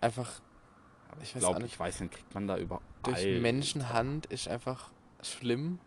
Einfach 0.00 0.30
Aber 1.10 1.20
Ich 1.22 1.30
ich 1.30 1.34
weiß 1.34 1.40
glaube, 1.42 1.64
ich 1.66 1.78
weiß 1.78 2.00
nicht, 2.00 2.12
kriegt 2.14 2.32
man 2.34 2.46
da 2.46 2.56
überhaupt. 2.56 2.84
Durch 3.08 3.24
Alter. 3.24 3.40
Menschenhand 3.40 4.26
ist 4.26 4.48
einfach 4.48 4.90
schlimm. 5.22 5.78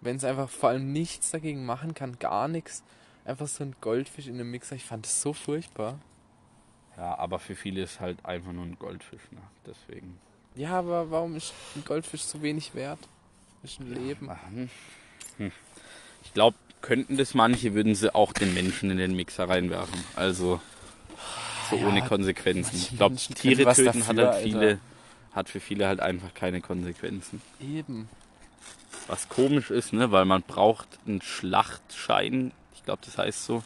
Wenn 0.00 0.16
es 0.16 0.24
einfach 0.24 0.50
vor 0.50 0.70
allem 0.70 0.92
nichts 0.92 1.30
dagegen 1.30 1.64
machen 1.64 1.94
kann, 1.94 2.18
gar 2.18 2.48
nichts. 2.48 2.82
Einfach 3.24 3.48
so 3.48 3.64
ein 3.64 3.74
Goldfisch 3.80 4.26
in 4.26 4.34
einem 4.34 4.50
Mixer, 4.50 4.76
ich 4.76 4.84
fand 4.84 5.06
das 5.06 5.22
so 5.22 5.32
furchtbar. 5.32 5.98
Ja, 6.96 7.18
aber 7.18 7.38
für 7.38 7.56
viele 7.56 7.82
ist 7.82 8.00
halt 8.00 8.24
einfach 8.24 8.52
nur 8.52 8.64
ein 8.64 8.78
Goldfisch, 8.78 9.22
ne? 9.32 9.40
Deswegen. 9.66 10.18
Ja, 10.54 10.78
aber 10.78 11.10
warum 11.10 11.34
ist 11.34 11.52
ein 11.74 11.84
Goldfisch 11.84 12.22
so 12.22 12.42
wenig 12.42 12.74
wert? 12.74 13.00
Ist 13.62 13.80
ein 13.80 13.92
Leben. 13.92 14.30
Hm. 14.50 14.70
Hm. 15.38 15.52
Ich 16.22 16.32
glaube, 16.34 16.56
könnten 16.82 17.16
das 17.16 17.34
manche, 17.34 17.74
würden 17.74 17.94
sie 17.94 18.14
auch 18.14 18.32
den 18.32 18.52
Menschen 18.52 18.90
in 18.90 18.98
den 18.98 19.16
Mixer 19.16 19.48
reinwerfen. 19.48 20.04
Also 20.16 20.60
so 21.64 21.76
Ja, 21.76 21.86
ohne 21.88 22.02
Konsequenzen. 22.02 22.76
Ich 22.76 22.96
glaube, 22.96 23.16
Tiere 23.16 23.72
töten 23.74 24.06
hat 24.06 24.16
dafür, 24.18 24.26
halt 24.26 24.34
Alter. 24.34 24.42
viele, 24.42 24.78
hat 25.32 25.48
für 25.48 25.60
viele 25.60 25.86
halt 25.86 26.00
einfach 26.00 26.32
keine 26.34 26.60
Konsequenzen. 26.60 27.40
Eben. 27.60 28.08
Was 29.06 29.28
komisch 29.28 29.70
ist, 29.70 29.92
ne? 29.92 30.10
Weil 30.12 30.24
man 30.24 30.42
braucht 30.42 30.88
einen 31.06 31.20
Schlachtschein, 31.20 32.52
ich 32.74 32.84
glaube, 32.84 33.02
das 33.04 33.18
heißt 33.18 33.44
so, 33.44 33.62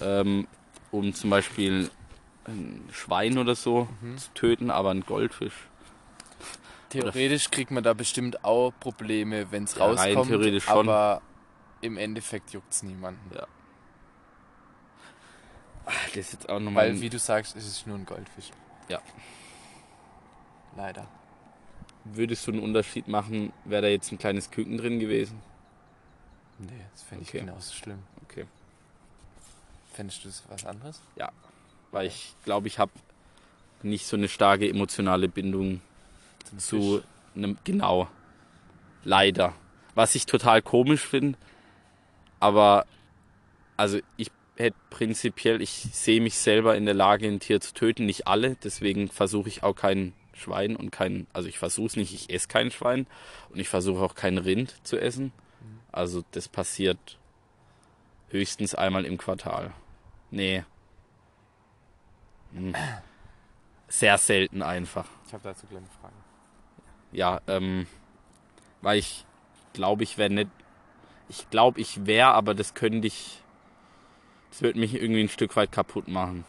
ähm, 0.00 0.46
um 0.90 1.14
zum 1.14 1.30
Beispiel 1.30 1.90
ein 2.46 2.86
Schwein 2.92 3.38
oder 3.38 3.54
so 3.54 3.88
Mhm. 4.02 4.18
zu 4.18 4.28
töten, 4.34 4.70
aber 4.70 4.90
ein 4.90 5.00
Goldfisch. 5.02 5.54
Theoretisch 6.90 7.50
kriegt 7.50 7.70
man 7.70 7.82
da 7.82 7.94
bestimmt 7.94 8.44
auch 8.44 8.72
Probleme, 8.80 9.50
wenn 9.50 9.64
es 9.64 9.76
Ja, 9.76 9.86
rein 9.86 9.96
rauskommt. 9.96 10.26
theoretisch 10.28 10.64
schon. 10.64 10.88
Aber 10.88 11.22
im 11.80 11.96
Endeffekt 11.96 12.52
juckt 12.52 12.72
es 12.72 12.82
niemanden. 12.82 13.30
Das 15.86 16.16
ist 16.16 16.32
jetzt 16.32 16.48
auch 16.48 16.60
nochmal. 16.60 16.88
Weil, 16.90 17.00
wie 17.00 17.10
du 17.10 17.18
sagst, 17.18 17.56
es 17.56 17.66
ist 17.66 17.86
nur 17.86 17.96
ein 17.98 18.06
Goldfisch. 18.06 18.50
Ja. 18.88 19.00
Leider. 20.76 21.06
Würdest 22.04 22.46
du 22.46 22.52
einen 22.52 22.62
Unterschied 22.62 23.08
machen, 23.08 23.52
wäre 23.64 23.82
da 23.82 23.88
jetzt 23.88 24.12
ein 24.12 24.18
kleines 24.18 24.50
Küken 24.50 24.76
drin 24.78 24.98
gewesen? 24.98 25.40
Nee, 26.58 26.68
das 26.92 27.02
fände 27.02 27.24
Okay. 27.24 27.38
ich 27.38 27.44
genauso 27.44 27.72
schlimm. 27.74 28.02
Okay. 28.24 28.44
Fändest 29.92 30.24
du 30.24 30.28
das 30.28 30.42
was 30.48 30.64
anderes? 30.64 31.00
Weil 31.90 32.08
ich 32.08 32.34
glaube, 32.44 32.66
ich 32.66 32.78
habe 32.80 32.90
nicht 33.82 34.06
so 34.06 34.16
eine 34.16 34.28
starke 34.28 34.68
emotionale 34.68 35.28
Bindung 35.28 35.80
Zum 36.44 36.58
zu 36.58 37.02
einem. 37.36 37.56
Genau. 37.64 38.08
Leider. 39.04 39.54
Was 39.94 40.14
ich 40.16 40.26
total 40.26 40.60
komisch 40.60 41.06
finde. 41.06 41.38
Aber, 42.40 42.84
also 43.76 44.00
ich 44.16 44.30
hätte 44.56 44.76
prinzipiell, 44.90 45.60
ich 45.60 45.70
sehe 45.92 46.20
mich 46.20 46.38
selber 46.38 46.76
in 46.76 46.84
der 46.84 46.94
Lage, 46.94 47.26
ein 47.26 47.40
Tier 47.40 47.60
zu 47.60 47.74
töten. 47.74 48.06
Nicht 48.06 48.26
alle. 48.26 48.56
Deswegen 48.62 49.08
versuche 49.08 49.48
ich 49.48 49.62
auch 49.62 49.74
kein 49.74 50.12
Schwein 50.32 50.76
und 50.76 50.90
kein. 50.90 51.26
Also 51.32 51.48
ich 51.48 51.58
versuche 51.58 51.86
es 51.86 51.96
nicht, 51.96 52.14
ich 52.14 52.30
esse 52.30 52.48
kein 52.48 52.70
Schwein. 52.70 53.06
Und 53.50 53.58
ich 53.58 53.68
versuche 53.68 54.02
auch 54.02 54.14
kein 54.14 54.38
Rind 54.38 54.74
zu 54.84 54.98
essen. 54.98 55.32
Also 55.92 56.24
das 56.32 56.48
passiert 56.48 57.18
höchstens 58.30 58.74
einmal 58.74 59.04
im 59.04 59.16
Quartal. 59.16 59.72
Nee. 60.30 60.64
Hm. 62.52 62.74
Sehr 63.86 64.18
selten 64.18 64.62
einfach. 64.62 65.06
Ich 65.26 65.32
habe 65.32 65.44
dazu 65.44 65.66
kleine 65.66 65.86
Fragen. 66.00 66.16
Ja, 67.12 67.40
ähm, 67.46 67.86
weil 68.82 68.98
ich 68.98 69.24
glaube, 69.72 70.02
ich 70.02 70.18
wäre 70.18 70.30
nicht. 70.30 70.50
Ich 71.28 71.48
glaube, 71.48 71.80
ich 71.80 72.06
wäre, 72.06 72.32
aber 72.32 72.54
das 72.54 72.74
könnte 72.74 73.06
ich. 73.06 73.40
Das 74.54 74.62
würde 74.62 74.78
mich 74.78 74.94
irgendwie 74.94 75.20
ein 75.20 75.28
Stück 75.28 75.56
weit 75.56 75.72
kaputt 75.72 76.06
machen. 76.06 76.44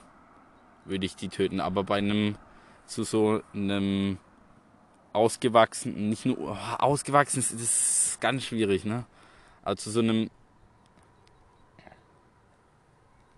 Würde 0.85 1.07
ich 1.07 1.15
die 1.15 1.27
töten. 1.27 1.59
Aber 1.59 1.83
bei 1.83 1.97
einem. 1.97 2.37
Zu 2.85 3.03
so 3.03 3.41
einem. 3.51 4.19
Ausgewachsenen. 5.11 6.09
Nicht 6.09 6.23
nur. 6.23 6.37
Oh, 6.37 6.55
ausgewachsen 6.77 7.39
ist, 7.39 7.51
das 7.51 7.61
ist 7.61 8.21
ganz 8.21 8.43
schwierig, 8.43 8.85
ne? 8.85 9.05
Also 9.63 9.85
zu 9.85 9.89
so 9.89 10.01
einem. 10.01 10.29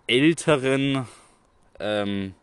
Älteren. 0.06 1.06
Ähm, 1.80 2.34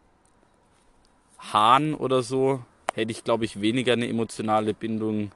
Hahn 1.54 1.94
oder 1.94 2.24
so 2.24 2.66
hätte 2.96 3.12
ich, 3.12 3.24
glaube 3.24 3.46
ich, 3.46 3.62
weniger 3.62 3.94
eine 3.94 4.08
emotionale 4.08 4.74
Bindung 4.74 5.32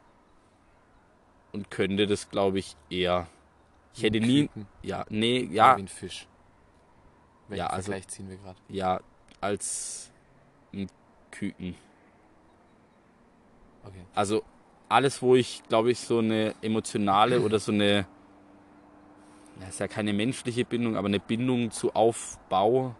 und 1.51 1.69
könnte 1.69 2.07
das, 2.07 2.31
glaube 2.31 2.57
ich, 2.57 2.75
eher. 2.89 3.27
Ich 3.93 4.01
hätte 4.01 4.19
nie. 4.19 4.49
Ja, 4.81 5.05
nee, 5.09 5.47
ja, 5.51 5.77
Wie 5.77 5.83
ein 5.83 5.87
Fisch. 5.87 6.25
Welchen 7.49 7.59
Ja, 7.59 7.67
also- 7.67 7.91
Vergleich 7.91 8.07
ziehen 8.07 8.29
wir 8.29 8.37
gerade? 8.37 8.59
ja, 8.69 8.99
als 9.41 10.11
ein 10.73 10.87
Küken. 11.31 11.75
Okay. 13.85 14.05
Also 14.13 14.43
alles, 14.87 15.21
wo 15.21 15.35
ich, 15.35 15.63
glaube 15.67 15.91
ich, 15.91 15.99
so 15.99 16.19
eine 16.19 16.53
emotionale 16.61 17.41
oder 17.41 17.59
so 17.59 17.71
eine. 17.71 18.05
Das 19.59 19.69
ist 19.69 19.79
ja 19.79 19.87
keine 19.87 20.13
menschliche 20.13 20.63
Bindung, 20.63 20.95
aber 20.95 21.07
eine 21.07 21.19
Bindung 21.19 21.71
zu 21.71 21.93
Aufbau. 21.93 22.95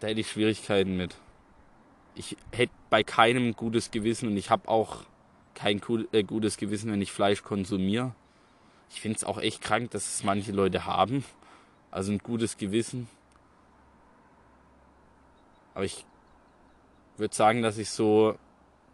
Da 0.00 0.08
hätte 0.08 0.20
ich 0.20 0.30
Schwierigkeiten 0.30 0.96
mit. 0.96 1.16
Ich 2.14 2.36
hätte 2.52 2.72
bei 2.90 3.02
keinem 3.02 3.48
ein 3.48 3.52
gutes 3.54 3.90
Gewissen 3.90 4.28
und 4.28 4.36
ich 4.36 4.50
habe 4.50 4.68
auch 4.68 5.04
kein 5.54 5.80
äh, 6.12 6.22
gutes 6.24 6.56
Gewissen, 6.56 6.90
wenn 6.92 7.02
ich 7.02 7.10
Fleisch 7.12 7.42
konsumiere. 7.42 8.14
Ich 8.90 9.00
finde 9.00 9.16
es 9.16 9.24
auch 9.24 9.38
echt 9.38 9.60
krank, 9.60 9.90
dass 9.90 10.06
es 10.06 10.24
manche 10.24 10.52
Leute 10.52 10.84
haben. 10.86 11.24
Also 11.90 12.12
ein 12.12 12.18
gutes 12.18 12.56
Gewissen. 12.56 13.08
Aber 15.74 15.84
ich 15.84 16.04
würde 17.16 17.34
sagen, 17.34 17.62
dass 17.62 17.78
ich 17.78 17.90
so 17.90 18.36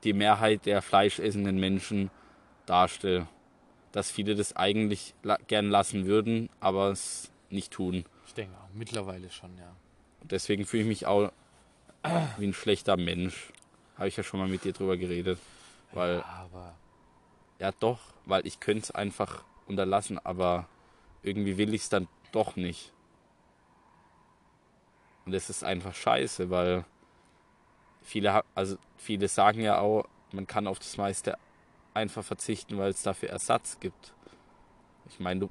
die 0.05 0.13
Mehrheit 0.13 0.67
der 0.67 0.83
fleischessenden 0.83 1.59
Menschen 1.59 2.11
darstelle. 2.67 3.27
Dass 3.93 4.11
viele 4.11 4.35
das 4.35 4.57
eigentlich 4.57 5.15
la 5.23 5.39
gern 5.47 5.71
lassen 5.71 6.07
würden, 6.07 6.51
aber 6.61 6.91
es 6.91 7.31
nicht 7.51 7.73
tun. 7.73 8.05
Ich 8.27 8.35
denke 8.35 8.57
auch, 8.57 8.69
mittlerweile 8.75 9.31
schon, 9.31 9.57
ja. 9.57 9.75
Und 10.21 10.33
deswegen 10.33 10.67
fühle 10.67 10.83
ich 10.83 10.89
mich 10.89 11.07
auch 11.07 11.33
wie 12.39 12.47
ein 12.47 12.55
schlechter 12.55 12.97
Mensch. 12.97 13.53
Habe 13.97 14.09
ich 14.09 14.17
ja 14.17 14.23
schon 14.23 14.41
mal 14.41 14.49
mit 14.49 14.65
dir 14.65 14.73
drüber 14.73 14.97
geredet. 14.97 15.39
Weil, 15.93 16.19
ja, 16.19 16.25
aber 16.25 16.75
ja 17.61 17.73
doch, 17.73 18.01
weil 18.27 18.47
ich 18.47 18.61
könnte 18.61 18.85
es 18.85 18.91
einfach 18.91 19.45
unterlassen, 19.67 20.19
aber 20.19 20.69
irgendwie 21.23 21.57
will 21.57 21.73
ich 21.73 21.83
es 21.83 21.89
dann 21.89 22.09
doch 22.35 22.57
nicht. 22.57 22.93
Und 25.25 25.33
das 25.33 25.49
ist 25.51 25.65
einfach 25.65 25.95
scheiße, 25.95 26.51
weil 26.51 26.85
viele, 28.03 28.45
also 28.55 28.77
viele 28.97 29.29
sagen 29.29 29.61
ja 29.61 29.79
auch, 29.79 30.05
man 30.33 30.47
kann 30.47 30.67
auf 30.67 30.79
das 30.79 30.97
meiste 30.97 31.39
einfach 31.95 32.25
verzichten, 32.25 32.77
weil 32.79 32.91
es 32.91 33.03
dafür 33.03 33.31
Ersatz 33.31 33.79
gibt. 33.81 34.13
Ich 35.09 35.21
meine, 35.21 35.41
du 35.41 35.51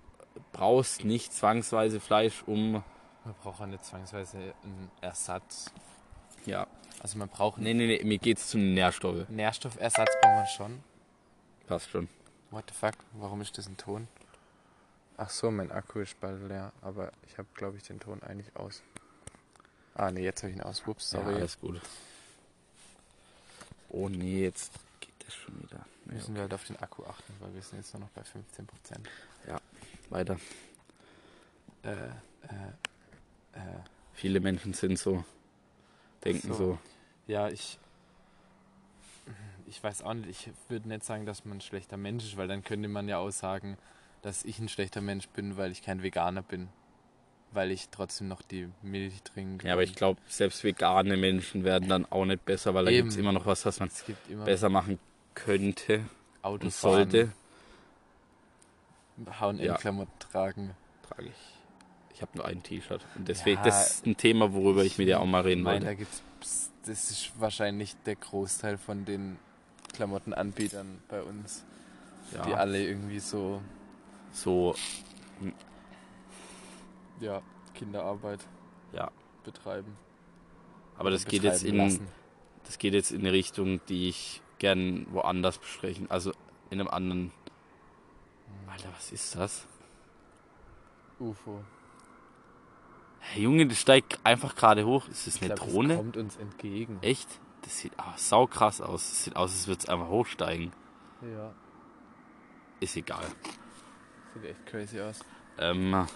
brauchst 0.52 1.04
nicht 1.04 1.34
zwangsweise 1.34 2.00
Fleisch, 2.00 2.44
um 2.46 2.84
man 3.26 3.36
braucht 3.42 3.62
auch 3.62 3.66
nicht 3.66 3.86
zwangsweise 3.86 4.54
einen 4.64 4.92
Ersatz. 5.02 5.72
ja. 6.46 6.68
Also 7.02 7.18
man 7.18 7.28
braucht 7.28 7.58
Nee, 7.58 7.74
nee, 7.74 7.88
nee, 7.88 8.04
mir 8.04 8.18
geht's 8.18 8.50
zu 8.50 8.58
Nährstoffe. 8.58 9.28
Nährstoffersatz 9.30 10.12
braucht 10.22 10.36
man 10.36 10.48
schon. 10.48 10.84
Passt 11.68 11.90
schon. 11.90 12.08
What 12.52 12.66
the 12.70 12.76
fuck? 12.76 12.94
Warum 13.14 13.42
ist 13.42 13.58
das 13.58 13.68
ein 13.68 13.78
Ton? 13.78 14.08
Ach 15.18 15.30
so, 15.30 15.52
mein 15.52 15.72
Akku 15.72 16.00
ist 16.00 16.20
bald 16.20 16.48
leer, 16.48 16.72
aber 16.82 17.12
ich 17.28 17.38
habe, 17.38 17.48
glaube 17.54 17.78
ich, 17.78 17.84
den 17.84 18.00
Ton 18.00 18.22
eigentlich 18.24 18.56
aus. 18.56 18.82
Ah, 19.96 20.10
nee, 20.12 20.24
jetzt 20.24 20.42
habe 20.42 20.52
ich 20.52 20.58
ihn 20.58 20.64
aus. 20.64 20.82
Ups, 20.88 21.12
Ja, 21.12 21.22
sorry. 21.22 21.36
alles 21.36 21.60
gut. 21.60 21.80
Oh 23.90 24.10
nee, 24.10 24.42
jetzt 24.44 24.72
geht 25.00 25.14
das 25.26 25.36
schon 25.36 25.62
wieder. 25.62 25.86
Ja, 26.08 26.14
müssen 26.14 26.34
wir 26.34 26.42
halt 26.42 26.54
auf 26.54 26.64
den 26.66 26.78
Akku 26.78 27.04
achten, 27.06 27.32
weil 27.40 27.54
wir 27.54 27.62
sind 27.62 27.78
jetzt 27.80 27.94
nur 27.94 28.02
noch 28.02 28.10
bei 28.10 28.22
15%. 28.24 28.98
weiter. 30.10 30.38
Äh, 31.84 31.92
äh, 31.92 32.10
äh. 33.54 33.60
Viele 34.14 34.40
Menschen 34.40 34.74
sind 34.74 34.98
so, 34.98 35.24
denken 36.24 36.48
So. 36.50 36.54
so. 36.56 36.80
Ja, 37.28 37.50
ich. 37.50 37.78
Ich 39.66 39.82
weiß 39.84 40.02
auch 40.04 40.14
nicht, 40.14 40.48
ich 40.48 40.54
würde 40.70 40.88
nicht 40.88 41.04
sagen, 41.04 41.26
dass 41.26 41.46
man 41.46 41.58
ein 41.58 41.62
schlechter 41.62 41.98
Mensch 41.98 42.26
ist, 42.26 42.38
weil 42.38 42.48
dann 42.48 42.64
könnte 42.64 42.88
man 42.90 43.08
ja 43.08 43.18
auch 43.18 43.32
sagen, 43.32 43.78
dass 44.24 44.44
ich 44.46 44.58
ein 44.58 44.70
schlechter 44.70 45.02
Mensch 45.02 45.28
bin, 45.30 45.58
weil 45.58 45.72
ich 45.72 45.84
kein 45.84 46.02
Veganer 46.02 46.42
bin. 46.42 46.70
Weil 47.52 47.70
ich 47.70 47.90
trotzdem 47.90 48.30
noch 48.30 48.42
die 48.42 48.68
Milch 48.82 49.22
trinke. 49.22 49.68
Ja, 49.68 49.74
aber 49.74 49.84
ich 49.84 49.94
glaube, 49.94 50.20
selbst 50.28 50.64
vegane 50.64 51.18
Menschen 51.18 51.64
werden 51.64 51.88
dann 51.88 52.08
auch 52.12 52.26
nicht 52.26 52.44
besser, 52.46 52.74
weil 52.74 52.86
da 52.86 52.92
gibt 52.92 53.12
es 53.12 53.18
immer 53.18 53.32
noch 53.32 53.46
was, 53.46 53.64
was 53.68 53.80
man 53.80 53.90
es 53.90 54.04
gibt 54.06 54.28
immer 54.28 54.46
besser 54.46 54.70
machen 54.70 54.98
könnte 55.36 56.00
und 56.00 56.08
Autofahren, 56.42 57.12
sollte. 57.12 57.32
H&M-Klamotten 59.40 60.20
tragen. 60.20 60.72
Trage 61.08 61.28
ich. 61.28 62.16
Ich 62.16 62.22
habe 62.22 62.32
nur 62.38 62.46
ein 62.46 62.64
T-Shirt. 62.64 63.06
Und 63.16 63.28
deswegen, 63.28 63.58
Ja, 63.58 63.66
das 63.66 63.96
ist 63.98 64.06
ein 64.08 64.18
Thema, 64.18 64.54
worüber 64.54 64.84
ich 64.84 64.98
mit 64.98 65.08
dir 65.08 65.20
auch 65.20 65.26
mal 65.26 65.42
reden 65.42 65.62
meine, 65.62 65.80
da 65.82 65.86
wollte. 65.88 66.00
gibt's, 66.00 66.72
das 66.86 67.12
ist 67.12 67.32
wahrscheinlich 67.40 67.96
der 68.06 68.16
Großteil 68.16 68.80
von 68.80 69.06
den 69.06 69.38
Klamottenanbietern 69.94 71.02
bei 71.08 71.22
uns, 71.22 71.64
die 72.32 72.38
Ja, 72.50 72.56
alle 72.56 72.84
irgendwie 72.84 73.20
so, 73.20 73.62
so, 74.34 74.76
ja, 77.20 77.42
Kinderarbeit 77.74 78.40
ja. 78.92 79.10
betreiben. 79.44 79.96
Aber 80.98 81.12
das 81.12 81.26
geht 81.26 81.44
betreiben 81.44 81.54
jetzt 81.54 81.64
in, 81.64 81.78
lassen. 81.78 82.08
das 82.66 82.78
geht 82.78 82.94
jetzt 82.94 83.12
in 83.12 83.22
eine 83.22 83.32
Richtung, 83.32 83.80
die 83.88 84.10
ich 84.10 84.42
gern 84.60 85.08
woanders 85.12 85.58
besprechen. 85.58 86.10
Also 86.10 86.32
in 86.70 86.80
einem 86.80 86.90
anderen. 86.90 87.32
Alter, 88.68 88.90
was 88.96 89.12
ist 89.12 89.36
das? 89.36 89.68
UFO. 91.20 91.64
Hey, 93.20 93.44
Junge, 93.44 93.68
das 93.68 93.80
steigt 93.80 94.20
einfach 94.24 94.56
gerade 94.56 94.86
hoch. 94.86 95.08
Ist 95.08 95.28
das 95.28 95.36
Ich 95.36 95.44
eine 95.44 95.54
glaub, 95.54 95.70
Drohne? 95.70 95.90
Das 95.90 95.98
kommt 95.98 96.18
uns 96.18 96.36
entgegen. 96.38 96.98
Echt? 97.02 97.30
Das 97.62 97.80
sieht 97.80 97.94
ah, 97.98 98.14
sau 98.18 98.48
krass 98.48 98.82
aus. 98.82 99.10
Das 99.10 99.24
sieht 99.24 99.36
aus, 99.36 99.52
als 99.52 99.68
würde 99.68 99.80
es 99.80 99.90
einfach 99.90 100.10
hochsteigen. 100.10 100.74
Ja, 101.22 101.54
Ist 102.82 102.98
egal. 102.98 103.26
Sieht 104.34 104.46
echt 104.46 104.66
crazy 104.66 105.00
aus. 105.02 105.20
Ähm, 105.58 106.08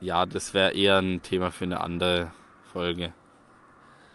ja, 0.00 0.26
das 0.26 0.52
wäre 0.54 0.72
eher 0.72 0.98
ein 0.98 1.22
Thema 1.22 1.50
für 1.52 1.64
eine 1.64 1.80
andere 1.80 2.32
Folge. 2.72 3.12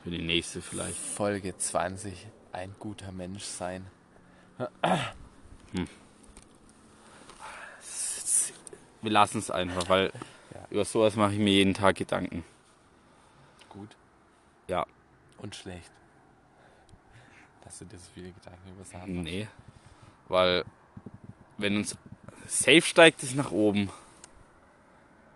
Für 0.03 0.09
die 0.11 0.21
nächste 0.21 0.61
vielleicht. 0.61 0.97
Folge 0.97 1.57
20. 1.57 2.27
Ein 2.51 2.75
guter 2.79 3.11
Mensch 3.11 3.43
sein. 3.43 3.85
Wir 9.01 9.11
lassen 9.11 9.39
es 9.39 9.51
einfach, 9.51 9.87
weil 9.89 10.11
Ja. 10.53 10.65
über 10.69 10.85
sowas 10.85 11.15
mache 11.15 11.33
ich 11.33 11.39
mir 11.39 11.51
jeden 11.53 11.73
Tag 11.73 11.95
Gedanken. 11.97 12.43
Gut 13.69 13.95
Ja, 14.67 14.85
und 15.37 15.55
schlecht. 15.55 15.91
Dass 17.63 17.79
du 17.79 17.85
dir 17.85 17.97
so 17.97 18.09
viele 18.13 18.31
Gedanken 18.31 18.69
über 18.71 18.83
Sachen 18.83 19.15
machst. 19.15 19.23
nee. 19.25 19.47
Weil, 20.29 20.65
wenn 21.57 21.77
uns. 21.77 21.97
Safe 22.47 22.81
steigt 22.81 23.23
es 23.23 23.35
nach 23.35 23.51
oben. 23.51 23.89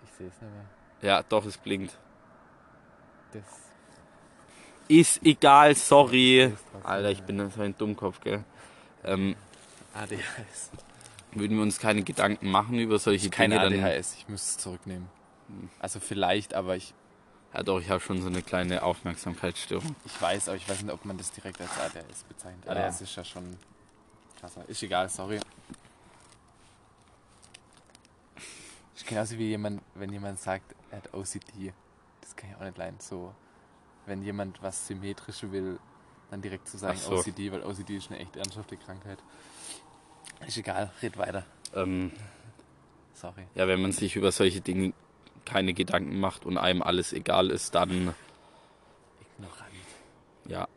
Ich 0.06 0.12
sehe 0.18 0.28
es 0.28 0.42
nicht 0.42 0.52
mehr. 0.52 0.66
Ja, 1.02 1.24
doch, 1.24 1.46
es 1.46 1.58
blinkt. 1.58 1.98
Das 3.34 3.44
Ist 4.88 5.26
egal, 5.26 5.76
sorry. 5.76 6.54
ist 6.54 6.86
Alter, 6.86 7.12
ich 7.12 7.24
bin 7.24 7.50
so 7.50 7.62
ein 7.62 7.78
Dummkopf, 7.78 8.22
gell. 8.22 8.44
Ähm, 9.04 9.36
ADHS. 9.94 10.72
würden 11.34 11.58
wir 11.58 11.64
uns 11.64 11.80
keine 11.80 12.04
Gedanken 12.04 12.50
machen 12.50 12.78
über 12.80 13.00
solche 13.00 13.30
Keine 13.30 13.60
Dinge, 13.60 13.78
dann 13.78 13.84
ADHS, 13.84 14.16
ich 14.16 14.30
müsste 14.30 14.50
es 14.50 14.58
zurücknehmen. 14.58 15.10
Also 15.80 16.00
vielleicht, 16.00 16.54
aber 16.54 16.76
ich, 16.76 16.94
Ja 17.54 17.64
doch, 17.64 17.80
ich 17.82 17.90
habe 17.90 18.00
schon 18.00 18.22
so 18.22 18.28
eine 18.28 18.42
kleine 18.42 18.84
Aufmerksamkeitsstörung. 18.84 19.96
ich 20.06 20.22
weiß, 20.22 20.50
aber 20.50 20.58
ich 20.58 20.70
weiß 20.70 20.84
nicht, 20.84 20.94
ob 20.94 21.04
man 21.04 21.18
das 21.18 21.32
direkt 21.32 21.60
als 21.60 21.72
ADHS 21.78 22.24
bezeichnet. 22.30 22.66
Ja. 22.66 22.72
ADHS 22.72 23.02
ist 23.02 23.16
ja 23.16 23.24
schon 23.26 23.58
krasser. 24.40 24.64
Ist 24.68 24.84
egal, 24.84 25.10
sorry. 25.10 25.40
Ist 29.02 29.08
genauso 29.08 29.40
wie 29.40 29.48
jemand, 29.48 29.82
wenn 29.96 30.14
jemand 30.14 30.40
sagt, 30.40 30.76
er 30.92 30.98
hat 30.98 31.12
OCD. 31.16 31.74
Das 32.22 32.36
kann 32.36 32.52
ich 32.52 32.56
auch 32.56 32.62
nicht 32.62 32.78
leiden. 32.78 33.00
So, 33.00 33.34
wenn 34.06 34.22
jemand 34.22 34.62
was 34.62 34.86
symmetrisch 34.86 35.42
will, 35.42 35.80
dann 36.30 36.44
direkt 36.44 36.68
zu 36.68 36.78
sagen 36.78 37.00
so. 37.00 37.16
OCD, 37.16 37.52
weil 37.52 37.64
OCD 37.64 37.96
ist 37.98 38.12
eine 38.12 38.20
echt 38.20 38.36
ernsthafte 38.36 38.78
Krankheit. 38.78 39.18
Ist 40.46 40.56
egal, 40.58 40.92
red 41.02 41.18
weiter. 41.18 41.48
Ähm, 41.74 42.12
Sorry. 43.16 43.48
ja, 43.56 43.68
wenn 43.68 43.82
man 43.82 43.92
sich 43.92 44.16
über 44.16 44.32
solche 44.32 44.62
Dinge 44.62 44.94
keine 45.46 45.74
Gedanken 45.74 46.20
macht 46.20 46.46
und 46.46 46.60
einem 46.60 46.84
alles 46.84 47.12
egal 47.12 47.50
ist, 47.50 47.74
dann 47.74 48.14
Ignorant. 49.40 49.72
ja, 50.46 50.68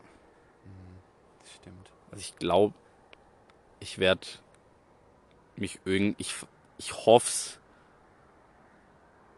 Das 1.41 1.53
stimmt. 1.53 1.91
also 2.09 2.21
ich 2.21 2.35
glaube, 2.37 2.73
ich 3.79 3.99
werde 3.99 4.25
mich 5.57 5.79
irgend 5.85 6.19
ich 6.19 6.33
ich 6.79 6.91
hoff's 7.05 7.59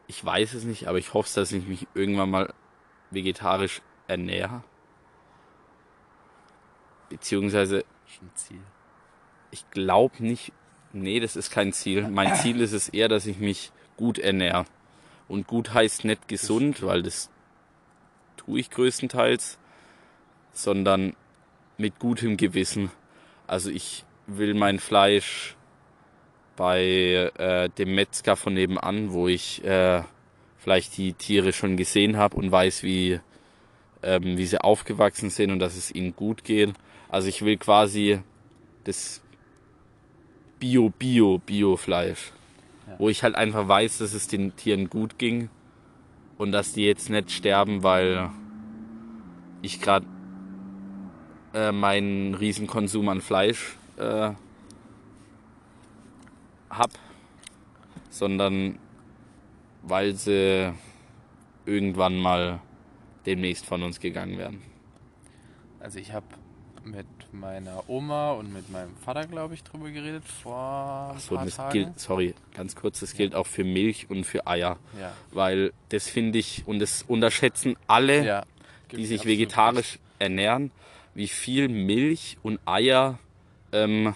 ich 0.07 0.23
weiß 0.23 0.53
es 0.53 0.63
nicht, 0.63 0.87
aber 0.87 0.97
ich 0.97 1.13
hoffe, 1.13 1.29
dass 1.35 1.51
ich 1.51 1.67
mich 1.67 1.87
irgendwann 1.93 2.29
mal 2.29 2.53
vegetarisch 3.11 3.81
ernähre. 4.07 4.63
Beziehungsweise 7.09 7.85
Schon 8.05 8.29
Ziel. 8.35 8.61
ich 9.51 9.69
glaube 9.71 10.23
nicht, 10.23 10.53
nee, 10.93 11.19
das 11.19 11.35
ist 11.35 11.51
kein 11.51 11.73
Ziel. 11.73 12.07
Mein 12.07 12.35
Ziel 12.41 12.61
ist 12.61 12.73
es 12.73 12.89
eher, 12.89 13.09
dass 13.09 13.25
ich 13.25 13.37
mich 13.37 13.71
gut 13.97 14.17
ernähre. 14.17 14.65
Und 15.27 15.47
gut 15.47 15.73
heißt 15.73 16.05
nicht 16.05 16.29
gesund, 16.29 16.83
weil 16.83 17.03
das 17.03 17.29
tue 18.37 18.61
ich 18.61 18.69
größtenteils, 18.69 19.57
sondern 20.53 21.15
mit 21.77 21.99
gutem 21.99 22.37
Gewissen. 22.37 22.91
Also 23.45 23.69
ich 23.69 24.05
will 24.25 24.53
mein 24.53 24.79
Fleisch 24.79 25.56
bei 26.57 27.31
äh, 27.37 27.69
dem 27.69 27.95
Metzger 27.95 28.35
von 28.35 28.53
nebenan, 28.55 29.13
wo 29.13 29.29
ich 29.29 29.63
äh, 29.63 30.01
vielleicht 30.57 30.97
die 30.97 31.13
Tiere 31.13 31.53
schon 31.53 31.77
gesehen 31.77 32.17
habe 32.17 32.35
und 32.35 32.51
weiß, 32.51 32.83
wie, 32.83 33.21
ähm, 34.03 34.37
wie 34.37 34.45
sie 34.45 34.59
aufgewachsen 34.59 35.29
sind 35.29 35.51
und 35.51 35.59
dass 35.59 35.77
es 35.77 35.95
ihnen 35.95 36.13
gut 36.13 36.43
geht. 36.43 36.73
Also 37.07 37.29
ich 37.29 37.45
will 37.45 37.55
quasi 37.55 38.19
das 38.83 39.21
Bio, 40.59 40.89
Bio, 40.89 41.37
Bio-Fleisch. 41.37 42.33
Ja. 42.87 42.95
Wo 42.97 43.07
ich 43.07 43.23
halt 43.23 43.35
einfach 43.35 43.67
weiß, 43.67 43.99
dass 43.99 44.13
es 44.13 44.27
den 44.27 44.55
Tieren 44.55 44.89
gut 44.89 45.17
ging 45.17 45.49
und 46.37 46.51
dass 46.51 46.73
die 46.73 46.85
jetzt 46.85 47.09
nicht 47.09 47.31
sterben, 47.31 47.83
weil 47.83 48.29
ich 49.61 49.79
gerade 49.79 50.05
äh, 51.53 51.71
meinen 51.71 52.33
Riesenkonsum 52.33 53.07
an 53.09 53.21
Fleisch 53.21 53.77
äh, 53.97 54.31
hab, 56.69 56.91
sondern 58.09 58.79
weil 59.83 60.13
sie 60.15 60.73
irgendwann 61.65 62.17
mal 62.17 62.59
demnächst 63.25 63.65
von 63.65 63.83
uns 63.83 63.99
gegangen 63.99 64.37
werden. 64.37 64.61
Also 65.79 65.99
ich 65.99 66.13
habe 66.13 66.25
mit 66.83 67.05
meiner 67.33 67.83
Oma 67.89 68.31
und 68.31 68.53
mit 68.53 68.69
meinem 68.71 68.95
Vater, 68.95 69.27
glaube 69.27 69.53
ich, 69.53 69.63
drüber 69.63 69.91
geredet 69.91 70.23
vor 70.23 71.11
ein 71.13 71.19
So, 71.19 71.35
paar 71.35 71.45
das 71.45 71.55
Tagen. 71.57 71.71
gilt, 71.73 71.99
sorry, 71.99 72.33
ganz 72.53 72.75
kurz, 72.75 73.01
das 73.01 73.13
gilt 73.13 73.35
auch 73.35 73.45
für 73.45 73.65
Milch 73.65 74.09
und 74.09 74.23
für 74.25 74.47
Eier, 74.47 74.77
Ja, 74.99 75.11
weil 75.31 75.73
das 75.89 76.07
finde 76.07 76.39
ich 76.39 76.63
und 76.65 76.79
das 76.79 77.03
unterschätzen 77.03 77.75
alle, 77.87 78.25
ja. 78.25 78.43
die 78.93 79.05
sich 79.05 79.25
vegetarisch 79.25 79.99
ernähren, 80.19 80.71
wie 81.13 81.27
viel 81.27 81.67
Milch 81.67 82.37
und 82.41 82.59
Eier 82.65 83.19
ähm, 83.73 84.15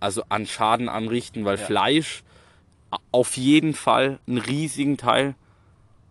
also 0.00 0.22
an 0.28 0.46
Schaden 0.46 0.88
anrichten, 0.88 1.44
weil 1.44 1.58
Ja. 1.58 1.66
Fleisch 1.66 2.22
auf 3.12 3.36
jeden 3.36 3.74
Fall 3.74 4.18
einen 4.26 4.38
riesigen 4.38 4.96
Teil, 4.96 5.34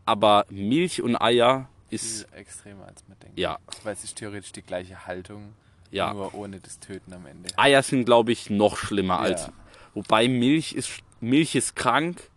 aber 0.06 0.46
Milch 0.50 1.02
und 1.02 1.16
Eier 1.16 1.70
ist 1.90 2.24
extremer 2.34 2.86
als 2.88 3.04
man 3.08 3.18
denkt. 3.20 3.38
ja 3.40 3.58
Weil 3.84 3.94
es 3.94 4.04
ist 4.04 4.18
theoretisch 4.18 4.52
die 4.52 4.62
gleiche 4.62 5.06
Haltung, 5.08 5.54
ja 5.92 6.14
nur 6.14 6.34
ohne 6.34 6.60
das 6.60 6.80
Töten 6.80 7.14
am 7.14 7.26
Ende. 7.26 7.50
Eier 7.58 7.82
sind 7.84 8.06
glaube 8.06 8.32
ich 8.32 8.50
noch 8.50 8.76
schlimmer 8.78 9.20
als 9.20 9.44
Ja. 9.48 9.54
wobei 9.94 10.28
Milch 10.28 10.74
ist 10.74 10.90
Milch 11.22 11.56
ist 11.56 11.76
krank, 11.76 12.30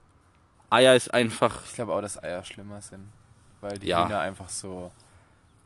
Eier 0.71 0.95
ist 0.95 1.13
einfach 1.13 1.65
Ich 1.67 1.75
glaube 1.75 1.95
auch, 1.95 2.01
dass 2.03 2.23
Eier 2.23 2.45
schlimmer 2.45 2.81
sind. 2.81 3.09
Weil 3.61 3.79
die 3.79 3.89
Ja. 3.89 4.07
Hühner 4.07 4.21
einfach 4.21 4.49
so, 4.51 4.93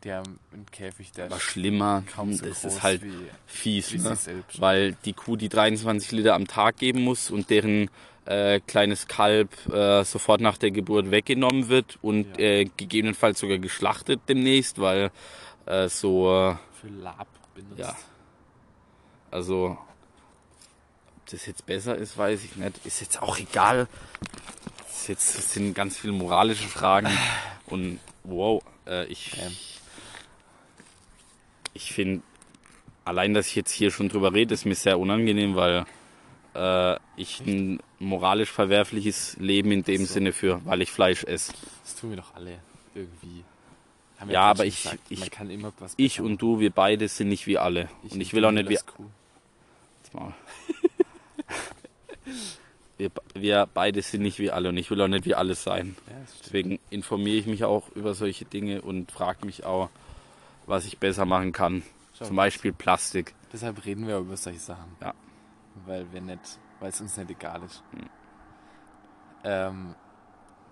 die 0.04 0.12
haben 0.12 0.38
einen 0.52 0.66
Käfig, 0.66 1.12
der 1.12 1.26
aber 1.26 1.36
ist 1.36 1.42
schlimmer. 1.42 2.02
kaum 2.12 2.32
so 2.34 2.44
das 2.46 2.64
ist 2.64 2.82
halt 2.82 3.02
wie, 3.02 3.12
fies, 3.46 3.92
wie 3.92 3.98
ne? 3.98 4.16
weil 4.58 4.94
die 5.04 5.12
Kuh 5.12 5.36
die 5.36 5.48
23 5.48 6.10
Liter 6.12 6.34
am 6.34 6.46
Tag 6.48 6.76
geben 6.78 7.02
muss 7.02 7.30
und 7.30 7.50
deren 7.50 7.88
äh, 8.24 8.60
kleines 8.60 9.06
Kalb 9.08 9.50
äh, 9.72 10.04
sofort 10.04 10.40
nach 10.40 10.56
der 10.58 10.70
Geburt 10.70 11.10
weggenommen 11.10 11.68
wird 11.68 11.98
und 12.02 12.26
Ja. 12.38 12.44
äh, 12.44 12.64
gegebenenfalls 12.76 13.40
sogar 13.40 13.58
geschlachtet 13.58 14.20
demnächst, 14.28 14.80
weil 14.80 15.10
äh, 15.66 15.88
so, 15.88 16.28
äh, 16.30 16.56
Für 16.80 16.88
Lab 16.88 17.26
benutzt. 17.54 17.78
ja, 17.80 17.96
also 19.30 19.76
ob 21.16 21.26
das 21.30 21.46
jetzt 21.46 21.64
besser 21.66 21.96
ist, 21.96 22.16
weiß 22.18 22.44
ich 22.44 22.56
nicht. 22.56 22.84
Ist 22.84 23.00
jetzt 23.00 23.22
auch 23.22 23.38
egal. 23.38 23.88
Das, 24.78 25.08
jetzt, 25.08 25.36
das 25.38 25.52
sind 25.54 25.74
ganz 25.74 25.96
viele 25.96 26.12
moralische 26.12 26.68
Fragen 26.68 27.08
und 27.66 27.98
wow, 28.24 28.62
äh, 28.86 29.06
ich, 29.06 29.32
Ähm. 29.40 29.52
Ich 31.74 31.92
finde, 31.92 32.22
allein, 33.04 33.34
dass 33.34 33.48
ich 33.48 33.54
jetzt 33.56 33.72
hier 33.72 33.90
schon 33.90 34.08
drüber 34.08 34.32
rede, 34.32 34.54
ist 34.54 34.64
mir 34.66 34.74
sehr 34.74 34.98
unangenehm, 34.98 35.54
weil 35.56 35.84
äh, 36.54 36.96
ich 37.16 37.40
ein 37.40 37.80
moralisch 37.98 38.50
verwerfliches 38.50 39.36
Leben 39.38 39.72
in 39.72 39.82
dem 39.84 40.04
So. 40.04 40.14
Sinne 40.14 40.32
für, 40.32 40.60
weil 40.66 40.82
ich 40.82 40.90
Fleisch 40.90 41.24
esse. 41.24 41.52
Das 41.82 41.96
tun 41.96 42.10
wir 42.10 42.16
doch 42.18 42.34
alle 42.34 42.58
irgendwie. 42.94 43.44
Haben 44.18 44.30
Ja, 44.30 44.42
aber 44.42 44.66
ich- 44.66 44.82
gesagt, 44.82 45.00
ich- 45.08 45.20
man 45.20 45.30
kann 45.30 45.50
immer 45.50 45.72
was 45.78 45.94
Ich 45.96 46.20
und 46.20 46.40
du, 46.42 46.60
wir 46.60 46.70
beide 46.70 47.08
sind 47.08 47.28
nicht 47.28 47.46
wie 47.46 47.58
alle. 47.58 47.88
und 48.08 48.20
ich 48.20 48.32
will 48.34 48.44
auch 48.44 48.50
nicht 48.52 48.68
wie. 48.68 48.78
Mal. 50.12 50.34
wir, 52.98 53.10
wir 53.34 53.68
beide 53.72 54.02
sind 54.02 54.22
nicht 54.22 54.38
wie 54.38 54.50
alle 54.50 54.68
und 54.68 54.76
ich 54.76 54.90
will 54.90 55.00
auch 55.00 55.08
nicht 55.08 55.24
wie 55.24 55.34
alle 55.34 55.54
sein. 55.54 55.96
Ja. 56.06 56.14
Deswegen 56.44 56.78
informiere 56.90 57.36
ich 57.38 57.46
mich 57.46 57.64
auch 57.64 57.88
über 57.94 58.14
solche 58.14 58.44
Dinge 58.44 58.82
und 58.82 59.10
frage 59.10 59.46
mich 59.46 59.64
auch, 59.64 59.88
was 60.66 60.86
ich 60.86 60.98
besser 60.98 61.24
machen 61.24 61.52
kann. 61.52 61.82
Schau. 62.14 62.26
Zum 62.26 62.36
Beispiel 62.36 62.72
Plastik. 62.72 63.34
Deshalb 63.52 63.84
reden 63.84 64.06
wir 64.06 64.18
über 64.18 64.36
solche 64.36 64.60
Sachen. 64.60 64.96
Ja. 65.00 65.14
Weil 65.86 66.10
wir 66.12 66.20
nicht, 66.20 66.58
weil 66.80 66.90
es 66.90 67.00
uns 67.00 67.16
nicht 67.16 67.30
egal 67.30 67.62
ist. 67.62 67.82
Hm. 67.92 68.08
Ähm, 69.44 69.94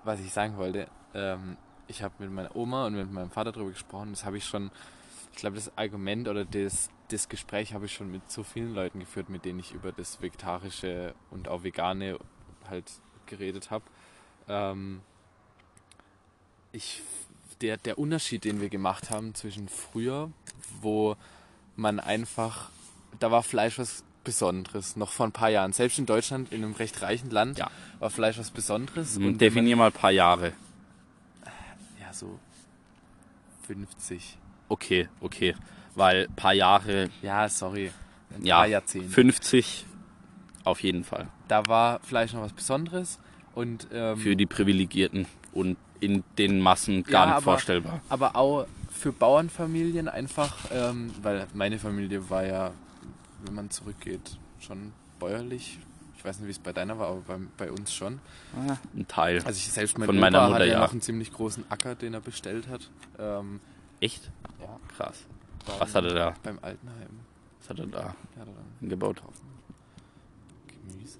was 0.04 0.20
ich 0.20 0.32
sagen 0.32 0.56
wollte, 0.56 0.88
ähm, 1.14 1.56
ich 1.88 2.02
habe 2.02 2.14
mit 2.18 2.30
meiner 2.30 2.54
Oma 2.54 2.86
und 2.86 2.94
mit 2.94 3.10
meinem 3.10 3.30
Vater 3.30 3.52
darüber 3.52 3.70
gesprochen. 3.70 4.10
Das 4.10 4.24
habe 4.24 4.36
ich 4.36 4.44
schon, 4.44 4.70
ich 5.32 5.38
glaube, 5.38 5.56
das 5.56 5.76
Argument 5.76 6.28
oder 6.28 6.44
das, 6.44 6.88
das 7.08 7.28
Gespräch 7.28 7.74
habe 7.74 7.86
ich 7.86 7.94
schon 7.94 8.10
mit 8.10 8.30
so 8.30 8.44
vielen 8.44 8.74
Leuten 8.74 9.00
geführt, 9.00 9.28
mit 9.28 9.44
denen 9.44 9.58
ich 9.58 9.72
über 9.72 9.92
das 9.92 10.22
Vegetarische 10.22 11.14
und 11.30 11.48
auch 11.48 11.64
Vegane 11.64 12.18
halt 12.68 12.90
geredet 13.26 13.70
habe. 13.70 13.84
Ähm, 14.48 15.02
ich, 16.72 17.02
der, 17.60 17.76
der 17.76 17.98
Unterschied, 17.98 18.44
den 18.44 18.60
wir 18.60 18.68
gemacht 18.68 19.10
haben 19.10 19.34
zwischen 19.34 19.68
früher, 19.68 20.30
wo 20.80 21.16
man 21.76 22.00
einfach, 22.00 22.70
da 23.18 23.30
war 23.30 23.42
Fleisch 23.42 23.78
was 23.78 24.02
Besonderes, 24.24 24.96
noch 24.96 25.10
vor 25.12 25.26
ein 25.26 25.32
paar 25.32 25.48
Jahren. 25.48 25.72
Selbst 25.72 25.98
in 25.98 26.04
Deutschland, 26.06 26.52
in 26.52 26.62
einem 26.62 26.74
recht 26.74 27.00
reichen 27.02 27.30
Land, 27.30 27.58
Ja. 27.58 27.70
war 28.00 28.10
Fleisch 28.10 28.38
was 28.38 28.50
Besonderes. 28.50 29.18
wenn 29.18 29.38
Definier 29.38 29.76
mal 29.76 29.86
ein 29.86 29.92
paar 29.92 30.10
Jahre. 30.10 30.52
Man, 31.44 31.52
ja, 32.00 32.12
so 32.12 32.38
50. 33.66 34.36
Okay, 34.68 35.08
okay. 35.20 35.54
Weil 35.94 36.26
ein 36.28 36.36
paar 36.36 36.52
Jahre, 36.54 37.08
Ja, 37.22 37.48
sorry. 37.48 37.90
Ein 38.36 38.44
ja, 38.44 38.58
paar 38.58 38.66
Jahrzehnte. 38.66 39.08
50 39.08 39.86
auf 40.64 40.80
jeden 40.82 41.02
Fall. 41.04 41.28
Da 41.48 41.66
war 41.66 41.98
Fleisch 42.00 42.32
noch 42.32 42.42
was 42.42 42.52
Besonderes 42.52 43.18
und 43.54 43.88
ähm, 43.92 44.18
Für 44.18 44.36
die 44.36 44.46
Privilegierten 44.46 45.26
und 45.52 45.76
in 46.00 46.24
den 46.38 46.60
Massen 46.60 47.02
gar 47.04 47.12
Ja, 47.12 47.26
nicht 47.26 47.34
aber- 47.36 47.42
vorstellbar. 47.44 48.00
aber 48.08 48.36
auch 48.36 48.66
für 48.90 49.12
Bauernfamilien 49.12 50.08
einfach, 50.08 50.56
ähm, 50.72 51.12
weil 51.22 51.46
meine 51.54 51.78
Familie 51.78 52.28
war 52.28 52.44
ja, 52.44 52.70
wenn 53.44 53.54
man 53.54 53.70
zurückgeht, 53.70 54.38
schon 54.60 54.92
bäuerlich. 55.18 55.78
Ich 56.16 56.24
weiß 56.24 56.38
nicht, 56.40 56.48
wie 56.48 56.52
es 56.52 56.58
bei 56.58 56.72
deiner 56.74 56.98
war, 56.98 57.08
aber 57.08 57.20
bei, 57.26 57.38
bei 57.56 57.72
uns 57.72 57.94
schon. 57.94 58.20
Ah, 58.54 58.76
Ein 58.94 59.08
Teil. 59.08 59.36
Also 59.38 59.56
ich 59.56 59.72
selbst 59.72 59.96
mein 59.96 60.04
Von 60.06 60.16
Opa 60.16 60.20
meiner 60.26 60.42
Mutter, 60.42 60.54
hat 60.60 60.60
ja, 60.66 60.72
ja. 60.74 60.78
noch 60.80 60.92
einen 60.92 61.00
ziemlich 61.00 61.32
großen 61.32 61.64
Acker, 61.70 61.94
den 61.94 62.12
er 62.12 62.20
bestellt 62.20 62.68
hat. 62.68 62.90
Ähm, 63.18 63.60
Echt? 64.00 64.30
ja, 64.60 64.76
Krass. 64.96 65.24
beim, 65.66 65.80
Was 65.80 65.94
hat 65.94 66.04
er 66.04 66.14
da? 66.14 66.34
Beim 66.42 66.58
Altenheim. 66.60 67.20
Was 67.60 67.70
hat 67.70 67.78
er 67.78 67.86
da 67.86 68.00
Ja, 68.36 68.44
dann 68.80 68.88
gebaut? 68.88 69.22
Gemüse? 70.66 71.18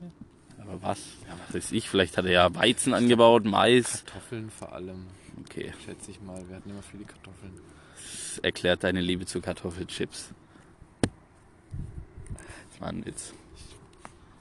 Aber 0.63 0.83
was? 0.83 0.99
Ja, 1.27 1.35
was 1.47 1.55
weiß 1.57 1.73
ich? 1.73 1.89
Vielleicht 1.89 2.17
hat 2.19 2.25
er 2.27 2.33
ja 2.33 2.55
Weizen 2.55 2.95
angebaut, 2.95 3.45
Mais. 3.45 4.05
Kartoffeln 4.05 4.51
vor 4.51 4.73
allem, 4.73 5.07
Okay, 5.45 5.73
schätze 5.85 6.11
ich 6.11 6.21
mal. 6.21 6.43
Wir 6.49 6.57
hatten 6.57 6.71
immer 6.71 6.83
viele 6.83 7.05
Kartoffeln. 7.05 7.53
das 7.97 8.39
erklärt 8.39 8.85
deine 8.85 9.01
Liebe 9.01 9.25
zu 9.27 9.41
Kartoffelchips. 9.41 10.31
Das 12.71 12.81
war 12.81 12.89
ein 12.89 13.05
Witz. 13.07 13.33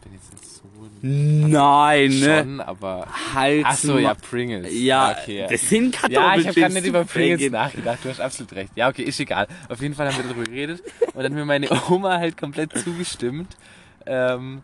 Bin 0.04 0.14
jetzt 0.14 0.32
nicht 0.34 0.46
so 0.46 0.64
Nein, 1.02 2.12
schon, 2.14 2.62
aber 2.62 3.08
Halt. 3.34 3.66
Achso, 3.66 3.98
ja, 3.98 4.14
Pringles. 4.14 4.72
Ja, 4.74 5.12
okay. 5.20 5.46
das 5.50 5.68
sind 5.70 5.96
Ja, 5.96 6.02
Kartoffelchips. 6.02 6.40
ich 6.42 6.48
habe 6.48 6.60
gar 6.62 6.70
nicht 6.70 6.88
über 6.88 7.06
Pringles 7.06 7.40
Bacon. 7.40 7.52
nachgedacht. 7.52 8.00
Du 8.04 8.10
hast 8.10 8.20
absolut 8.22 8.54
recht. 8.54 8.72
Ja, 8.76 8.90
okay, 8.90 9.04
ist 9.04 9.20
egal. 9.20 9.48
Auf 9.68 9.82
jeden 9.82 9.94
Fall 9.96 10.08
haben 10.08 10.18
wir 10.18 10.24
darüber 10.24 10.44
geredet. 10.46 10.82
Und 11.08 11.16
dann 11.16 11.26
hat 11.26 11.32
mir 11.34 11.46
meine 11.46 11.70
Oma 11.90 12.18
halt 12.18 12.38
komplett 12.38 12.78
zugestimmt, 12.78 13.58
ähm, 14.06 14.62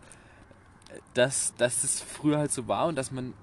dass, 1.14 1.54
dass 1.56 1.82
das 1.82 2.00
früher 2.00 2.38
halt 2.38 2.52
so 2.52 2.68
war 2.68 2.86
und 2.86 2.96
dass 2.96 3.10
man 3.10 3.34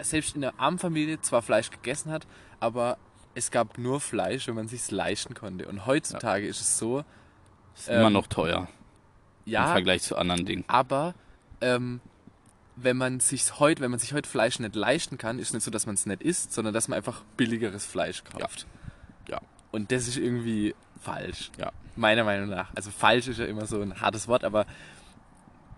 selbst 0.00 0.34
in 0.34 0.40
der 0.42 0.58
armen 0.58 0.78
Familie 0.78 1.20
zwar 1.20 1.42
Fleisch 1.42 1.70
gegessen 1.70 2.10
hat, 2.12 2.26
aber 2.60 2.98
es 3.34 3.50
gab 3.50 3.78
nur 3.78 4.00
Fleisch, 4.00 4.46
wenn 4.48 4.54
man 4.54 4.68
sich's 4.68 4.90
leisten 4.90 5.34
konnte. 5.34 5.68
Und 5.68 5.86
heutzutage 5.86 6.46
ist 6.46 6.60
es 6.60 6.78
so, 6.78 7.04
Ist 7.76 7.88
immer 7.88 8.06
Ähm, 8.08 8.12
noch 8.12 8.26
teuer 8.26 8.68
im 9.46 9.52
ja, 9.52 9.72
Vergleich 9.72 10.02
zu 10.02 10.16
anderen 10.16 10.44
Dingen. 10.44 10.64
aber 10.66 11.14
ähm, 11.60 12.00
wenn 12.76 12.96
man 12.96 13.18
sich 13.18 13.58
heute, 13.58 13.82
wenn 13.82 13.90
man 13.90 13.98
sich 13.98 14.12
heute 14.12 14.28
Fleisch 14.28 14.58
nicht 14.60 14.76
leisten 14.76 15.18
kann, 15.18 15.38
ist 15.40 15.52
nicht 15.52 15.64
so, 15.64 15.70
dass 15.70 15.86
man 15.86 15.94
es 15.96 16.06
nicht 16.06 16.22
isst, 16.22 16.52
sondern 16.52 16.72
dass 16.74 16.86
man 16.86 16.96
einfach 16.96 17.22
billigeres 17.36 17.84
Fleisch 17.84 18.22
kauft. 18.24 18.66
Ja. 19.28 19.40
Und 19.72 19.90
das 19.90 20.06
ist 20.06 20.16
irgendwie 20.16 20.74
falsch. 21.00 21.50
Ja. 21.58 21.72
Meiner 21.96 22.22
Meinung 22.22 22.48
nach. 22.48 22.70
Also 22.76 22.90
falsch 22.92 23.26
ist 23.26 23.38
ja 23.38 23.46
immer 23.46 23.66
so 23.66 23.80
ein 23.80 24.00
hartes 24.00 24.28
Wort, 24.28 24.44
aber 24.44 24.64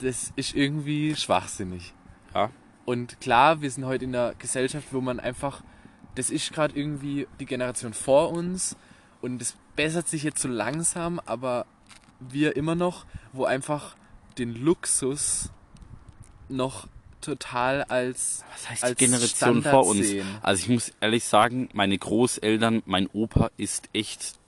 das 0.01 0.33
ist 0.37 0.55
irgendwie 0.55 1.15
schwachsinnig. 1.15 1.95
Ja. 2.35 2.51
Und 2.85 3.21
klar, 3.21 3.61
wir 3.61 3.71
sind 3.71 3.85
heute 3.85 4.05
in 4.05 4.15
einer 4.15 4.35
Gesellschaft, 4.35 4.89
wo 4.93 5.01
man 5.01 5.21
einfach, 5.21 5.63
das 6.15 6.31
ist 6.31 6.53
gerade 6.53 6.79
irgendwie 6.79 7.27
die 7.39 7.47
Generation 7.47 7.93
vor 7.93 8.31
uns 8.33 8.77
und 9.21 9.41
es 9.41 9.57
bessert 9.77 10.09
sich 10.09 10.23
jetzt 10.23 10.41
so 10.41 10.49
langsam, 10.49 11.21
aber 11.25 11.67
wir 12.19 12.57
immer 12.57 12.75
noch, 12.75 13.07
wo 13.33 13.45
einfach 13.45 13.97
den 14.39 14.55
Luxus 14.55 15.51
noch 16.49 16.89
total 17.21 17.85
als 17.85 18.45
Was 18.53 18.71
heißt 18.71 18.85
als 18.85 18.99
die 18.99 19.05
Generation 19.05 19.37
Standard 19.37 19.71
vor 19.73 19.87
uns? 19.87 20.07
sehen. 20.07 20.27
Also 20.43 20.63
ich 20.63 20.69
muss 20.69 20.93
ehrlich 21.01 21.25
sagen, 21.25 21.69
meine 21.73 21.97
Großeltern, 21.97 22.83
mein 22.87 23.07
Opa 23.09 23.51
ist 23.57 23.89
echt. 23.93 24.39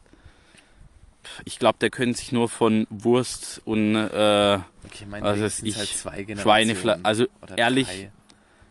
Ich 1.45 1.59
glaube, 1.59 1.79
der 1.81 1.91
könnte 1.91 2.19
sich 2.19 2.33
nur 2.33 2.49
von 2.49 2.87
Wurst 2.91 3.63
und 3.65 3.95
äh, 3.95 4.59
okay, 4.85 5.07
mein 5.09 5.23
weiß 5.23 5.59
sind 5.59 5.69
ich, 5.69 5.77
halt 5.77 5.89
zwei. 5.89 6.27
Schweinefleisch. 6.37 7.01
Also 7.03 7.27
ehrlich, 7.57 7.87
drei. 7.87 8.13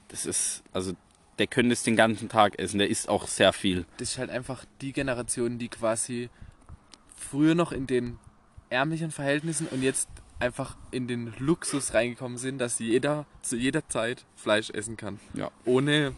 das 0.09 0.25
ist, 0.25 0.63
also 0.73 0.93
der 1.39 1.47
könnte 1.47 1.73
es 1.73 1.83
den 1.83 1.95
ganzen 1.95 2.29
Tag 2.29 2.59
essen. 2.59 2.77
Der 2.77 2.89
isst 2.89 3.09
auch 3.09 3.27
sehr 3.27 3.53
viel. 3.53 3.85
Das 3.97 4.11
ist 4.11 4.17
halt 4.17 4.29
einfach 4.29 4.65
die 4.81 4.93
Generation, 4.93 5.57
die 5.57 5.69
quasi 5.69 6.29
früher 7.15 7.55
noch 7.55 7.71
in 7.71 7.87
den 7.87 8.19
ärmlichen 8.69 9.11
Verhältnissen 9.11 9.67
und 9.67 9.81
jetzt 9.81 10.09
einfach 10.39 10.75
in 10.91 11.07
den 11.07 11.33
Luxus 11.37 11.93
reingekommen 11.93 12.37
sind, 12.37 12.57
dass 12.57 12.79
jeder 12.79 13.25
zu 13.41 13.55
jeder 13.55 13.87
Zeit 13.87 14.25
Fleisch 14.35 14.69
essen 14.71 14.97
kann. 14.97 15.19
Ja. 15.33 15.51
Ohne 15.65 16.15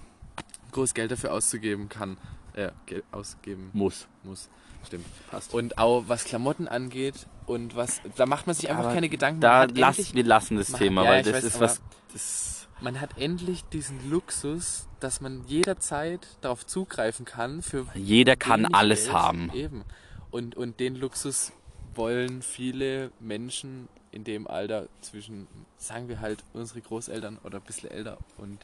groß 0.72 0.94
Geld 0.94 1.12
dafür 1.12 1.34
auszugeben 1.34 1.90
kann. 1.90 2.18
Äh, 2.54 2.72
Geld 2.86 3.04
ausgeben 3.12 3.70
Muss. 3.74 4.08
muss. 4.24 4.50
Stimmt. 4.88 5.06
Passt. 5.32 5.54
Und 5.54 5.78
auch 5.78 6.04
was 6.08 6.24
Klamotten 6.26 6.68
angeht 6.68 7.28
und 7.46 7.76
was, 7.76 8.02
da 8.16 8.26
macht 8.26 8.48
man 8.48 8.56
sich 8.56 8.70
einfach 8.70 8.86
Aber 8.86 8.94
keine 8.94 9.10
Gedanken. 9.10 9.42
Da 9.42 9.64
lass, 9.66 10.14
wir 10.14 10.24
lassen 10.24 10.58
das 10.58 10.70
Man- 10.70 10.80
Thema, 10.80 11.04
ja, 11.04 11.10
weil 11.12 11.24
das 11.24 11.34
weiß, 11.34 11.44
ist 11.44 11.60
was. 11.60 11.82
Das, 12.12 12.68
man 12.82 13.00
hat 13.00 13.18
endlich 13.18 13.64
diesen 13.66 14.10
Luxus, 14.10 14.88
dass 15.00 15.22
man 15.22 15.44
jederzeit 15.48 16.28
darauf 16.42 16.66
zugreifen 16.66 17.26
kann 17.26 17.62
für 17.62 17.86
jeder 17.96 18.36
kann 18.36 18.66
alles 18.66 19.06
Geld. 19.06 19.16
haben. 19.16 19.52
Eben. 19.54 19.84
Und, 20.32 20.56
und 20.56 20.80
den 20.80 20.96
Luxus 20.96 21.52
wollen 21.96 22.42
viele 22.42 23.12
Menschen 23.20 23.88
in 24.12 24.24
dem 24.24 24.48
Alter 24.48 24.88
zwischen, 25.02 25.48
sagen 25.78 26.08
wir 26.10 26.20
halt, 26.22 26.44
unsere 26.54 26.82
Großeltern 26.82 27.40
oder 27.44 27.58
ein 27.60 27.64
bisschen 27.64 27.90
älter 27.92 28.18
und 28.38 28.60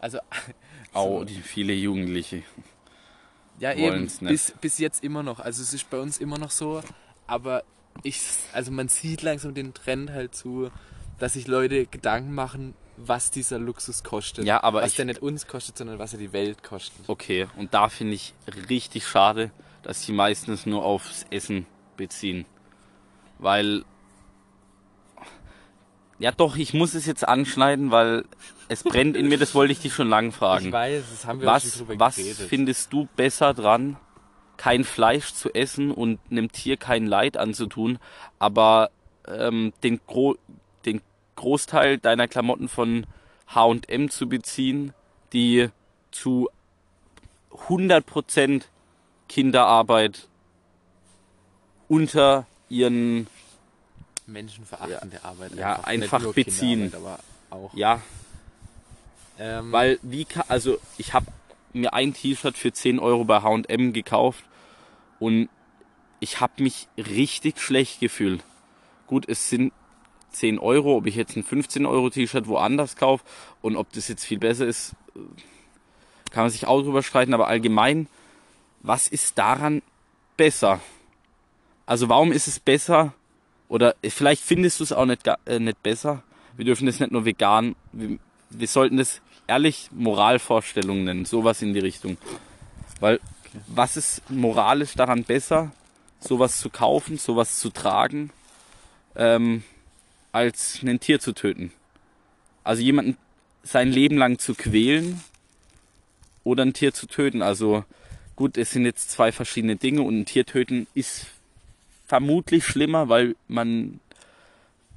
also 0.00 0.18
Auch 0.92 1.18
so, 1.20 1.24
die 1.24 1.34
viele 1.40 1.72
Jugendliche. 1.72 2.42
Ja 3.58 3.72
eben 3.74 4.08
bis, 4.20 4.52
bis 4.60 4.78
jetzt 4.78 5.02
immer 5.04 5.22
noch. 5.22 5.40
Also 5.40 5.62
es 5.62 5.72
ist 5.74 5.88
bei 5.90 5.98
uns 5.98 6.18
immer 6.18 6.38
noch 6.38 6.50
so, 6.50 6.82
aber 7.26 7.62
ich 8.02 8.20
also 8.52 8.70
man 8.70 8.88
sieht 8.88 9.22
langsam 9.22 9.54
den 9.54 9.74
Trend 9.74 10.10
halt 10.10 10.34
zu, 10.34 10.70
dass 11.18 11.32
sich 11.34 11.46
Leute 11.48 11.86
Gedanken 11.86 12.34
machen, 12.34 12.74
was 12.96 13.30
dieser 13.30 13.58
Luxus 13.58 14.02
kostet. 14.04 14.44
Ja, 14.44 14.62
aber 14.62 14.82
was 14.82 14.90
ich- 14.90 14.96
der 14.96 15.04
nicht 15.06 15.22
uns 15.22 15.46
kostet, 15.46 15.78
sondern 15.78 15.98
was 15.98 16.12
er 16.12 16.18
die 16.18 16.32
Welt 16.32 16.62
kostet. 16.62 17.08
Okay, 17.08 17.46
und 17.56 17.74
da 17.74 17.88
finde 17.88 18.14
ich 18.14 18.34
richtig 18.68 19.06
schade, 19.06 19.50
dass 19.82 20.04
die 20.06 20.12
meistens 20.12 20.66
nur 20.66 20.84
aufs 20.84 21.24
Essen 21.30 21.66
beziehen. 21.96 22.44
Weil 23.38 23.84
Ja 26.18 26.32
doch, 26.32 26.56
ich 26.56 26.74
muss 26.74 26.94
es 26.94 27.06
jetzt 27.06 27.26
anschneiden, 27.26 27.90
weil 27.90 28.24
es 28.68 28.82
brennt 28.82 29.16
in 29.16 29.28
mir, 29.28 29.38
das 29.38 29.54
wollte 29.54 29.72
ich 29.72 29.80
dich 29.80 29.94
schon 29.94 30.08
lange 30.08 30.32
fragen. 30.32 30.66
Ich 30.66 30.72
weiß, 30.72 31.04
das 31.10 31.26
haben 31.26 31.40
wir 31.40 31.48
auch 31.48 31.60
schon 31.60 31.68
Was, 31.70 31.78
drüber 31.78 31.98
was 31.98 32.16
geredet. 32.16 32.48
findest 32.48 32.92
du 32.92 33.08
besser 33.16 33.54
dran, 33.54 33.96
kein 34.56 34.84
Fleisch 34.84 35.32
zu 35.32 35.54
essen 35.54 35.92
und 35.92 36.18
einem 36.30 36.50
Tier 36.50 36.76
kein 36.76 37.06
Leid 37.06 37.36
anzutun, 37.36 37.98
aber 38.38 38.90
ähm, 39.28 39.72
den, 39.82 40.00
Gro 40.06 40.36
den 40.84 41.00
Großteil 41.36 41.98
deiner 41.98 42.26
Klamotten 42.26 42.68
von 42.68 43.06
H&M 43.46 44.10
zu 44.10 44.28
beziehen, 44.28 44.92
die 45.32 45.68
zu 46.10 46.48
100% 47.68 48.62
Kinderarbeit 49.28 50.28
unter 51.88 52.46
ihren, 52.68 53.28
Menschenverachtende 54.28 55.24
Arbeit. 55.24 55.54
Ja, 55.54 55.80
einfach 55.84 56.20
nur 56.20 56.34
beziehen. 56.34 56.92
Aber 56.94 57.18
auch. 57.50 57.74
ja, 57.74 58.00
Ähm, 59.38 59.72
Weil 59.72 59.98
wie 60.02 60.24
kann, 60.24 60.44
also 60.48 60.78
ich 60.96 61.14
habe 61.14 61.26
mir 61.72 61.92
ein 61.94 62.12
T-Shirt 62.12 62.56
für 62.56 62.72
10 62.72 62.98
Euro 62.98 63.24
bei 63.24 63.42
H&M 63.42 63.92
gekauft 63.92 64.44
und 65.18 65.48
ich 66.20 66.40
habe 66.40 66.62
mich 66.62 66.88
richtig 66.96 67.60
schlecht 67.60 68.00
gefühlt. 68.00 68.42
Gut, 69.06 69.28
es 69.28 69.48
sind 69.48 69.72
10 70.32 70.58
Euro, 70.58 70.96
ob 70.96 71.06
ich 71.06 71.14
jetzt 71.14 71.36
ein 71.36 71.44
15 71.44 71.86
Euro 71.86 72.10
T-Shirt 72.10 72.48
woanders 72.48 72.96
kaufe 72.96 73.24
und 73.62 73.76
ob 73.76 73.92
das 73.92 74.08
jetzt 74.08 74.24
viel 74.24 74.38
besser 74.38 74.66
ist, 74.66 74.94
äh, 75.14 75.20
kann 76.30 76.44
man 76.44 76.50
sich 76.50 76.66
auch 76.66 76.82
drüber 76.82 77.02
streiten, 77.02 77.32
aber 77.32 77.48
allgemein, 77.48 78.08
was 78.80 79.08
ist 79.08 79.38
daran 79.38 79.82
besser? 80.36 80.80
Also 81.86 82.08
warum 82.08 82.32
ist 82.32 82.48
es 82.48 82.60
besser 82.60 83.14
oder 83.68 83.94
vielleicht 84.02 84.42
findest 84.42 84.80
du 84.80 84.84
es 84.84 84.92
auch 84.92 85.06
nicht, 85.06 85.22
äh, 85.46 85.58
nicht 85.58 85.82
besser? 85.82 86.22
Wir 86.56 86.64
dürfen 86.64 86.86
das 86.86 87.00
nicht 87.00 87.12
nur 87.12 87.24
vegan, 87.24 87.76
wir, 87.92 88.18
wir 88.50 88.68
sollten 88.68 88.96
das 88.96 89.20
ehrlich 89.46 89.90
Moralvorstellungen 89.92 91.04
nennen, 91.04 91.24
sowas 91.24 91.62
in 91.62 91.74
die 91.74 91.80
Richtung. 91.80 92.16
Weil 93.00 93.20
was 93.66 93.96
ist 93.96 94.28
moralisch 94.30 94.94
daran 94.94 95.24
besser, 95.24 95.72
sowas 96.20 96.60
zu 96.60 96.70
kaufen, 96.70 97.18
sowas 97.18 97.58
zu 97.58 97.70
tragen, 97.70 98.30
ähm, 99.16 99.62
als 100.32 100.80
ein 100.82 101.00
Tier 101.00 101.20
zu 101.20 101.32
töten? 101.32 101.72
Also 102.64 102.82
jemanden 102.82 103.16
sein 103.62 103.90
Leben 103.90 104.16
lang 104.16 104.38
zu 104.38 104.54
quälen 104.54 105.22
oder 106.44 106.64
ein 106.64 106.72
Tier 106.72 106.92
zu 106.94 107.06
töten. 107.06 107.42
Also 107.42 107.84
gut, 108.36 108.56
es 108.56 108.70
sind 108.70 108.84
jetzt 108.84 109.10
zwei 109.10 109.32
verschiedene 109.32 109.76
Dinge 109.76 110.02
und 110.02 110.20
ein 110.20 110.26
Tier 110.26 110.46
töten 110.46 110.86
ist 110.94 111.26
vermutlich 112.08 112.64
schlimmer, 112.64 113.08
weil 113.08 113.36
man 113.46 114.00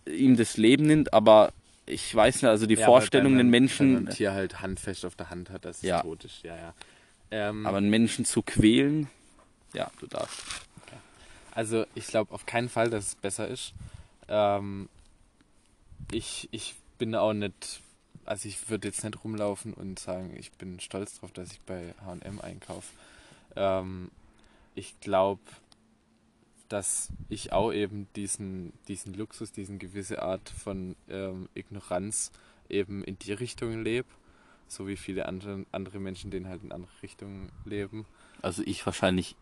ihm 0.07 0.36
das 0.38 0.57
Leben 0.57 0.88
nimmt, 0.88 1.14
aber 1.14 1.53
ich 1.86 2.14
weiß 2.16 2.36
nicht, 2.41 2.49
also 2.49 2.66
die 2.66 2.76
ja, 2.76 2.86
Vorstellung, 2.86 3.34
den 3.34 3.39
Wenn 3.39 3.49
Menschen, 3.49 3.93
man 3.93 4.07
ein 4.07 4.14
Tier 4.14 4.32
halt 4.32 4.62
handfest 4.62 5.05
auf 5.05 5.16
der 5.16 5.30
Hand 5.30 5.49
hat, 5.49 5.66
dass 5.66 5.78
es 5.78 5.84
Ja. 5.84 6.01
tot 6.01 6.24
ist. 6.24 6.41
Ja, 6.43 6.55
ja. 6.55 6.74
Ähm, 7.32 7.66
aber 7.66 7.78
einen 7.78 7.89
Menschen 7.89 8.26
zu 8.26 8.41
quälen, 8.41 9.09
ja, 9.74 9.91
du 9.99 10.07
darfst. 10.07 10.41
Also 11.53 11.86
ich 11.95 12.07
glaube 12.07 12.34
auf 12.34 12.45
keinen 12.45 12.70
Fall, 12.70 12.89
dass 12.89 13.07
es 13.07 13.16
besser 13.16 13.47
ist. 13.47 13.74
Ähm, 14.30 14.88
ich, 16.12 16.47
ich 16.51 16.76
bin 16.97 17.14
auch 17.14 17.34
nicht, 17.34 17.82
also 18.26 18.47
ich 18.47 18.70
würde 18.70 18.88
jetzt 18.88 19.03
nicht 19.03 19.22
rumlaufen 19.24 19.74
und 19.74 19.99
sagen, 19.99 20.34
ich 20.39 20.51
bin 20.53 20.80
stolz 20.80 21.20
drauf, 21.20 21.32
dass 21.34 21.51
ich 21.51 21.59
bei 21.62 21.93
HM 22.05 22.39
einkaufe. 22.39 22.88
Ähm, 23.57 24.12
ich 24.76 24.97
glaube, 25.01 25.41
dass 26.72 27.09
ich 27.30 27.51
auch 27.51 27.72
eben 27.72 28.07
diesen, 28.15 28.72
diesen 28.88 29.13
Luxus, 29.13 29.51
diesen 29.51 29.78
gewisse 29.78 30.22
Art 30.22 30.49
von 30.49 30.95
ähm, 31.09 31.49
Ignoranz 31.53 32.32
eben 32.69 33.03
in 33.03 33.19
die 33.19 33.34
Richtung 33.34 33.84
lebe. 33.84 34.07
So 34.67 34.88
wie 34.88 34.95
viele 34.95 35.26
andere, 35.26 35.65
andere 35.74 35.99
Menschen, 35.99 36.32
denen 36.32 36.47
halt 36.47 36.63
in 36.63 36.72
andere 36.72 36.91
Richtungen 37.03 37.51
leben. 37.65 38.05
Also 38.41 38.63
ich 38.65 38.86
wahrscheinlich 38.86 39.36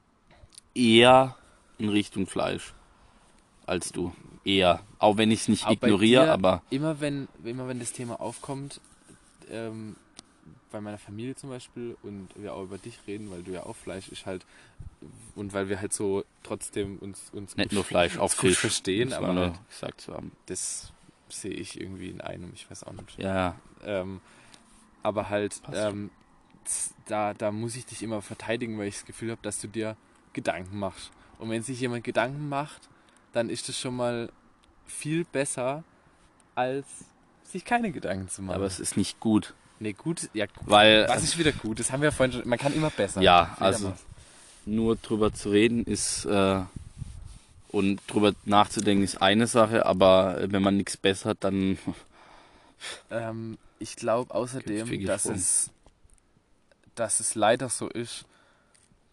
eher 0.73 1.35
in 1.77 1.89
Richtung 1.89 2.25
Fleisch 2.25 2.73
als 3.67 3.91
du. 3.91 4.11
Eher. 4.43 4.81
Auch 4.97 5.17
wenn 5.17 5.29
ich 5.29 5.41
es 5.41 5.47
nicht 5.47 5.65
Aber 5.65 5.73
ignoriere, 5.73 6.31
aber 6.31 6.63
immer 6.71 6.99
wenn, 6.99 7.27
immer 7.43 7.67
wenn 7.67 7.77
das 7.77 7.93
Thema 7.93 8.19
aufkommt, 8.19 8.81
ähm, 9.51 9.95
bei 10.71 10.81
meiner 10.81 10.97
Familie 10.97 11.35
zum 11.35 11.49
Beispiel 11.49 11.97
und 12.03 12.29
wir 12.35 12.53
auch 12.53 12.63
über 12.63 12.77
dich 12.77 12.99
reden, 13.07 13.31
weil 13.31 13.43
du 13.43 13.51
ja 13.51 13.63
auch 13.65 13.75
Fleisch 13.75 14.09
ist 14.09 14.25
halt 14.25 14.45
und 15.35 15.53
weil 15.53 15.69
wir 15.69 15.81
halt 15.81 15.93
so 15.93 16.23
trotzdem 16.43 16.97
uns 16.99 17.29
uns 17.33 17.55
nicht 17.57 17.69
gut- 17.69 17.73
nur 17.73 17.83
Fleisch, 17.83 18.17
auch 18.17 18.31
Fisch. 18.31 18.57
verstehen, 18.57 19.13
aber 19.13 19.33
halt, 19.35 19.67
gesagt 19.69 20.01
zu 20.01 20.13
haben. 20.13 20.31
das 20.45 20.91
sehe 21.29 21.51
ich 21.53 21.79
irgendwie 21.79 22.09
in 22.09 22.21
einem, 22.21 22.51
ich 22.53 22.69
weiß 22.69 22.83
auch 22.83 22.93
nicht. 22.93 23.17
Ja. 23.19 23.55
Ähm, 23.83 24.19
aber 25.03 25.29
halt, 25.29 25.61
ähm, 25.73 26.09
da, 27.07 27.33
da 27.33 27.51
muss 27.51 27.75
ich 27.75 27.85
dich 27.85 28.03
immer 28.03 28.21
verteidigen, 28.21 28.77
weil 28.77 28.87
ich 28.87 28.95
das 28.95 29.05
Gefühl 29.05 29.31
habe, 29.31 29.41
dass 29.41 29.59
du 29.61 29.67
dir 29.67 29.95
Gedanken 30.33 30.77
machst. 30.77 31.11
Und 31.37 31.49
wenn 31.49 31.63
sich 31.63 31.79
jemand 31.79 32.03
Gedanken 32.03 32.49
macht, 32.49 32.89
dann 33.31 33.49
ist 33.49 33.69
das 33.69 33.79
schon 33.79 33.95
mal 33.95 34.31
viel 34.85 35.23
besser, 35.23 35.83
als 36.55 36.85
sich 37.43 37.63
keine 37.63 37.91
Gedanken 37.91 38.27
zu 38.27 38.41
machen. 38.41 38.55
aber 38.57 38.65
es 38.65 38.79
ist 38.79 38.97
nicht 38.97 39.19
gut. 39.19 39.53
Nee, 39.79 39.93
gut, 39.93 40.29
ja, 40.33 40.45
gut. 40.45 40.63
Weil 40.65 41.07
Was 41.07 41.23
ist 41.23 41.37
wieder 41.37 41.51
gut? 41.51 41.79
Das 41.79 41.91
haben 41.91 42.01
wir 42.01 42.11
vorhin 42.11 42.33
schon. 42.33 42.47
Man 42.47 42.59
kann 42.59 42.73
immer 42.73 42.89
besser. 42.89 43.21
Ja, 43.21 43.55
also 43.59 43.93
nur 44.65 44.95
drüber 44.97 45.33
zu 45.33 45.49
reden 45.49 45.83
ist 45.83 46.25
äh, 46.25 46.61
und 47.69 48.01
drüber 48.07 48.33
nachzudenken 48.45 49.03
ist 49.03 49.21
eine 49.21 49.47
Sache, 49.47 49.85
aber 49.85 50.37
wenn 50.51 50.61
man 50.61 50.77
nichts 50.77 50.97
besser 50.97 51.31
hat, 51.31 51.43
dann 51.43 51.77
Ähm, 53.09 53.57
ich 53.79 53.95
glaube 53.95 54.33
außerdem, 54.33 55.05
dass 55.05 55.25
es, 55.25 55.71
dass 56.95 57.19
es 57.19 57.35
leider 57.35 57.69
so 57.69 57.87
ist, 57.87 58.25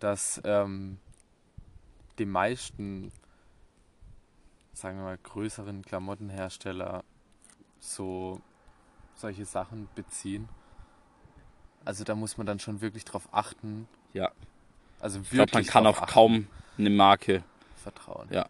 dass 0.01 0.41
ähm, 0.45 0.99
die 2.19 2.27
meisten, 2.27 3.13
sagen 4.73 4.99
wir 4.99 5.05
mal, 5.05 5.19
größeren 5.19 5.83
Klamottenhersteller 5.83 7.05
so 7.81 8.41
solche 9.17 9.45
Sachen 9.45 9.89
beziehen. 9.95 10.49
Also 11.85 12.05
da 12.05 12.15
muss 12.15 12.37
man 12.37 12.47
dann 12.47 12.59
schon 12.59 12.81
wirklich 12.81 13.05
drauf 13.05 13.29
achten. 13.33 13.89
Ja. 14.13 14.31
Also 15.01 15.21
ich 15.21 15.31
glaube, 15.31 15.51
man 15.53 15.61
wirklich 15.61 15.69
kann 15.69 15.85
drauf 15.85 15.97
auf 15.97 16.03
achten. 16.03 16.13
kaum 16.13 16.47
eine 16.79 16.91
Marke. 16.91 17.43
vertrauen. 17.83 18.29
Ja. 18.31 18.47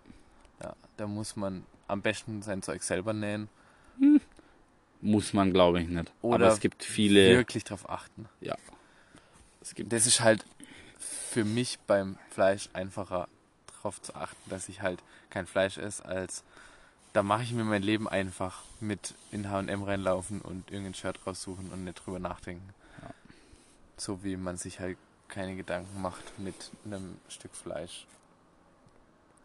Ja, 0.62 0.74
da 0.96 1.06
muss 1.06 1.36
man 1.36 1.64
am 1.88 2.02
besten 2.02 2.42
sein 2.42 2.62
Zeug 2.62 2.82
selber 2.82 3.12
nähen. 3.12 3.48
Muss 5.00 5.32
man, 5.32 5.52
glaube 5.52 5.80
ich, 5.82 5.88
nicht. 5.88 6.12
Oder 6.22 6.46
aber 6.46 6.54
es 6.54 6.60
gibt 6.60 6.82
viele. 6.82 7.36
Wirklich 7.36 7.64
drauf 7.64 7.88
achten. 7.88 8.28
Es 9.60 9.74
gibt 9.74 9.92
Das 9.92 10.06
ist 10.06 10.20
halt 10.20 10.44
für 10.98 11.44
mich 11.44 11.78
beim 11.86 12.18
Fleisch 12.30 12.68
einfacher 12.72 13.28
darauf 13.76 14.00
zu 14.00 14.14
achten, 14.14 14.50
dass 14.50 14.68
ich 14.68 14.80
halt 14.80 15.02
kein 15.30 15.46
Fleisch 15.46 15.76
esse, 15.78 16.04
als 16.04 16.44
da 17.16 17.22
mache 17.22 17.44
ich 17.44 17.52
mir 17.52 17.64
mein 17.64 17.82
Leben 17.82 18.06
einfach 18.06 18.62
mit 18.78 19.14
in 19.30 19.48
H&M 19.48 19.82
reinlaufen 19.82 20.42
und 20.42 20.70
irgendein 20.70 20.92
Shirt 20.92 21.18
raussuchen 21.26 21.70
und 21.70 21.82
nicht 21.82 22.04
drüber 22.04 22.18
nachdenken. 22.18 22.74
Ja. 23.00 23.08
So 23.96 24.22
wie 24.22 24.36
man 24.36 24.58
sich 24.58 24.80
halt 24.80 24.98
keine 25.26 25.56
Gedanken 25.56 26.02
macht 26.02 26.38
mit 26.38 26.70
einem 26.84 27.16
Stück 27.28 27.54
Fleisch. 27.54 28.06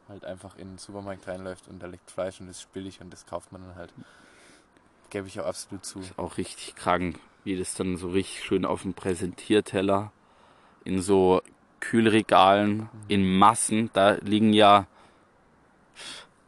Halt 0.09 0.25
einfach 0.25 0.57
in 0.57 0.71
den 0.71 0.77
Supermarkt 0.79 1.25
reinläuft 1.29 1.69
und 1.69 1.81
da 1.81 1.87
liegt 1.87 2.11
Fleisch 2.11 2.41
und 2.41 2.47
das 2.47 2.57
ist 2.57 2.73
billig 2.73 2.99
und 2.99 3.13
das 3.13 3.25
kauft 3.25 3.53
man 3.53 3.61
dann 3.61 3.75
halt. 3.75 3.93
Gebe 5.09 5.29
ich 5.29 5.39
auch 5.39 5.45
absolut 5.45 5.85
zu. 5.85 6.01
auch 6.17 6.35
richtig 6.37 6.75
krank, 6.75 7.19
wie 7.45 7.57
das 7.57 7.75
dann 7.75 7.95
so 7.95 8.09
richtig 8.09 8.43
schön 8.43 8.65
auf 8.65 8.81
dem 8.81 8.93
Präsentierteller 8.93 10.11
in 10.83 11.01
so 11.01 11.41
Kühlregalen 11.79 12.89
in 13.07 13.37
Massen, 13.37 13.89
da 13.93 14.15
liegen 14.15 14.51
ja 14.51 14.87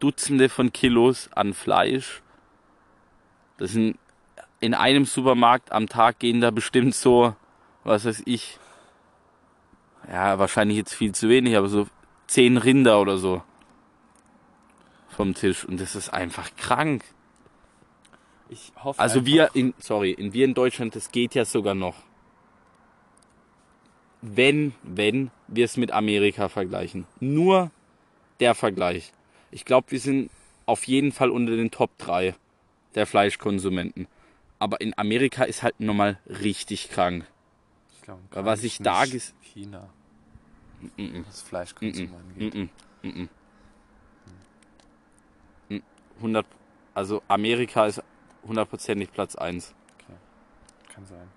Dutzende 0.04 0.50
von 0.50 0.74
Kilos 0.74 1.30
an 1.34 1.54
Fleisch. 1.54 2.22
Das 3.58 3.72
sind 3.72 3.98
in 4.60 4.74
einem 4.74 5.06
Supermarkt 5.06 5.72
am 5.72 5.88
Tag 5.88 6.20
gehen 6.20 6.42
da 6.42 6.52
bestimmt 6.52 6.94
so, 6.94 7.36
was 7.86 8.04
weiß 8.04 8.24
ich, 8.26 8.60
ja, 10.10 10.38
wahrscheinlich 10.40 10.76
jetzt 10.78 10.94
viel 10.94 11.14
zu 11.16 11.30
wenig, 11.30 11.56
aber 11.56 11.70
so 11.70 11.88
zehn 12.28 12.58
Rinder 12.58 13.00
oder 13.00 13.18
so 13.18 13.42
vom 15.08 15.34
Tisch. 15.36 15.64
Und 15.64 15.80
das 15.80 15.96
ist 15.96 16.10
einfach 16.10 16.50
krank. 16.58 17.06
Ich 18.50 18.74
hoffe 18.84 19.00
Also 19.00 19.20
einfach- 19.20 19.32
wir 19.32 19.50
in, 19.54 19.74
sorry, 19.80 20.12
in 20.12 20.34
wir 20.34 20.44
in 20.44 20.54
Deutschland, 20.54 20.96
das 20.98 21.12
geht 21.12 21.34
ja 21.34 21.46
sogar 21.46 21.76
noch. 21.76 21.96
Wenn, 24.22 24.74
wenn 24.84 25.32
wir 25.48 25.64
es 25.66 25.78
mit 25.78 25.92
Amerika 25.92 26.50
vergleichen. 26.50 27.06
Nur 27.22 27.72
der 28.42 28.54
Vergleich. 28.56 29.14
Ich 29.54 29.66
glaube, 29.66 29.92
wir 29.92 30.00
sind 30.00 30.30
auf 30.66 30.86
jeden 30.86 31.12
Fall 31.12 31.30
unter 31.30 31.56
den 31.56 31.72
Top 31.72 31.98
3 31.98 32.36
der 32.96 33.06
Fleischkonsumenten. 33.06 34.08
Aber 34.60 34.80
in 34.82 34.98
Amerika 34.98 35.44
ist 35.44 35.62
halt 35.64 35.80
nochmal 35.80 36.20
richtig 36.28 36.90
krank. 36.90 37.26
Ich 37.94 38.02
glaub, 38.02 38.20
Weil 38.32 38.44
gar 38.44 38.46
was 38.46 38.64
ich 38.64 38.78
da 38.80 39.04
ges- 39.04 39.34
China, 39.42 39.90
Mm 40.98 41.24
was 41.28 41.42
Fleischkonsum 41.42 42.08
Mm-mm. 42.08 42.16
angeht. 42.16 42.54
-mm. 42.56 42.70
Mm 43.04 43.08
-mm. 43.10 43.30
Mm. 45.70 45.82
100, 46.20 46.46
also 46.94 47.22
Amerika 47.28 47.86
ist 47.88 48.02
hundertprozentig 48.46 49.12
Platz 49.12 49.36
1. 49.36 49.74
Kann 50.94 51.06
sein. 51.06 51.28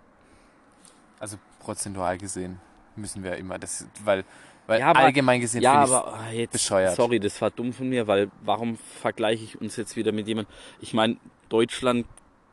Also 1.19 1.39
prozentual 1.61 2.19
gesehen 2.19 2.61
müssen 2.95 3.23
wir 3.25 3.37
immer 3.37 3.59
das, 3.59 3.87
weil, 4.05 4.25
weil 4.67 4.81
Ja, 4.81 4.89
aber- 4.91 5.01
allgemein 5.01 5.41
gesehen 5.41 5.63
Ja, 5.63 5.75
aber 5.75 6.15
ah, 6.15 6.31
jetzt, 6.31 6.53
bescheuert. 6.53 6.97
sorry, 6.97 7.21
das 7.21 7.41
war 7.41 7.51
dumm 7.51 7.73
von 7.73 7.89
mir, 7.89 8.07
weil 8.07 8.31
warum 8.43 8.77
vergleiche 8.77 9.45
ich 9.45 9.61
uns 9.61 9.77
jetzt 9.77 9.97
wieder 9.97 10.13
mit 10.13 10.27
jemandem? 10.29 10.53
Ich 10.81 10.93
meine, 10.95 11.17
Deutschland, 11.49 12.07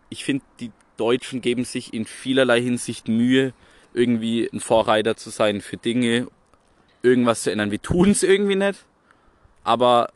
ich 0.09 0.23
finde, 0.23 0.43
die 0.59 0.71
Deutschen 0.97 1.41
geben 1.41 1.65
sich 1.65 1.93
in 1.93 2.05
vielerlei 2.05 2.61
Hinsicht 2.61 3.07
Mühe, 3.07 3.53
irgendwie 3.93 4.49
ein 4.51 4.59
Vorreiter 4.59 5.15
zu 5.15 5.29
sein 5.29 5.61
für 5.61 5.77
Dinge, 5.77 6.27
irgendwas 7.01 7.43
zu 7.43 7.51
ändern. 7.51 7.71
Wir 7.71 7.81
tun 7.81 8.11
es 8.11 8.23
irgendwie 8.23 8.55
nicht, 8.55 8.85
aber 9.63 10.09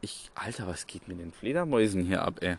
ich, 0.00 0.30
Alter, 0.34 0.66
was 0.66 0.86
geht 0.86 1.08
mit 1.08 1.18
den 1.20 1.32
Fledermäusen 1.32 2.04
hier 2.06 2.22
ab, 2.22 2.40
ey? 2.42 2.56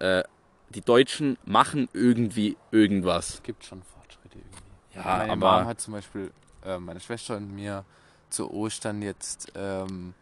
Äh, 0.00 0.24
die 0.70 0.82
Deutschen 0.82 1.36
machen 1.44 1.88
irgendwie 1.92 2.56
irgendwas. 2.70 3.34
es 3.34 3.42
gibt 3.42 3.64
schon 3.64 3.82
Fortschritte 3.82 4.38
irgendwie. 4.38 4.58
Ja, 4.94 5.18
meine 5.18 5.32
aber- 5.32 5.58
Mom 5.60 5.66
hat 5.68 5.80
zum 5.80 5.94
Beispiel 5.94 6.30
äh, 6.64 6.78
meine 6.78 7.00
Schwester 7.00 7.36
und 7.36 7.54
mir 7.54 7.84
zu 8.28 8.50
Ostern 8.50 9.02
jetzt 9.02 9.52
ähm, 9.54 10.14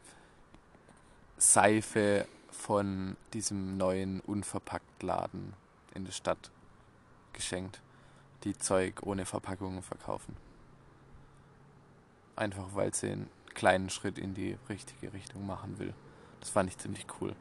Seife 1.37 2.27
von 2.51 3.17
diesem 3.33 3.77
neuen 3.77 4.21
Unverpacktladen 4.21 5.55
in 5.95 6.05
der 6.05 6.13
Stadt 6.13 6.51
geschenkt, 7.33 7.81
die 8.45 8.57
Zeug 8.57 9.03
ohne 9.03 9.27
Verpackungen 9.27 9.83
verkaufen. 9.83 10.37
Einfach 12.35 12.75
weil 12.75 12.95
sie 12.95 13.11
einen 13.11 13.31
kleinen 13.55 13.91
Schritt 13.91 14.19
in 14.19 14.35
die 14.35 14.57
richtige 14.69 15.13
Richtung 15.13 15.47
machen 15.47 15.79
will. 15.79 15.95
Das 16.41 16.51
fand 16.51 16.71
ich 16.71 16.79
ziemlich 16.79 17.07
cool. 17.21 17.35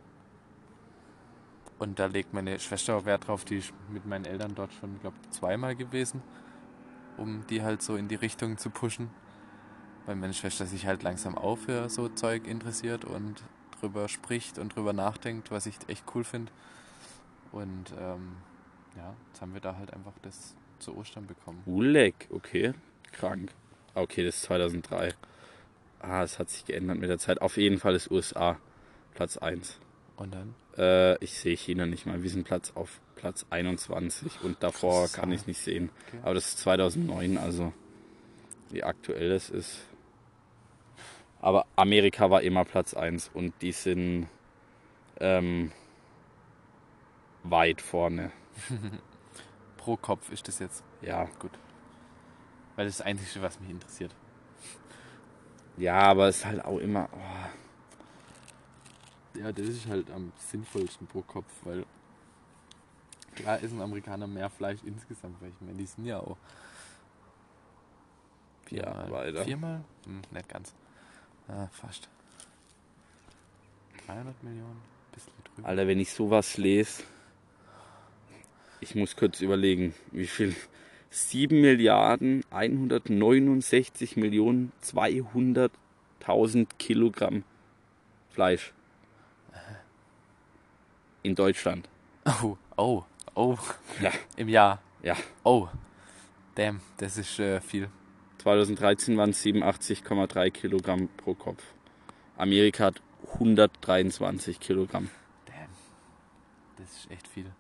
Und 1.79 1.99
da 1.99 2.07
legt 2.07 2.33
meine 2.33 2.59
Schwester 2.59 2.95
auch 2.95 3.05
Wert 3.05 3.27
drauf, 3.27 3.45
die 3.45 3.57
ist 3.57 3.71
mit 3.89 4.05
meinen 4.05 4.25
Eltern 4.25 4.55
dort 4.55 4.73
schon, 4.73 4.99
glaube 4.99 5.17
zweimal 5.29 5.75
gewesen, 5.75 6.23
um 7.17 7.45
die 7.47 7.63
halt 7.63 7.81
so 7.81 7.95
in 7.95 8.07
die 8.07 8.15
Richtung 8.15 8.57
zu 8.57 8.69
pushen. 8.69 9.09
Weil 10.05 10.15
meine 10.15 10.33
Schwester 10.33 10.65
sich 10.65 10.85
halt 10.85 11.03
langsam 11.03 11.37
auch 11.37 11.57
für 11.57 11.89
so 11.89 12.07
Zeug 12.07 12.47
interessiert 12.47 13.03
und 13.05 13.43
drüber 13.79 14.07
spricht 14.07 14.57
und 14.57 14.75
drüber 14.75 14.93
nachdenkt, 14.93 15.51
was 15.51 15.65
ich 15.65 15.77
echt 15.87 16.03
cool 16.15 16.23
finde. 16.23 16.51
Und 17.51 17.93
ähm, 17.99 18.37
ja, 18.95 19.13
jetzt 19.27 19.41
haben 19.41 19.53
wir 19.53 19.61
da 19.61 19.75
halt 19.75 19.93
einfach 19.93 20.13
das 20.21 20.55
zu 20.79 20.95
Ostern 20.95 21.27
bekommen. 21.27 21.61
Uleck, 21.65 22.27
okay. 22.31 22.73
Krank. 23.11 23.51
Ah, 23.93 24.01
Okay, 24.01 24.23
das 24.23 24.35
ist 24.35 24.43
2003. 24.43 25.13
Ah, 25.99 26.23
es 26.23 26.37
hat 26.37 26.49
sich 26.49 26.65
geändert 26.65 26.99
mit 26.99 27.09
der 27.09 27.17
Zeit. 27.17 27.41
Auf 27.41 27.57
jeden 27.57 27.79
Fall 27.79 27.95
ist 27.95 28.11
USA 28.11 28.57
Platz 29.15 29.37
1. 29.37 29.79
Und 30.17 30.33
dann? 30.33 30.55
Äh, 30.77 31.23
ich 31.23 31.37
sehe 31.39 31.55
China 31.55 31.85
nicht 31.85 32.05
mal. 32.05 32.21
Wir 32.23 32.29
sind 32.29 32.43
Platz 32.43 32.71
auf 32.75 32.99
Platz 33.15 33.45
21 33.49 34.41
und 34.43 34.61
davor 34.61 35.01
Krass. 35.03 35.13
kann 35.13 35.31
ich 35.31 35.41
es 35.41 35.47
nicht 35.47 35.59
sehen. 35.61 35.89
Okay. 36.07 36.19
Aber 36.23 36.33
das 36.33 36.49
ist 36.49 36.59
2009, 36.59 37.37
also 37.37 37.71
wie 38.69 38.83
aktuell 38.83 39.29
das 39.29 39.49
ist. 39.49 39.79
Aber 41.39 41.65
Amerika 41.75 42.29
war 42.29 42.41
immer 42.41 42.65
Platz 42.65 42.93
1 42.93 43.31
und 43.33 43.53
die 43.61 43.71
sind 43.71 44.27
ähm, 45.19 45.71
weit 47.43 47.81
vorne. 47.81 48.31
Pro 49.77 49.97
Kopf 49.97 50.31
ist 50.31 50.47
das 50.47 50.59
jetzt 50.59 50.83
Ja, 51.01 51.25
gut. 51.39 51.51
Weil 52.75 52.85
das 52.85 52.95
ist 52.95 52.99
das 53.01 53.07
Einzige, 53.07 53.41
was 53.43 53.59
mich 53.59 53.69
interessiert. 53.69 54.13
ja, 55.77 55.99
aber 55.99 56.27
es 56.27 56.37
ist 56.37 56.45
halt 56.45 56.65
auch 56.65 56.79
immer. 56.79 57.09
Oh, 57.13 57.66
Ja, 59.39 59.51
das 59.51 59.67
ist 59.67 59.87
halt 59.87 60.09
am 60.11 60.31
sinnvollsten 60.37 61.07
pro 61.07 61.21
Kopf, 61.21 61.51
weil 61.63 61.85
klar 63.35 63.61
essen 63.61 63.81
Amerikaner 63.81 64.27
mehr 64.27 64.49
Fleisch 64.49 64.79
insgesamt, 64.83 65.39
weil 65.41 65.49
ich 65.49 65.61
meine, 65.61 65.77
die 65.77 65.85
sind 65.85 66.05
ja 66.05 66.19
auch 66.19 66.37
Ja, 68.69 69.09
weiter. 69.11 69.43
Viermal? 69.45 69.83
Hm, 70.05 70.21
nicht 70.31 70.49
ganz. 70.49 70.73
Ja, 71.47 71.67
fast. 71.71 72.09
300 74.07 74.43
Millionen, 74.43 74.81
bisschen 75.13 75.33
drüber. 75.43 75.67
Alter, 75.67 75.87
wenn 75.87 75.99
ich 75.99 76.11
sowas 76.11 76.57
lese, 76.57 77.03
ich 78.79 78.95
muss 78.95 79.15
kurz 79.15 79.41
überlegen, 79.41 79.93
wie 80.11 80.27
viel. 80.27 80.55
7 81.09 81.61
Milliarden 81.61 82.43
169 82.51 84.17
Millionen 84.17 84.73
200.000 84.83 86.67
Kilogramm 86.77 87.43
Fleisch. 88.29 88.73
In 91.27 91.35
Deutschland. 91.35 91.89
Oh, 92.41 92.55
oh, 92.77 93.03
oh. 93.35 93.57
Ja. 93.99 94.13
Im 94.37 94.47
Jahr. 94.47 94.81
Ja. 95.03 95.17
Oh. 95.43 95.67
Damn, 96.55 96.79
das 96.95 97.17
ist 97.17 97.37
äh, 97.37 97.59
viel. 97.59 97.89
2013 98.37 99.17
waren 99.17 99.31
es 99.31 99.43
87,3 99.43 100.51
Kilogramm 100.51 101.09
pro 101.17 101.33
Kopf. 101.33 101.61
Amerika 102.37 102.85
hat 102.85 103.01
123 103.33 104.57
Kilogramm. 104.61 105.09
Damn. 105.47 105.67
Das 106.77 106.95
ist 106.95 107.11
echt 107.11 107.27
viel. 107.27 107.51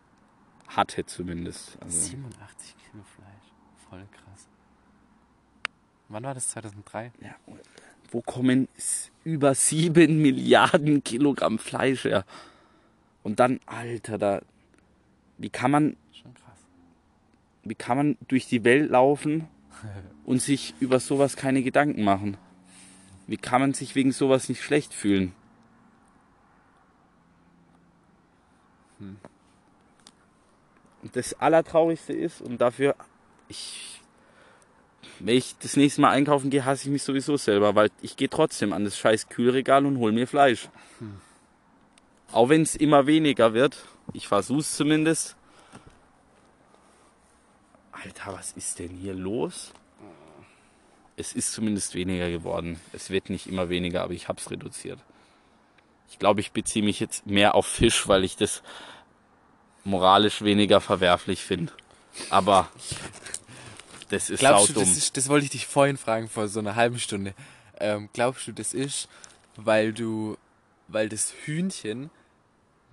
Hatte 0.69 1.05
zumindest. 1.05 1.77
Also 1.81 1.99
87 1.99 2.73
Kilo 2.77 3.03
Fleisch. 3.03 3.51
Voll 3.89 4.07
krass. 4.13 4.47
Wann 6.07 6.23
war 6.23 6.33
das? 6.33 6.47
2003? 6.51 7.11
Ja, 7.19 7.35
wo 8.11 8.21
kommen 8.21 8.69
über 9.25 9.53
sieben 9.55 10.21
Milliarden 10.21 11.03
Kilogramm 11.03 11.59
Fleisch 11.59 12.05
her? 12.05 12.23
Und 13.27 13.41
dann, 13.41 13.59
Alter, 13.65 14.17
da, 14.17 14.41
wie 15.37 15.49
kann 15.49 15.69
man, 15.69 15.97
Schon 16.13 16.33
krass. 16.33 16.65
wie 17.65 17.75
kann 17.75 17.97
man 17.97 18.17
durch 18.29 18.47
die 18.47 18.63
Welt 18.63 18.89
laufen 18.89 19.49
und 20.25 20.41
sich 20.41 20.73
über 20.79 21.01
sowas 21.01 21.35
keine 21.35 21.61
Gedanken 21.61 22.05
machen? 22.05 22.37
Wie 23.27 23.35
kann 23.35 23.59
man 23.59 23.73
sich 23.73 23.95
wegen 23.95 24.13
sowas 24.13 24.47
nicht 24.47 24.63
schlecht 24.63 24.93
fühlen? 24.93 25.33
Hm. 28.99 29.17
Und 31.03 31.15
das 31.17 31.33
Allertraurigste 31.33 32.13
ist, 32.13 32.39
und 32.39 32.61
dafür, 32.61 32.95
ich, 33.49 33.99
wenn 35.19 35.35
ich 35.35 35.57
das 35.57 35.75
nächste 35.75 35.99
Mal 35.99 36.11
einkaufen 36.11 36.49
gehe, 36.49 36.63
hasse 36.63 36.85
ich 36.85 36.91
mich 36.93 37.03
sowieso 37.03 37.35
selber, 37.35 37.75
weil 37.75 37.89
ich 38.01 38.15
gehe 38.15 38.29
trotzdem 38.29 38.71
an 38.71 38.85
das 38.85 38.97
scheiß 38.97 39.27
Kühlregal 39.27 39.85
und 39.85 39.97
hol 39.97 40.13
mir 40.13 40.27
Fleisch. 40.27 40.69
Auch 42.31 42.49
wenn 42.49 42.61
es 42.61 42.75
immer 42.75 43.07
weniger 43.07 43.53
wird, 43.53 43.77
ich 44.13 44.27
versuch's 44.27 44.75
zumindest. 44.75 45.35
Alter, 47.91 48.33
was 48.33 48.51
ist 48.51 48.79
denn 48.79 48.91
hier 48.91 49.13
los? 49.13 49.73
Es 51.15 51.33
ist 51.33 51.53
zumindest 51.53 51.95
weniger 51.95 52.29
geworden. 52.29 52.79
Es 52.93 53.09
wird 53.09 53.29
nicht 53.29 53.47
immer 53.47 53.69
weniger, 53.69 54.03
aber 54.03 54.13
ich 54.13 54.27
hab's 54.27 54.51
reduziert. 54.51 54.99
Ich 56.09 56.19
glaube, 56.19 56.41
ich 56.41 56.51
beziehe 56.51 56.85
mich 56.85 56.99
jetzt 56.99 57.25
mehr 57.25 57.55
auf 57.55 57.65
Fisch, 57.65 58.07
weil 58.07 58.23
ich 58.23 58.35
das 58.35 58.61
moralisch 59.83 60.41
weniger 60.41 60.79
verwerflich 60.79 61.43
finde. 61.43 61.73
Aber 62.29 62.69
das 64.09 64.29
ist 64.29 64.39
Glaubst 64.39 64.69
du, 64.69 64.73
das, 64.73 64.95
ist, 64.95 65.17
das 65.17 65.27
wollte 65.27 65.45
ich 65.45 65.51
dich 65.51 65.65
vorhin 65.65 65.97
fragen, 65.97 66.29
vor 66.29 66.47
so 66.47 66.59
einer 66.59 66.75
halben 66.75 66.99
Stunde. 66.99 67.33
Ähm, 67.79 68.09
glaubst 68.13 68.47
du, 68.47 68.51
das 68.51 68.73
ist, 68.73 69.09
weil 69.55 69.93
du, 69.93 70.37
weil 70.87 71.09
das 71.09 71.33
Hühnchen 71.45 72.09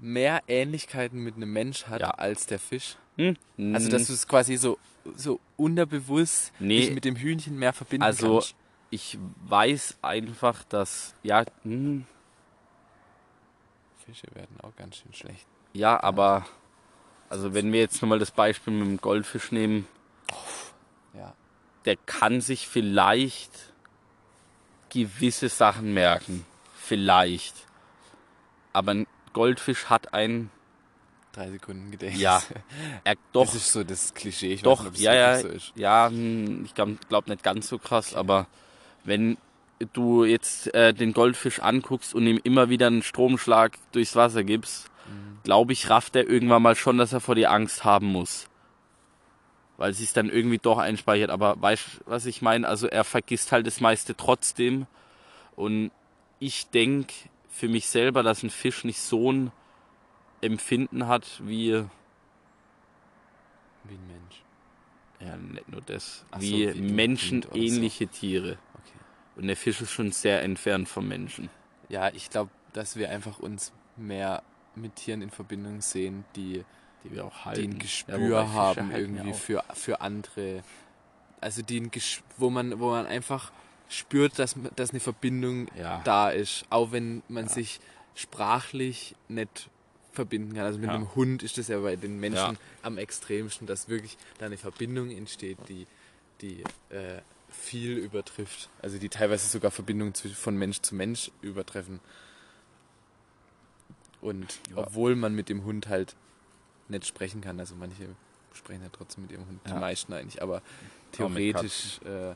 mehr 0.04 0.42
Ähnlichkeiten 0.48 1.18
mit 1.20 1.34
einem 1.36 1.52
Mensch 1.52 1.86
hat 1.86 2.00
Ja. 2.02 2.10
als 2.10 2.46
der 2.46 2.58
Fisch? 2.58 2.96
Hm? 3.16 3.36
Also, 3.74 3.90
dass 3.90 4.06
du 4.08 4.12
es 4.12 4.28
quasi 4.28 4.56
so, 4.56 4.78
so 5.16 5.40
unterbewusst 5.56 6.52
Nee. 6.58 6.80
dich 6.80 6.90
mit 6.92 7.04
dem 7.04 7.16
Hühnchen 7.16 7.58
mehr 7.58 7.72
verbinden 7.72 8.02
Also, 8.04 8.34
kannst. 8.34 8.54
ich 8.90 9.18
weiß 9.46 9.98
einfach, 10.02 10.62
dass, 10.64 11.14
ja, 11.22 11.44
hm, 11.62 12.04
Fische 14.04 14.26
werden 14.34 14.56
auch 14.62 14.74
ganz 14.76 14.96
schön 14.96 15.14
schlecht. 15.14 15.46
ja, 15.72 16.00
aber, 16.02 16.44
also 17.30 17.54
wenn 17.54 17.72
wir 17.72 17.80
jetzt 17.80 18.02
nochmal 18.02 18.18
das 18.18 18.30
Beispiel 18.30 18.72
mit 18.74 18.86
dem 18.86 18.96
Goldfisch 19.00 19.50
nehmen, 19.52 19.86
Ja. 21.14 21.32
der 21.86 21.96
kann 21.96 22.40
sich 22.42 22.68
vielleicht 22.68 23.72
gewisse 24.90 25.48
Sachen 25.48 25.94
merken. 25.94 26.44
Vielleicht. 26.74 27.54
Aber 28.74 28.90
ein 28.92 29.06
Goldfisch 29.34 29.86
hat 29.86 30.14
ein, 30.14 30.48
Drei 31.32 31.50
Sekunden 31.50 31.90
Gedächtnis. 31.90 32.22
ja, 32.22 32.40
er 33.04 33.16
doch, 33.32 33.44
Das 33.44 33.54
ist 33.56 33.72
so 33.72 33.84
das 33.84 34.14
Klischee. 34.14 34.54
Ich 34.54 34.62
doch, 34.62 34.78
nicht, 34.80 34.88
ob 34.88 34.94
es 34.94 35.00
ja, 35.02 35.14
ja, 35.14 35.38
so 35.40 35.48
ist. 35.48 35.72
ja, 35.76 36.08
hm, 36.08 36.64
ich 36.64 36.74
glaube 36.74 36.96
glaub 37.08 37.28
nicht 37.28 37.42
ganz 37.42 37.68
so 37.68 37.76
krass, 37.78 38.14
aber 38.14 38.46
wenn 39.04 39.36
du 39.92 40.24
jetzt 40.24 40.72
äh, 40.74 40.94
den 40.94 41.12
Goldfisch 41.12 41.60
anguckst 41.60 42.14
und 42.14 42.26
ihm 42.26 42.40
immer 42.42 42.70
wieder 42.70 42.86
einen 42.86 43.02
Stromschlag 43.02 43.76
durchs 43.92 44.16
Wasser 44.16 44.42
gibst, 44.44 44.88
Mhm. 45.06 45.38
glaube 45.44 45.74
ich, 45.74 45.90
rafft 45.90 46.16
er 46.16 46.26
irgendwann 46.26 46.62
mal 46.62 46.76
schon, 46.76 46.96
dass 46.96 47.12
er 47.12 47.20
vor 47.20 47.34
dir 47.34 47.50
Angst 47.50 47.84
haben 47.84 48.06
muss. 48.06 48.46
Weil 49.76 49.90
es 49.90 49.98
sich 49.98 50.14
dann 50.14 50.30
irgendwie 50.30 50.56
doch 50.56 50.78
einspeichert. 50.78 51.28
Aber 51.28 51.60
weißt 51.60 51.84
du, 51.84 52.00
was 52.06 52.24
ich 52.24 52.40
meine? 52.40 52.66
Also 52.66 52.86
er 52.86 53.04
vergisst 53.04 53.52
halt 53.52 53.66
das 53.66 53.80
meiste 53.82 54.16
trotzdem. 54.16 54.86
Und 55.56 55.90
ich 56.38 56.68
denke 56.70 57.12
für 57.54 57.68
mich 57.68 57.86
selber, 57.86 58.22
dass 58.24 58.42
ein 58.42 58.50
Fisch 58.50 58.82
nicht 58.84 58.98
so 59.00 59.30
ein 59.32 59.52
Empfinden 60.40 61.06
hat 61.06 61.40
wie, 61.44 61.84
Wie 63.84 63.94
ein 63.94 64.06
Mensch. 64.08 64.42
ja, 65.20 65.36
nicht 65.36 65.68
nur 65.68 65.80
das, 65.82 66.24
so, 66.34 66.40
wie, 66.40 66.74
wie 66.74 66.80
menschenähnliche 66.80 68.08
Tiere. 68.08 68.58
Okay. 68.74 68.98
Und 69.36 69.46
der 69.46 69.56
Fisch 69.56 69.80
ist 69.80 69.92
schon 69.92 70.10
sehr 70.12 70.42
entfernt 70.42 70.88
vom 70.88 71.06
Menschen. 71.06 71.48
Ja, 71.88 72.08
ich 72.12 72.28
glaube, 72.30 72.50
dass 72.72 72.96
wir 72.96 73.10
einfach 73.10 73.38
uns 73.38 73.72
mehr 73.96 74.42
mit 74.74 74.96
Tieren 74.96 75.22
in 75.22 75.30
Verbindung 75.30 75.80
sehen, 75.80 76.24
die, 76.34 76.64
Die 77.04 77.12
wir 77.12 77.24
auch 77.24 77.38
die 77.38 77.44
halten. 77.44 77.62
ein 77.74 77.78
Gespür 77.78 78.18
Ja, 78.18 78.52
haben 78.52 78.90
irgendwie 78.90 79.32
für, 79.32 79.62
für 79.74 80.00
andere. 80.00 80.64
Also 81.40 81.62
die 81.62 81.78
ein 81.80 81.90
Ges 81.92 82.22
wo 82.38 82.50
man, 82.50 82.80
wo 82.80 82.90
man 82.90 83.06
einfach 83.06 83.52
spürt, 83.88 84.38
dass, 84.38 84.56
dass 84.76 84.90
eine 84.90 85.00
Verbindung 85.00 85.66
Ja. 85.76 86.00
da 86.04 86.30
ist, 86.30 86.64
auch 86.70 86.92
wenn 86.92 87.22
man 87.28 87.48
sich 87.48 87.80
sprachlich 88.14 89.14
nicht 89.28 89.68
verbinden 90.12 90.54
kann. 90.54 90.64
Also 90.64 90.78
mit 90.78 90.88
Ja. 90.88 90.94
einem 90.94 91.14
Hund 91.14 91.42
ist 91.42 91.58
das 91.58 91.68
ja 91.68 91.80
bei 91.80 91.96
den 91.96 92.18
Menschen 92.20 92.54
Ja. 92.54 92.60
am 92.82 92.98
extremsten, 92.98 93.66
dass 93.66 93.88
wirklich 93.88 94.16
da 94.38 94.46
eine 94.46 94.56
Verbindung 94.56 95.10
entsteht, 95.10 95.58
die, 95.68 95.86
die 96.40 96.62
äh, 96.90 97.20
viel 97.50 97.96
übertrifft. 97.98 98.68
Also 98.80 98.98
die 98.98 99.08
teilweise 99.08 99.48
sogar 99.48 99.70
Verbindungen 99.70 100.14
von 100.14 100.56
Mensch 100.56 100.80
zu 100.80 100.94
Mensch 100.94 101.30
übertreffen. 101.42 102.00
Und 104.20 104.60
Ja. 104.70 104.78
obwohl 104.78 105.16
man 105.16 105.34
mit 105.34 105.48
dem 105.48 105.64
Hund 105.64 105.88
halt 105.88 106.14
nicht 106.88 107.06
sprechen 107.06 107.40
kann, 107.40 107.58
also 107.60 107.74
manche 107.74 108.08
sprechen 108.52 108.82
ja 108.82 108.88
trotzdem 108.90 109.22
mit 109.22 109.32
ihrem 109.32 109.46
Hund, 109.46 109.60
die 109.66 109.70
Ja. 109.70 109.80
meisten 109.80 110.12
eigentlich, 110.12 110.40
aber 110.42 110.62
mit 110.80 111.12
theoretisch, 111.12 112.00
äh, 112.04 112.34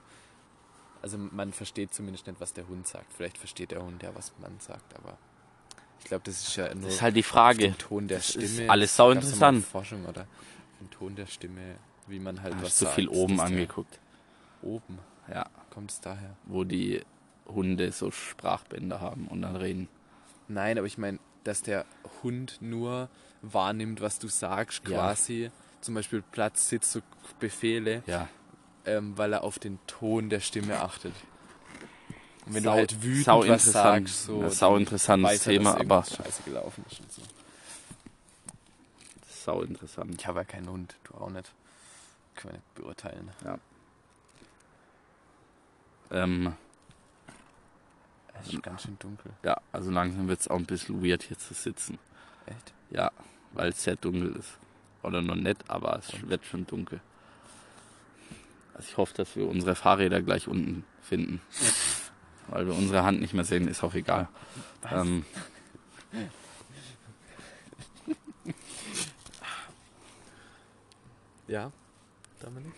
also 1.02 1.18
man 1.18 1.52
versteht 1.52 1.92
zumindest 1.94 2.26
nicht, 2.26 2.40
was 2.40 2.52
der 2.52 2.66
Hund 2.68 2.86
sagt. 2.86 3.12
Vielleicht 3.12 3.38
versteht 3.38 3.70
der 3.70 3.82
Hund 3.82 4.02
ja, 4.02 4.14
was 4.14 4.32
man 4.40 4.58
sagt, 4.60 4.94
aber 4.96 5.18
ich 6.00 6.04
glaube, 6.04 6.22
das 6.24 6.36
ist 6.42 6.56
ja 6.56 6.72
nur 6.74 6.84
Das 6.84 6.94
ist 6.94 7.02
halt 7.02 7.16
die 7.16 7.22
Frage. 7.22 7.76
Ton 7.78 8.08
der 8.08 8.18
Das 8.18 8.28
Stimme. 8.30 8.44
ist 8.44 8.70
alles 8.70 8.90
Das 8.90 8.96
sau 8.96 9.10
ja 9.10 9.16
interessant. 9.16 9.64
Forschung 9.64 10.04
oder 10.06 10.26
den 10.80 10.90
Ton 10.90 11.14
der 11.16 11.26
Stimme, 11.26 11.76
wie 12.06 12.20
man 12.20 12.42
halt 12.42 12.54
was 12.56 12.64
Hast 12.64 12.80
du 12.80 12.84
sagt. 12.86 12.96
viel 12.96 13.08
oben 13.08 13.40
angeguckt. 13.40 13.98
Oben 14.62 14.98
Ja, 15.28 15.46
kommt 15.70 15.90
es 15.90 16.00
daher. 16.00 16.36
wo 16.44 16.64
die 16.64 17.02
Hunde 17.46 17.92
so 17.92 18.10
Sprachbänder 18.10 19.00
haben 19.00 19.26
und 19.28 19.42
dann 19.42 19.56
reden. 19.56 19.88
Nein, 20.48 20.78
aber 20.78 20.86
ich 20.86 20.98
meine, 20.98 21.18
dass 21.44 21.62
der 21.62 21.84
Hund 22.22 22.58
nur 22.60 23.08
wahrnimmt, 23.42 24.00
was 24.00 24.18
du 24.18 24.28
sagst, 24.28 24.86
Ja. 24.88 24.98
quasi. 24.98 25.50
Zum 25.80 25.94
Beispiel 25.94 26.22
Platz, 26.32 26.68
Sitz, 26.68 26.92
so 26.92 27.00
Befehle, 27.38 28.02
Ja, 28.06 28.28
ähm, 28.88 29.16
weil 29.18 29.32
er 29.32 29.42
auf 29.44 29.58
den 29.58 29.78
Ton 29.86 30.30
der 30.30 30.40
Stimme 30.40 30.80
achtet. 30.80 31.14
Und 32.46 32.54
wenn 32.54 32.62
Sau- 32.64 32.70
du 32.72 32.76
halt 32.76 33.02
wütend 33.02 33.24
sau 33.24 33.46
was 33.46 33.64
sagst, 33.64 34.24
so, 34.24 34.42
Ja, 34.42 34.50
sau 34.50 34.76
interessantes 34.76 35.46
er, 35.46 35.52
Thema, 35.52 35.78
aber 35.78 36.02
scheiße 36.04 36.42
gelaufen 36.44 36.84
ist 36.90 37.00
und 37.00 37.12
so. 37.12 37.22
sau 39.28 39.62
interessant. 39.62 40.14
Ich 40.18 40.26
habe 40.26 40.40
ja 40.40 40.44
keinen 40.44 40.68
Hund, 40.68 40.94
du 41.04 41.14
auch 41.14 41.30
nicht. 41.30 41.52
Können 42.34 42.54
wir 42.54 42.58
nicht 42.58 42.74
beurteilen. 42.74 43.30
Ähm, 46.10 46.54
Es 48.40 48.52
ist 48.52 48.62
ganz 48.62 48.82
schön 48.82 48.96
dunkel. 48.98 49.32
ja, 49.42 49.56
also 49.72 49.90
langsam 49.90 50.28
wird 50.28 50.40
es 50.40 50.48
auch 50.48 50.56
ein 50.56 50.64
bisschen 50.66 51.04
weird 51.04 51.22
hier 51.22 51.38
zu 51.38 51.52
sitzen. 51.54 51.98
Echt? 52.46 52.72
Ja, 52.90 53.10
weil 53.52 53.70
es 53.70 53.82
sehr 53.82 53.96
dunkel 53.96 54.36
ist. 54.36 54.56
Oder 55.02 55.20
noch 55.22 55.34
nicht, 55.34 55.68
aber 55.68 55.98
es 55.98 56.12
wird 56.28 56.44
schon 56.46 56.66
dunkel. 56.66 57.00
Also 58.78 58.88
ich 58.90 58.96
hoffe, 58.96 59.12
dass 59.14 59.34
wir 59.36 59.46
unsere 59.48 59.74
Fahrräder 59.74 60.22
gleich 60.22 60.48
unten 60.48 60.84
finden. 61.02 61.40
Weil 62.46 62.66
wir 62.66 62.74
unsere 62.74 63.02
Hand 63.02 63.20
nicht 63.20 63.34
mehr 63.34 63.44
sehen, 63.44 63.68
ist 63.68 63.82
auch 63.84 63.92
egal. 63.94 64.28
Ähm, 64.90 65.24
Ja, 71.46 71.72
Dominik? 72.40 72.72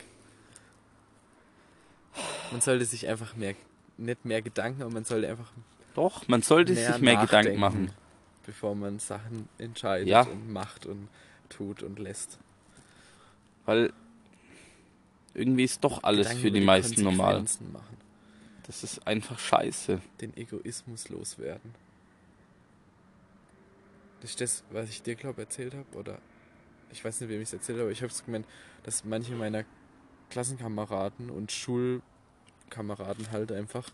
Man 2.53 2.61
sollte 2.61 2.85
sich 2.85 3.07
einfach 3.09 3.35
mehr, 3.37 3.55
nicht 3.97 4.25
mehr 4.25 4.43
Gedanken, 4.43 4.83
aber 4.83 4.93
man 4.93 5.05
sollte 5.05 5.29
einfach 5.29 5.51
doch, 5.95 6.27
man 6.29 6.43
sollte 6.43 6.73
mehr 6.75 6.93
sich 6.93 7.03
mehr 7.03 7.17
Gedanken 7.17 7.59
machen. 7.59 7.91
Bevor 8.47 8.75
man 8.75 8.99
Sachen 8.99 9.49
entscheidet 9.59 10.09
Ja. 10.09 10.23
und 10.23 10.53
macht 10.53 10.87
und 10.87 11.09
tut 11.49 11.83
und 11.83 11.99
lässt. 11.99 12.39
Weil 13.67 13.93
irgendwie 15.35 15.65
ist 15.65 15.83
doch 15.85 16.03
alles 16.03 16.27
Gedanken 16.27 16.43
für 16.43 16.49
über 16.49 16.59
die 16.59 16.65
meisten 16.65 17.03
normal. 17.03 17.43
Machen. 17.73 17.97
Das 18.67 18.85
ist 18.85 19.07
einfach 19.07 19.39
scheiße. 19.39 20.01
Den 20.21 20.37
Egoismus 20.37 21.09
loswerden. 21.09 21.75
Das 24.21 24.31
ist 24.31 24.41
das, 24.41 24.65
was 24.71 24.91
ich 24.91 25.03
dir, 25.03 25.15
glaube 25.15 25.43
erzählt 25.43 25.75
habe, 25.75 25.99
oder 25.99 26.19
ich 26.93 27.05
weiß 27.05 27.21
nicht, 27.21 27.31
wem 27.31 27.41
ich 27.41 27.49
es 27.49 27.53
erzählt 27.53 27.77
habe, 27.77 27.85
aber 27.85 27.93
ich 27.93 28.03
habe 28.03 28.13
es 28.13 28.25
gemeint, 28.25 28.47
dass 28.83 29.05
manche 29.05 29.35
meiner 29.35 29.65
Klassenkameraden 30.29 31.31
und 31.31 31.53
Schulkameraden 31.53 33.31
halt 33.31 33.53
einfach, 33.53 33.91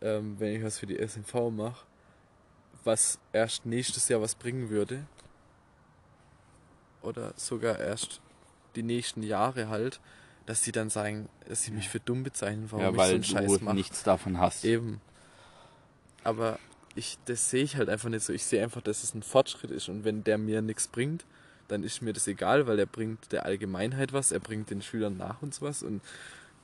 ähm, 0.00 0.36
wenn 0.38 0.54
ich 0.54 0.62
was 0.62 0.78
für 0.78 0.86
die 0.86 0.98
SMV 0.98 1.50
mache, 1.50 1.86
was 2.84 3.18
erst 3.32 3.66
nächstes 3.66 4.08
Jahr 4.08 4.20
was 4.20 4.34
bringen 4.34 4.70
würde, 4.70 5.06
oder 7.02 7.32
sogar 7.36 7.78
erst 7.78 8.20
die 8.76 8.82
nächsten 8.82 9.22
Jahre 9.22 9.68
halt, 9.68 10.00
dass 10.46 10.62
die 10.62 10.72
dann 10.72 10.90
sagen, 10.90 11.28
dass 11.48 11.62
sie 11.62 11.72
mich 11.72 11.88
für 11.88 12.00
dumm 12.00 12.22
bezeichnen, 12.22 12.68
warum 12.70 12.96
ja, 12.96 13.02
ich 13.02 13.08
so 13.08 13.14
einen 13.14 13.24
Scheiß 13.24 13.58
du 13.58 13.64
mache. 13.64 13.74
nichts 13.74 14.02
davon 14.04 14.38
hast. 14.38 14.64
Eben. 14.64 15.00
Aber 16.24 16.58
ich, 16.94 17.18
das 17.26 17.50
sehe 17.50 17.62
ich 17.62 17.76
halt 17.76 17.88
einfach 17.88 18.08
nicht 18.08 18.24
so. 18.24 18.32
Ich 18.32 18.44
sehe 18.44 18.62
einfach, 18.62 18.80
dass 18.80 19.02
es 19.02 19.14
ein 19.14 19.22
Fortschritt 19.22 19.70
ist 19.70 19.88
und 19.88 20.04
wenn 20.04 20.24
der 20.24 20.38
mir 20.38 20.62
nichts 20.62 20.88
bringt, 20.88 21.24
dann 21.68 21.82
ist 21.82 22.00
mir 22.00 22.12
das 22.12 22.28
egal, 22.28 22.66
weil 22.66 22.78
er 22.78 22.86
bringt 22.86 23.32
der 23.32 23.44
Allgemeinheit 23.44 24.12
was, 24.12 24.30
er 24.30 24.38
bringt 24.38 24.70
den 24.70 24.82
Schülern 24.82 25.16
nach 25.16 25.42
uns 25.42 25.60
was 25.60 25.82
und 25.82 26.00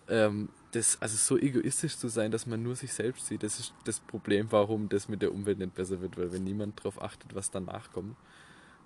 ähm, 0.08 0.48
das, 0.72 1.00
also 1.00 1.16
so 1.16 1.38
egoistisch 1.38 1.96
zu 1.96 2.08
sein, 2.08 2.30
dass 2.30 2.46
man 2.46 2.62
nur 2.62 2.76
sich 2.76 2.92
selbst 2.92 3.26
sieht, 3.26 3.42
das 3.42 3.58
ist 3.58 3.74
das 3.84 4.00
Problem, 4.00 4.46
warum 4.50 4.88
das 4.88 5.08
mit 5.08 5.22
der 5.22 5.32
Umwelt 5.32 5.58
nicht 5.58 5.74
besser 5.74 6.00
wird, 6.00 6.16
weil 6.16 6.32
wenn 6.32 6.44
niemand 6.44 6.78
darauf 6.78 7.02
achtet, 7.02 7.34
was 7.34 7.50
danach 7.50 7.92
kommt, 7.92 8.16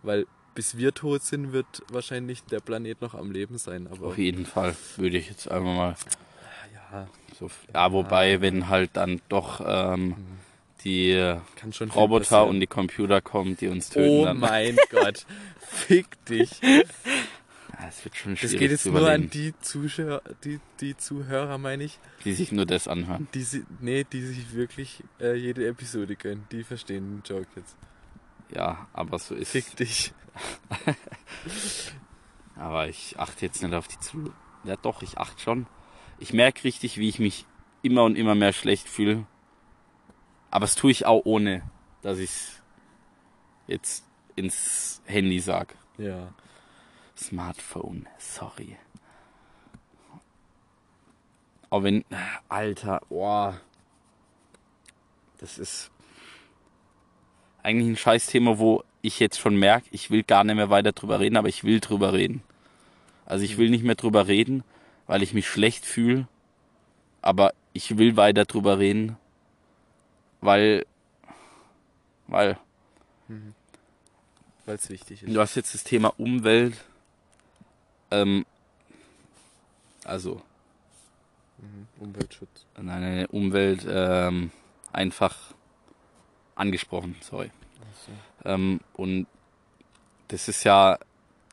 weil 0.02 0.26
bis 0.56 0.76
wir 0.76 0.92
tot 0.92 1.22
sind, 1.22 1.52
wird 1.52 1.66
wahrscheinlich 1.92 2.42
der 2.44 2.58
Planet 2.58 3.00
noch 3.00 3.14
am 3.14 3.30
Leben 3.30 3.58
sein, 3.58 3.86
aber 3.86 4.08
Auf 4.08 4.18
jeden 4.18 4.44
Fall 4.46 4.74
würde 4.96 5.18
ich 5.18 5.28
jetzt 5.28 5.48
einfach 5.48 5.64
mal 5.74 5.96
ja, 6.92 7.06
so. 7.38 7.48
Ja, 7.72 7.92
wobei, 7.92 8.40
wenn 8.40 8.68
halt 8.68 8.90
dann 8.94 9.20
doch 9.28 9.60
ähm, 9.64 10.16
die 10.82 11.36
schon 11.72 11.72
viel 11.72 11.88
Roboter 12.00 12.46
und 12.46 12.58
die 12.60 12.66
Computer 12.66 13.20
kommen, 13.20 13.56
die 13.56 13.68
uns 13.68 13.90
töten, 13.90 14.08
Oh 14.08 14.24
dann. 14.24 14.38
mein 14.38 14.76
Gott, 14.90 15.26
fick 15.60 16.06
dich. 16.26 16.50
Es 17.88 18.04
wird 18.04 18.16
schon 18.16 18.32
Das 18.32 18.40
schwierig 18.40 18.58
geht 18.58 18.70
jetzt 18.70 18.86
nur 18.86 19.08
an 19.08 19.28
die 19.28 19.52
Zuschauer, 19.60 20.22
die, 20.44 20.60
die 20.80 20.96
Zuhörer, 20.96 21.58
meine 21.58 21.84
ich, 21.84 21.98
die 22.24 22.32
sich 22.32 22.50
nur 22.50 22.64
das 22.64 22.88
anhören. 22.88 23.28
die, 23.34 23.44
nee, 23.80 24.04
die 24.10 24.22
sich 24.22 24.54
wirklich 24.54 25.02
äh, 25.20 25.34
jede 25.34 25.66
Episode 25.68 26.16
gönnen. 26.16 26.44
Die 26.50 26.64
verstehen 26.64 27.22
den 27.26 27.36
Joke 27.36 27.48
jetzt. 27.56 27.76
Ja, 28.54 28.88
aber 28.92 29.18
so 29.18 29.34
ist 29.34 29.50
Fick 29.52 29.76
dich. 29.76 30.12
Aber 32.56 32.88
ich 32.88 33.18
achte 33.18 33.44
jetzt 33.44 33.62
nicht 33.62 33.74
auf 33.74 33.86
die 33.86 33.98
zu. 33.98 34.32
Ja 34.64 34.76
doch, 34.76 35.02
ich 35.02 35.18
achte 35.18 35.40
schon. 35.40 35.66
Ich 36.18 36.32
merke 36.32 36.64
richtig, 36.64 36.96
wie 36.96 37.08
ich 37.08 37.18
mich 37.18 37.46
immer 37.82 38.04
und 38.04 38.16
immer 38.16 38.34
mehr 38.34 38.52
schlecht 38.52 38.88
fühle. 38.88 39.26
Aber 40.50 40.64
das 40.64 40.74
tue 40.74 40.90
ich 40.90 41.04
auch 41.04 41.22
ohne, 41.24 41.62
dass 42.02 42.18
ich 42.18 42.30
jetzt 43.66 44.04
ins 44.36 45.02
Handy 45.04 45.40
sag. 45.40 45.76
Ja. 45.98 46.32
Smartphone, 47.16 48.06
sorry. 48.18 48.76
Aber 51.68 51.84
wenn, 51.84 52.04
Alter, 52.48 53.02
boah, 53.08 53.60
das 55.38 55.58
ist 55.58 55.90
eigentlich 57.66 57.88
ein 57.88 57.96
Scheißthema, 57.96 58.58
wo 58.58 58.84
ich 59.02 59.18
jetzt 59.18 59.40
schon 59.40 59.56
merke, 59.56 59.88
ich 59.90 60.10
will 60.10 60.22
gar 60.22 60.44
nicht 60.44 60.54
mehr 60.54 60.70
weiter 60.70 60.92
drüber 60.92 61.18
reden, 61.18 61.36
aber 61.36 61.48
ich 61.48 61.64
will 61.64 61.80
drüber 61.80 62.12
reden. 62.12 62.42
Also 63.24 63.44
ich 63.44 63.58
will 63.58 63.70
nicht 63.70 63.82
mehr 63.82 63.96
drüber 63.96 64.28
reden, 64.28 64.62
weil 65.08 65.22
ich 65.24 65.34
mich 65.34 65.48
schlecht 65.48 65.84
fühle, 65.84 66.28
aber 67.22 67.52
ich 67.72 67.98
will 67.98 68.16
weiter 68.16 68.44
drüber 68.44 68.78
reden, 68.78 69.16
weil, 70.40 70.86
weil 72.28 72.56
Weil 74.64 74.76
es 74.76 74.88
wichtig 74.88 75.24
ist. 75.24 75.34
Du 75.34 75.40
hast 75.40 75.56
jetzt 75.56 75.74
das 75.74 75.82
Thema 75.82 76.12
Umwelt. 76.18 76.76
Ähm, 78.12 78.46
also, 80.04 80.40
Mhm. 81.58 81.86
Umweltschutz. 81.98 82.66
nein, 82.76 83.00
nein, 83.00 83.26
Umwelt 83.26 83.86
ähm, 83.88 84.50
einfach 84.92 85.55
angesprochen, 86.56 87.14
sorry. 87.20 87.50
So. 88.04 88.48
Ähm, 88.50 88.80
und 88.94 89.26
das 90.28 90.48
ist 90.48 90.64
ja, 90.64 90.98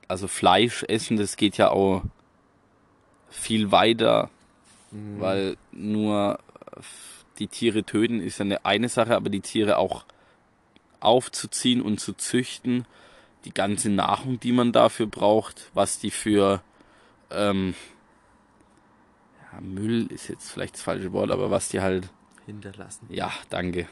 also 0.08 0.28
Fleisch 0.28 0.84
essen, 0.84 1.18
das 1.18 1.38
geht 1.38 1.58
ja 1.58 1.70
auch 1.70 2.04
viel 3.30 3.72
weiter, 3.72 4.30
Mhm. 4.92 5.20
weil 5.20 5.58
nur 5.72 6.40
die 7.40 7.48
Tiere 7.48 7.84
töten 7.84 8.22
ist 8.22 8.38
ja 8.38 8.46
eine, 8.46 8.64
eine 8.64 8.90
Sache, 8.90 9.16
aber 9.16 9.30
die 9.32 9.42
Tiere 9.42 9.78
auch 9.78 10.06
aufzuziehen 11.00 11.82
und 11.82 12.00
zu 12.00 12.14
züchten 12.14 12.86
die 13.46 13.54
ganze 13.54 13.90
Nahrung, 13.90 14.40
die 14.40 14.52
man 14.52 14.72
dafür 14.72 15.08
braucht, 15.08 15.72
was 15.74 15.98
die 16.00 16.12
für 16.12 16.62
ähm, 17.32 17.74
ja, 19.52 19.62
Müll 19.62 20.06
ist 20.12 20.28
jetzt 20.30 20.52
vielleicht 20.52 20.76
das 20.76 20.84
falsche 20.84 21.12
Wort, 21.12 21.32
aber 21.32 21.50
was 21.50 21.70
die 21.70 21.82
halt, 21.82 22.08
Hinterlassen. 22.46 23.08
ja, 23.10 23.32
danke. 23.50 23.88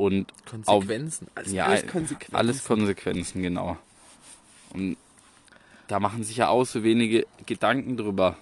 Und 0.00 0.32
Konsequenzen. 0.46 1.26
Alles, 1.34 1.52
ja, 1.52 1.66
alles 1.66 1.86
Konsequenzen. 1.86 2.34
alles 2.34 2.64
Konsequenzen, 2.64 3.42
genau. 3.42 3.76
Und 4.72 4.96
da 5.88 6.00
machen 6.00 6.24
sich 6.24 6.38
ja 6.38 6.48
auch 6.48 6.64
so 6.64 6.82
wenige 6.82 7.26
Gedanken 7.44 7.98
drüber. 7.98 8.38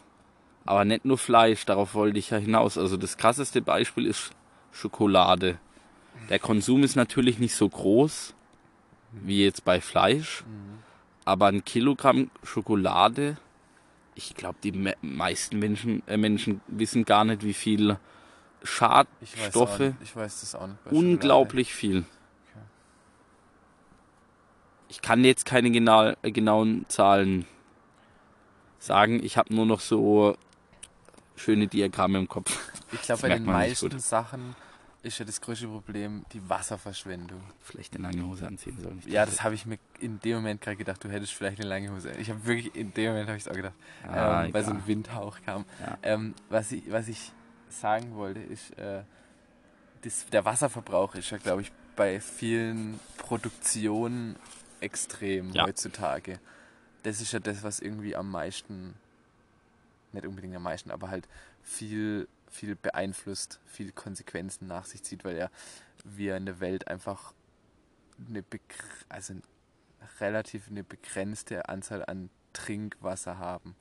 Aber 0.65 0.85
nicht 0.85 1.05
nur 1.05 1.19
Fleisch, 1.19 1.65
darauf 1.65 1.95
wollte 1.95 2.21
ich 2.21 2.31
ja 2.31 2.37
hinaus. 2.37 2.79
Also 2.79 2.97
das 2.97 3.17
krasseste 3.17 3.61
Beispiel 3.61 4.07
ist 4.07 4.31
Schokolade. 4.71 5.59
Der 6.31 6.39
Konsum 6.39 6.85
ist 6.85 6.95
natürlich 6.95 7.41
nicht 7.41 7.57
so 7.57 7.69
groß 7.69 8.35
wie 9.11 9.43
jetzt 9.43 9.65
bei 9.65 9.81
Fleisch, 9.81 10.45
aber 11.25 11.47
ein 11.47 11.65
Kilogramm 11.65 12.31
Schokolade, 12.45 13.37
ich 14.15 14.37
glaube, 14.37 14.59
die 14.63 14.71
me 14.71 14.95
meisten 15.03 15.59
Menschen, 15.59 16.05
äh, 16.07 16.17
Menschen 16.17 16.61
wissen 16.69 17.05
gar 17.05 17.25
nicht, 17.25 17.43
wie 17.43 17.55
viel 17.55 17.99
ich 18.63 19.37
weiß 19.37 19.45
Schadstoffe, 19.45 19.93
ich 20.03 20.17
weiß 20.17 20.41
das 20.41 20.55
auch 20.55 20.67
nicht. 20.67 20.85
bei 20.85 20.91
unglaublich 20.91 21.75
viel. 21.75 22.05
Ich 24.89 25.03
kann 25.03 25.25
jetzt 25.25 25.45
keine 25.45 25.71
genau, 25.71 26.13
äh, 26.23 26.31
genauen 26.33 26.87
Zahlen 26.89 27.45
sagen. 28.79 29.23
Ich 29.23 29.37
habe 29.37 29.55
nur 29.55 29.67
noch 29.67 29.81
so 29.81 30.37
schöne 31.37 31.67
Diagramme 31.67 32.19
im 32.19 32.29
Kopf. 32.29 32.59
Ich 32.93 33.03
glaube, 33.03 33.23
bei 33.23 33.29
den 33.29 33.45
meisten. 33.45 33.99
Sachen 33.99 34.57
ist 35.03 35.19
ja 35.19 35.25
das 35.25 35.41
größte 35.41 35.69
Problem 35.69 36.25
die 36.33 36.49
Wasserverschwendung. 36.49 37.41
Vielleicht 37.61 37.95
eine 37.95 38.09
lange 38.09 38.27
Hose 38.27 38.47
anziehen 38.47 38.79
sollen. 38.81 39.03
Ja, 39.07 39.27
das 39.27 39.43
habe 39.43 39.55
ich 39.55 39.67
mir 39.67 39.79
in 40.01 40.21
dem 40.21 40.37
Moment 40.37 40.61
gerade 40.61 40.77
gedacht, 40.77 41.05
du 41.05 41.09
hättest 41.09 41.35
vielleicht 41.35 41.61
eine 41.61 41.69
lange 41.69 41.93
Hose. 41.93 42.13
Ich 42.13 42.31
habe 42.31 42.45
wirklich, 42.47 42.75
in 42.75 42.93
dem 42.95 43.11
Moment 43.11 43.29
habe 43.29 43.37
ich 43.37 43.45
es 43.45 43.49
auch 43.49 43.55
gedacht, 43.55 43.75
Ah, 44.07 44.45
ähm, 44.45 44.55
weil 44.55 44.65
so 44.65 44.71
ein 44.71 44.87
Windhauch 44.87 45.39
kam. 45.45 45.65
Ja. 45.81 45.99
Ähm, 46.03 46.35
was, 46.49 46.73
ich, 46.73 46.91
was 46.91 47.09
ich 47.09 47.33
sagen 47.71 48.15
wollte, 48.15 48.41
ist, 48.41 48.77
äh, 48.79 49.03
das, 50.03 50.27
der 50.27 50.45
Wasserverbrauch 50.45 51.15
ist 51.15 51.31
ja, 51.31 51.39
glaube 51.39 51.63
ich, 51.63 51.73
bei 51.97 52.21
vielen 52.21 53.01
Produktionen 53.17 54.37
extrem 54.81 55.53
Ja. 55.53 55.65
heutzutage. 55.67 56.39
Das 57.03 57.21
ist 57.21 57.33
ja 57.33 57.41
das, 57.41 57.63
was 57.63 57.81
irgendwie 57.81 58.15
am 58.15 58.31
meisten, 58.31 58.95
nicht 60.13 60.27
unbedingt 60.27 60.55
am 60.55 60.63
meisten, 60.63 60.91
aber 60.91 61.11
halt 61.11 61.27
viel, 61.63 62.29
viel 62.51 62.77
beeinflusst, 62.77 63.61
viel 63.67 63.93
Konsequenzen 63.93 64.69
nach 64.69 64.85
sich 64.85 65.03
zieht, 65.03 65.25
weil 65.25 65.37
ja 65.37 65.51
wir 66.05 66.37
in 66.37 66.47
der 66.47 66.61
Welt 66.61 66.89
einfach 66.89 67.35
eine, 68.29 68.45
also 69.09 69.35
relativ 70.21 70.69
eine 70.69 70.85
begrenzte 70.85 71.69
Anzahl 71.69 72.05
an 72.05 72.31
Trinkwasser 72.53 73.39
haben. 73.39 73.75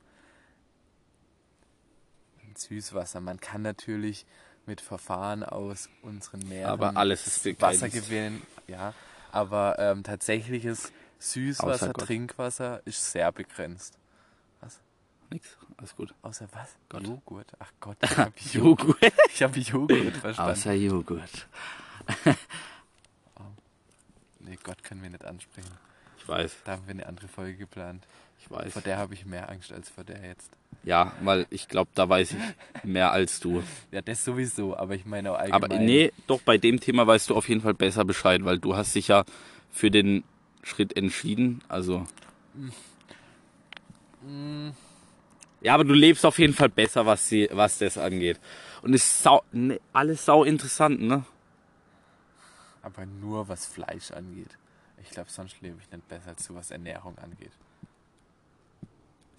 Süßwasser. 2.60 3.20
Man 3.20 3.40
kann 3.40 3.62
natürlich 3.62 4.26
mit 4.66 4.80
Verfahren 4.80 5.42
aus 5.42 5.88
unseren 6.02 6.46
Meeren 6.48 6.70
Aber 6.70 6.96
alles 6.96 7.26
ist. 7.26 7.60
Wasser 7.60 7.88
gewinnen, 7.88 8.42
ja. 8.66 8.94
Aber 9.32 9.78
ähm, 9.78 10.02
tatsächliches 10.02 10.92
Süßwasser. 11.18 11.92
Trinkwasser 11.92 12.82
ist 12.84 13.10
sehr 13.12 13.32
begrenzt. 13.32 13.98
Nix, 15.30 15.58
alles 15.76 15.94
gut. 15.94 16.14
Außer 16.22 16.48
was? 16.52 16.74
Gott. 16.88 17.06
Joghurt. 17.06 17.52
Ach 17.58 17.70
Gott, 17.80 17.98
ich 18.02 18.16
habe 18.16 18.32
Joghurt. 18.52 19.02
Joghurt. 19.02 19.12
Ich 19.34 19.42
habe 19.42 19.58
Joghurt 19.60 20.16
verstanden. 20.20 20.52
Außer 20.52 20.72
Joghurt. 20.72 21.46
Nee, 24.40 24.58
Gott 24.62 24.82
können 24.82 25.02
wir 25.02 25.10
nicht 25.10 25.24
ansprechen. 25.24 25.70
Ich 26.16 26.26
weiß, 26.26 26.56
Da 26.64 26.72
haben 26.72 26.86
wir 26.86 26.92
eine 26.94 27.06
andere 27.06 27.28
Folge 27.28 27.56
geplant. 27.58 28.06
Ich 28.40 28.50
weiß. 28.50 28.72
Vor 28.72 28.82
der 28.82 28.98
habe 28.98 29.14
ich 29.14 29.26
mehr 29.26 29.48
Angst 29.50 29.72
als 29.72 29.88
vor 29.88 30.04
der 30.04 30.24
jetzt. 30.24 30.50
Ja, 30.84 31.12
weil 31.22 31.46
ich 31.50 31.68
glaube, 31.68 31.90
da 31.94 32.08
weiß 32.08 32.32
ich 32.32 32.84
mehr 32.84 33.12
als 33.12 33.40
du. 33.40 33.62
Ja, 33.90 34.02
das 34.02 34.24
sowieso, 34.24 34.76
aber 34.76 34.94
ich 34.94 35.04
meine 35.06 35.32
auch 35.32 35.38
allgemein. 35.38 35.64
Aber 35.64 35.78
nee, 35.78 36.12
doch 36.26 36.40
bei 36.42 36.58
dem 36.58 36.80
Thema 36.80 37.06
weißt 37.06 37.30
du 37.30 37.36
auf 37.36 37.48
jeden 37.48 37.60
Fall 37.60 37.74
besser 37.74 38.04
Bescheid, 38.04 38.44
weil 38.44 38.58
du 38.58 38.76
hast 38.76 38.94
dich 38.94 39.08
ja 39.08 39.24
für 39.70 39.90
den 39.90 40.24
Schritt 40.62 40.96
entschieden. 40.96 41.62
Also. 41.68 42.06
Ja, 45.60 45.74
aber 45.74 45.84
du 45.84 45.94
lebst 45.94 46.24
auf 46.24 46.38
jeden 46.38 46.54
Fall 46.54 46.68
besser, 46.68 47.06
was, 47.06 47.28
sie, 47.28 47.48
was 47.50 47.78
das 47.78 47.98
angeht. 47.98 48.38
Und 48.82 48.94
es 48.94 49.02
ist 49.02 49.22
sau, 49.22 49.42
ne, 49.52 49.80
alles 49.92 50.24
sau 50.24 50.44
interessant, 50.44 51.00
ne? 51.00 51.24
Aber 52.82 53.06
nur 53.06 53.48
was 53.48 53.66
Fleisch 53.66 54.12
angeht. 54.12 54.56
Ich 55.02 55.10
glaube, 55.10 55.30
sonst 55.30 55.60
lebe 55.60 55.78
ich 55.80 55.90
nicht 55.90 56.08
besser 56.08 56.28
als 56.28 56.46
du, 56.46 56.54
was 56.54 56.70
Ernährung 56.70 57.16
angeht. 57.18 57.52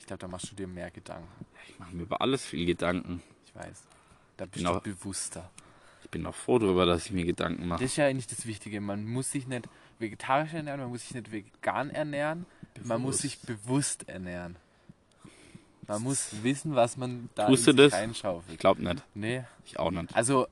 Ich 0.09 0.11
glaube, 0.11 0.21
da 0.21 0.27
machst 0.27 0.49
du 0.49 0.55
dir 0.55 0.65
mehr 0.65 0.89
Gedanken. 0.89 1.45
Ich 1.67 1.77
mache 1.77 1.95
mir 1.95 2.01
über 2.01 2.19
alles 2.19 2.43
viel 2.43 2.65
Gedanken. 2.65 3.21
Ich 3.45 3.53
weiß. 3.53 3.83
Da 4.37 4.47
bist 4.47 4.65
du 4.65 4.79
bewusster. 4.81 5.51
Ich 6.03 6.09
bin 6.09 6.25
auch 6.25 6.33
froh 6.33 6.57
darüber, 6.57 6.87
dass 6.87 7.05
ich 7.05 7.11
mir 7.11 7.25
Gedanken 7.25 7.67
mache. 7.67 7.83
Das 7.83 7.91
ist 7.91 7.97
ja 7.97 8.07
eigentlich 8.07 8.25
das 8.25 8.47
Wichtige. 8.47 8.81
Man 8.81 9.05
muss 9.05 9.29
sich 9.29 9.45
nicht 9.45 9.69
vegetarisch 9.99 10.51
ernähren, 10.55 10.79
man 10.79 10.89
muss 10.89 11.01
sich 11.01 11.13
nicht 11.13 11.31
vegan 11.31 11.91
ernähren, 11.91 12.47
man 12.85 13.03
muss 13.03 13.19
sich 13.19 13.39
bewusst 13.41 14.09
ernähren. 14.09 14.55
Man 15.85 16.01
muss 16.01 16.41
wissen, 16.41 16.73
was 16.73 16.97
man 16.97 17.29
da 17.35 17.45
Tust 17.45 17.67
in 17.67 17.75
du 17.75 17.83
das? 17.83 17.93
reinschaufelt. 17.93 18.51
Ich 18.53 18.57
glaube 18.59 18.81
nicht. 18.83 19.03
Nee, 19.13 19.43
Ich 19.63 19.77
auch 19.77 19.91
nicht. 19.91 20.15
also 20.15 20.47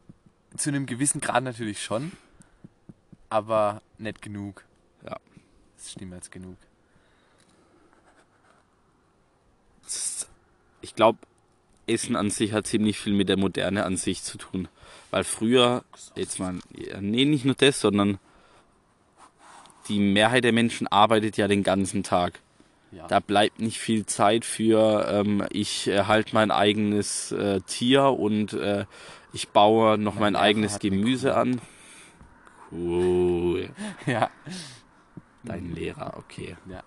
zu 0.55 0.69
einem 0.69 0.85
gewissen 0.85 1.19
Grad 1.19 1.43
natürlich 1.43 1.81
schon, 1.83 2.11
aber 3.29 3.81
nicht 3.97 4.21
genug. 4.21 4.63
Ja. 5.03 5.17
Das 5.75 5.87
ist 5.87 5.99
niemals 5.99 6.29
genug. 6.29 6.57
Ich 10.87 10.95
glaube, 10.95 11.19
Essen 11.85 12.15
an 12.15 12.29
sich 12.29 12.53
hat 12.53 12.65
ziemlich 12.65 12.97
viel 12.97 13.13
mit 13.13 13.27
der 13.27 13.37
Moderne 13.37 13.83
an 13.83 13.97
sich 13.97 14.23
zu 14.23 14.37
tun. 14.37 14.69
Weil 15.11 15.25
früher, 15.25 15.83
jetzt 16.15 16.39
mal, 16.39 16.55
nee, 17.01 17.25
nicht 17.25 17.43
nur 17.43 17.55
das, 17.55 17.81
sondern 17.81 18.19
die 19.89 19.99
Mehrheit 19.99 20.45
der 20.45 20.53
Menschen 20.53 20.87
arbeitet 20.87 21.35
ja 21.35 21.49
den 21.49 21.63
ganzen 21.63 22.03
Tag. 22.03 22.39
Ja. 22.91 23.05
Da 23.07 23.19
bleibt 23.19 23.59
nicht 23.59 23.79
viel 23.79 24.05
Zeit 24.05 24.45
für, 24.45 25.05
ähm, 25.09 25.45
ich 25.49 25.89
erhalte 25.89 26.33
mein 26.33 26.51
eigenes 26.51 27.33
äh, 27.33 27.59
Tier 27.67 28.05
und 28.05 28.53
äh, 28.53 28.85
ich 29.33 29.49
baue 29.49 29.97
noch 29.97 30.13
Mein 30.15 30.33
mein, 30.33 30.35
eigenes 30.37 30.79
Gemüse 30.79 31.35
an. 31.35 31.59
Cool. 32.71 33.71
ja. 34.05 34.29
Dein 35.43 35.75
Lehrer, 35.75 36.15
okay. 36.17 36.55
Ja. 36.69 36.81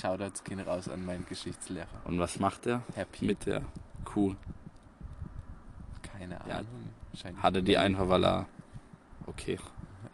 Shoutouts 0.00 0.44
gehen 0.44 0.60
raus 0.60 0.88
an 0.88 1.04
meinen 1.04 1.26
Geschichtslehrer. 1.26 1.86
Und 2.04 2.18
was 2.18 2.38
macht 2.38 2.66
er 2.66 2.82
Happy. 2.94 3.24
mit 3.26 3.46
der 3.46 3.62
Kuh? 4.04 4.34
Keine 6.02 6.34
Ja. 6.48 6.56
Ahnung. 6.58 6.90
Wahrscheinlich 7.12 7.42
Hat 7.42 7.54
er 7.56 7.62
die 7.62 7.76
einfach, 7.78 8.08
weil 8.08 8.24
er. 8.24 8.46
Okay. 9.26 9.58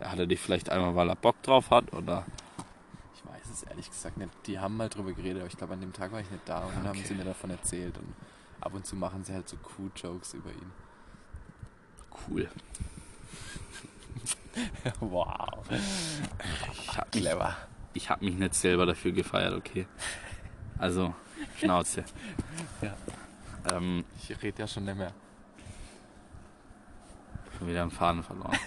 Hat 0.01 0.19
er 0.19 0.27
die 0.27 0.37
vielleicht 0.37 0.69
einmal, 0.71 0.95
weil 0.95 1.09
er 1.09 1.17
Bock 1.17 1.41
drauf 1.43 1.71
hat? 1.71 1.93
Oder. 1.93 2.25
Ich 3.15 3.25
weiß 3.25 3.51
es 3.53 3.63
ehrlich 3.65 3.89
gesagt 3.91 4.17
nicht. 4.17 4.31
Die 4.47 4.59
haben 4.59 4.77
mal 4.77 4.89
drüber 4.89 5.13
geredet, 5.13 5.39
aber 5.43 5.49
ich 5.51 5.57
glaube, 5.57 5.75
an 5.75 5.81
dem 5.81 5.93
Tag 5.93 6.13
war 6.13 6.21
ich 6.21 6.31
nicht 6.31 6.47
da 6.49 6.61
und 6.65 6.75
dann 6.77 6.85
haben 6.89 6.99
Okay. 6.99 7.07
sie 7.09 7.15
mir 7.15 7.25
davon 7.25 7.51
erzählt. 7.51 7.97
Und 7.99 8.15
ab 8.61 8.75
und 8.75 8.87
zu 8.87 8.97
machen 8.97 9.25
sie 9.25 9.33
halt 9.33 9.49
so 9.49 9.57
Kuh-Jokes 9.57 10.35
über 10.35 10.51
ihn. 10.51 10.73
Cool. 12.29 12.49
wow. 15.01 15.63
Ich 16.73 16.97
hab 16.99 17.13
Clever. 17.13 17.57
Ich 17.97 18.11
hab 18.11 18.23
mich 18.23 18.35
nicht 18.35 18.55
selber 18.55 18.87
dafür 18.87 19.13
gefeiert, 19.13 19.55
okay. 19.55 19.87
Also, 20.79 21.15
Schnauze. 21.59 22.05
Ja. 22.83 22.95
Ähm, 23.73 24.05
Ich 24.21 24.31
rede 24.43 24.61
ja 24.61 24.67
schon 24.69 24.85
nicht 24.85 24.97
mehr. 24.97 25.13
schon 27.59 27.69
wieder 27.69 27.83
einen 27.83 27.91
Faden 27.91 28.23
verloren. 28.23 28.59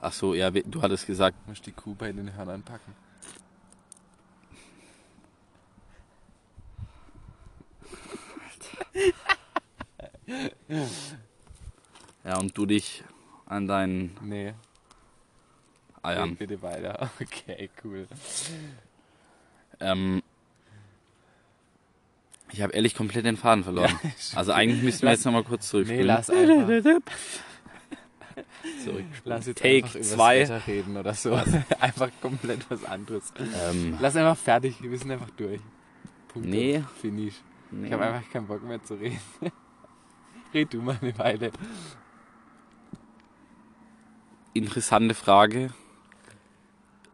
Ach 0.00 0.12
so, 0.12 0.34
ja, 0.34 0.50
du 0.50 0.82
hattest 0.82 1.06
gesagt, 1.06 1.46
Muss 1.48 1.62
die 1.62 1.72
Kuh 1.72 1.94
bei 1.94 2.12
den 2.12 2.34
Hörnern 2.34 2.62
packen. 2.62 2.94
ja, 12.24 12.38
und 12.38 12.56
du 12.56 12.66
dich 12.66 13.04
an 13.46 13.66
deinen 13.66 14.16
Nee, 14.22 14.54
Eiern. 16.06 16.30
red 16.30 16.38
bitte 16.38 16.62
weiter. 16.62 17.10
Okay, 17.20 17.70
cool. 17.84 18.06
Ähm, 19.80 20.22
ich 22.52 22.62
habe 22.62 22.72
ehrlich 22.72 22.94
komplett 22.94 23.24
den 23.26 23.36
Faden 23.36 23.64
verloren. 23.64 23.90
Ja, 24.02 24.10
also 24.38 24.52
eigentlich 24.52 24.82
müssten 24.82 25.02
wir 25.02 25.10
Lass- 25.10 25.18
jetzt 25.18 25.24
nochmal 25.26 25.44
kurz 25.44 25.64
Nee, 25.64 25.70
zurückspielen. 25.70 26.06
lass 26.06 26.30
einfach, 26.30 26.66
Zurück. 28.84 29.04
lass 29.24 29.46
jetzt 29.46 29.58
Take 29.62 29.84
einfach 29.86 30.00
zwei. 30.00 30.40
Wetter 30.40 30.66
reden 30.66 30.96
oder 30.96 31.14
so. 31.14 31.34
einfach 31.80 32.10
komplett 32.20 32.70
was 32.70 32.84
anderes. 32.84 33.32
Ähm, 33.68 33.96
Lass 34.00 34.16
einfach 34.16 34.36
fertig, 34.36 34.76
wir 34.82 34.98
sind 34.98 35.10
einfach 35.10 35.30
durch. 35.30 35.60
Punkt. 36.28 36.48
Nee. 36.48 36.82
Finish. 37.00 37.34
nee. 37.70 37.86
Ich 37.88 37.92
habe 37.92 38.04
einfach 38.06 38.30
keinen 38.30 38.46
Bock 38.46 38.62
mehr 38.62 38.82
zu 38.82 38.94
reden. 38.94 39.18
Red 40.54 40.72
du 40.72 40.80
mal 40.82 40.96
eine 41.00 41.18
Weile. 41.18 41.50
interessante 44.54 45.14
Frage. 45.14 45.70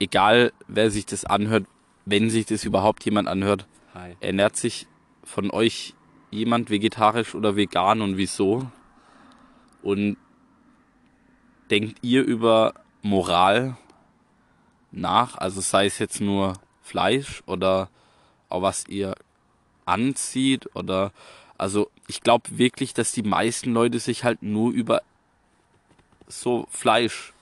Egal, 0.03 0.53
wer 0.67 0.91
sich 0.91 1.07
das 1.07 1.25
anhört, 1.25 1.65
wenn 2.07 2.29
sich 2.29 2.45
das 2.47 2.65
überhaupt 2.65 3.05
jemand 3.05 3.29
anhört, 3.29 3.69
Hi. 3.95 4.17
ernährt 4.19 4.57
sich 4.57 4.89
von 5.23 5.53
euch 5.53 5.95
jemand 6.33 6.71
vegetarisch 6.71 7.37
oder 7.37 7.55
vegan 7.55 8.03
und 8.03 8.17
wieso? 8.17 8.69
Und 9.81 10.17
denkt 11.71 12.01
ihr 12.03 12.25
über 12.25 12.75
Moral 13.03 13.77
nach? 14.91 15.39
Also 15.39 15.61
sei 15.61 15.87
es 15.87 16.01
jetzt 16.01 16.21
nur 16.21 16.55
Fleisch 16.81 17.45
oder 17.47 17.89
auch 18.49 18.63
was 18.63 18.89
ihr 18.89 19.15
anzieht 19.85 20.75
oder 20.75 21.13
also 21.57 21.93
ich 22.09 22.23
glaube 22.23 22.59
wirklich, 22.59 22.93
dass 22.93 23.13
die 23.13 23.23
meisten 23.23 23.73
Leute 23.73 24.01
sich 24.01 24.25
halt 24.25 24.43
nur 24.43 24.73
über 24.73 25.03
so 26.27 26.67
Fleisch 26.71 27.33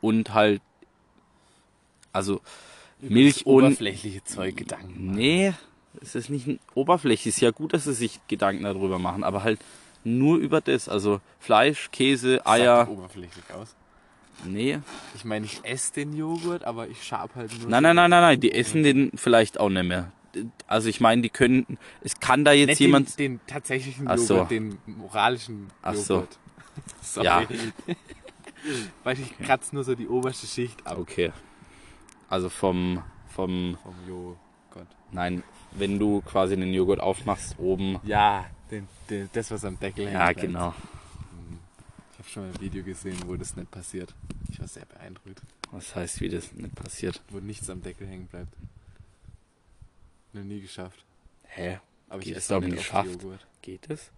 und 0.00 0.32
halt 0.32 0.62
also 2.12 2.40
Milch 3.00 3.46
und 3.46 3.64
oberflächliche 3.64 4.22
Zeug 4.24 4.56
Gedanken. 4.56 5.12
Nee, 5.12 5.52
es 6.00 6.14
ist 6.14 6.30
nicht 6.30 6.46
ein 6.46 6.60
Oberfläche. 6.74 7.28
Es 7.28 7.36
ist 7.36 7.40
ja 7.40 7.50
gut, 7.50 7.74
dass 7.74 7.84
sie 7.84 7.94
sich 7.94 8.20
Gedanken 8.28 8.64
darüber 8.64 8.98
machen, 8.98 9.24
aber 9.24 9.42
halt 9.42 9.60
nur 10.04 10.38
über 10.38 10.60
das. 10.60 10.88
Also 10.88 11.20
Fleisch, 11.38 11.90
Käse, 11.90 12.46
Eier. 12.46 12.84
doch 12.86 12.92
oberflächlich 12.92 13.44
aus. 13.52 13.74
Nee. 14.44 14.80
Ich 15.14 15.24
meine, 15.24 15.46
ich 15.46 15.60
esse 15.62 15.92
den 15.94 16.16
Joghurt, 16.16 16.64
aber 16.64 16.88
ich 16.88 17.02
schab 17.04 17.34
halt 17.34 17.52
nur. 17.60 17.68
Nein, 17.68 17.82
nein, 17.82 17.96
nein, 17.96 18.10
nein, 18.10 18.22
nein. 18.22 18.40
Die 18.40 18.52
essen 18.52 18.82
den 18.82 19.12
vielleicht 19.14 19.60
auch 19.60 19.68
nicht 19.68 19.84
mehr. 19.84 20.10
Also 20.66 20.88
ich 20.88 21.00
meine, 21.00 21.22
die 21.22 21.28
können. 21.28 21.78
Es 22.00 22.18
kann 22.18 22.44
da 22.44 22.52
jetzt 22.52 22.68
Nicht 22.70 22.80
jemand. 22.80 23.18
Den, 23.18 23.38
den 23.38 23.46
tatsächlichen 23.46 24.08
Ach 24.08 24.16
Joghurt, 24.16 24.26
so. 24.28 24.44
den 24.44 24.78
moralischen 24.86 25.68
Ach 25.82 25.94
so. 25.94 26.14
Joghurt. 26.14 26.38
Sorry. 27.02 27.26
Ja. 27.26 27.42
Weil 29.04 29.18
ich 29.18 29.38
kratze 29.38 29.74
nur 29.74 29.84
so 29.84 29.94
die 29.94 30.08
oberste 30.08 30.46
Schicht 30.46 30.86
ab 30.86 30.98
Okay. 30.98 31.32
Also 32.32 32.48
vom 32.48 33.02
vom. 33.28 33.76
vom 33.82 33.94
Joghurt. 34.08 34.88
Nein, 35.10 35.42
wenn 35.72 35.98
du 35.98 36.22
quasi 36.22 36.56
den 36.56 36.72
Joghurt 36.72 36.98
aufmachst 36.98 37.58
oben. 37.58 38.00
Ja, 38.04 38.46
den, 38.70 38.88
den, 39.10 39.28
das, 39.34 39.50
was 39.50 39.66
am 39.66 39.78
Deckel 39.78 40.06
hängt. 40.06 40.14
Ja, 40.14 40.24
bleibt. 40.24 40.40
genau. 40.40 40.74
Ich 42.12 42.18
habe 42.18 42.28
schon 42.30 42.42
mal 42.44 42.52
ein 42.54 42.60
Video 42.62 42.82
gesehen, 42.82 43.18
wo 43.26 43.36
das 43.36 43.54
nicht 43.54 43.70
passiert. 43.70 44.14
Ich 44.50 44.58
war 44.58 44.66
sehr 44.66 44.86
beeindruckt. 44.86 45.42
Was 45.72 45.94
heißt, 45.94 46.22
wie 46.22 46.30
das 46.30 46.54
nicht 46.54 46.74
passiert? 46.74 47.20
Wo 47.28 47.38
nichts 47.38 47.68
am 47.68 47.82
Deckel 47.82 48.06
hängen 48.06 48.28
bleibt. 48.28 48.56
Noch 50.32 50.44
nie 50.44 50.62
geschafft. 50.62 51.04
Hä? 51.44 51.80
Aber 52.08 52.20
ich 52.20 52.28
Geht 52.28 52.36
esse 52.38 52.54
es 52.54 52.60
doch 52.60 52.66
nicht 52.66 52.78
geschafft? 52.78 53.26
Geht 53.60 53.90
es? 53.90 54.10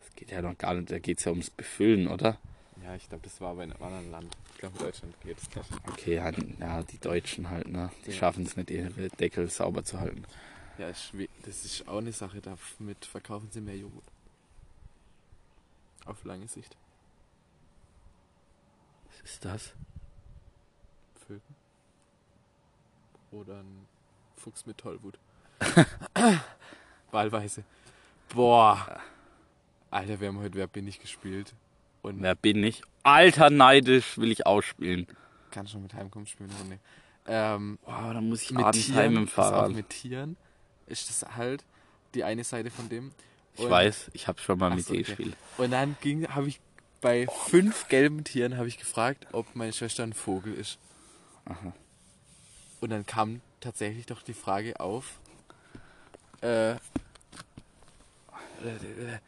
Das 0.00 0.16
geht 0.16 0.32
ja 0.32 0.42
noch 0.42 0.58
gar 0.58 0.74
nicht. 0.74 0.90
Da 0.90 0.98
geht 0.98 1.20
es 1.20 1.26
ja 1.26 1.30
ums 1.30 1.50
Befüllen, 1.50 2.08
oder? 2.08 2.38
Ja, 2.82 2.96
ich 2.96 3.08
glaube, 3.08 3.22
das 3.22 3.40
war 3.40 3.50
aber 3.50 3.62
in 3.62 3.70
einem 3.72 3.82
anderen 3.84 4.10
Land. 4.10 4.36
Glaube, 4.62 4.78
in 4.78 4.84
Deutschland 4.84 5.20
geht 5.22 5.38
es 5.38 5.56
nicht. 5.56 5.70
Okay, 5.88 6.14
ja, 6.14 6.30
ja, 6.60 6.82
die 6.84 6.98
Deutschen 6.98 7.50
halt, 7.50 7.66
ne? 7.66 7.90
Die 8.06 8.12
Ja. 8.12 8.16
schaffen 8.16 8.46
es 8.46 8.56
nicht, 8.56 8.70
ihre 8.70 9.08
Deckel 9.08 9.50
sauber 9.50 9.82
zu 9.82 9.98
halten. 9.98 10.22
Ja, 10.78 10.86
das 10.86 11.64
ist 11.64 11.88
auch 11.88 11.98
eine 11.98 12.12
Sache. 12.12 12.40
Damit 12.40 13.04
verkaufen 13.04 13.48
sie 13.50 13.60
mehr 13.60 13.76
Joghurt. 13.76 14.04
Auf 16.04 16.22
lange 16.24 16.46
Sicht. 16.46 16.76
Was 19.08 19.20
ist 19.32 19.44
das? 19.44 19.72
Vögel. 21.26 21.42
Oder 23.32 23.62
ein 23.64 23.88
Fuchs 24.36 24.64
mit 24.64 24.78
Tollwut. 24.78 25.18
Wahlweise. 27.10 27.64
Boah. 28.28 29.00
Alter, 29.90 30.20
wir 30.20 30.28
haben 30.28 30.38
heute 30.38 30.54
Wer 30.54 30.68
bin 30.68 30.86
ich 30.86 31.00
gespielt. 31.00 31.52
Und 32.02 32.22
Wer 32.22 32.36
bin 32.36 32.62
ich? 32.62 32.84
Alter, 33.02 33.50
neidisch 33.50 34.18
will 34.18 34.30
ich 34.30 34.46
ausspielen. 34.46 35.06
kann 35.50 35.66
schon 35.66 35.82
mit 35.82 35.92
Heimkommen 35.94 36.26
spielen. 36.26 36.50
nicht. 36.68 36.80
Ähm, 37.26 37.78
Boah, 37.84 38.14
da 38.14 38.20
muss 38.20 38.42
ich 38.42 38.50
mit 38.50 38.64
abends 38.64 38.86
Tieren, 38.86 38.98
heim 38.98 39.16
im 39.16 39.28
Fahrrad. 39.28 39.72
mit 39.72 39.90
Tieren 39.90 40.36
ist 40.86 41.08
das 41.08 41.36
halt 41.36 41.64
die 42.14 42.24
eine 42.24 42.42
Seite 42.44 42.70
von 42.70 42.88
dem. 42.88 43.12
Ich 43.54 43.64
Und- 43.64 43.70
weiß, 43.70 44.10
ich 44.14 44.28
habe 44.28 44.40
schon 44.40 44.58
mal 44.58 44.70
mit 44.74 44.84
so, 44.86 44.92
dir 44.94 45.00
okay. 45.00 45.08
gespielt. 45.14 45.36
Und 45.58 45.70
dann 45.70 45.96
ging, 46.00 46.26
habe 46.28 46.48
ich 46.48 46.60
bei 47.00 47.26
fünf 47.48 47.88
gelben 47.88 48.24
Tieren 48.24 48.56
habe 48.56 48.68
ich 48.68 48.78
gefragt, 48.78 49.26
ob 49.32 49.54
meine 49.56 49.72
Schwester 49.72 50.02
ein 50.04 50.12
Vogel 50.12 50.54
ist. 50.54 50.78
Aha. 51.44 51.72
Und 52.80 52.90
dann 52.90 53.04
kam 53.06 53.40
tatsächlich 53.60 54.06
doch 54.06 54.22
die 54.22 54.34
Frage 54.34 54.78
auf. 54.80 55.18
Äh, 56.42 56.72
äh, 56.72 56.76
äh, 58.64 59.18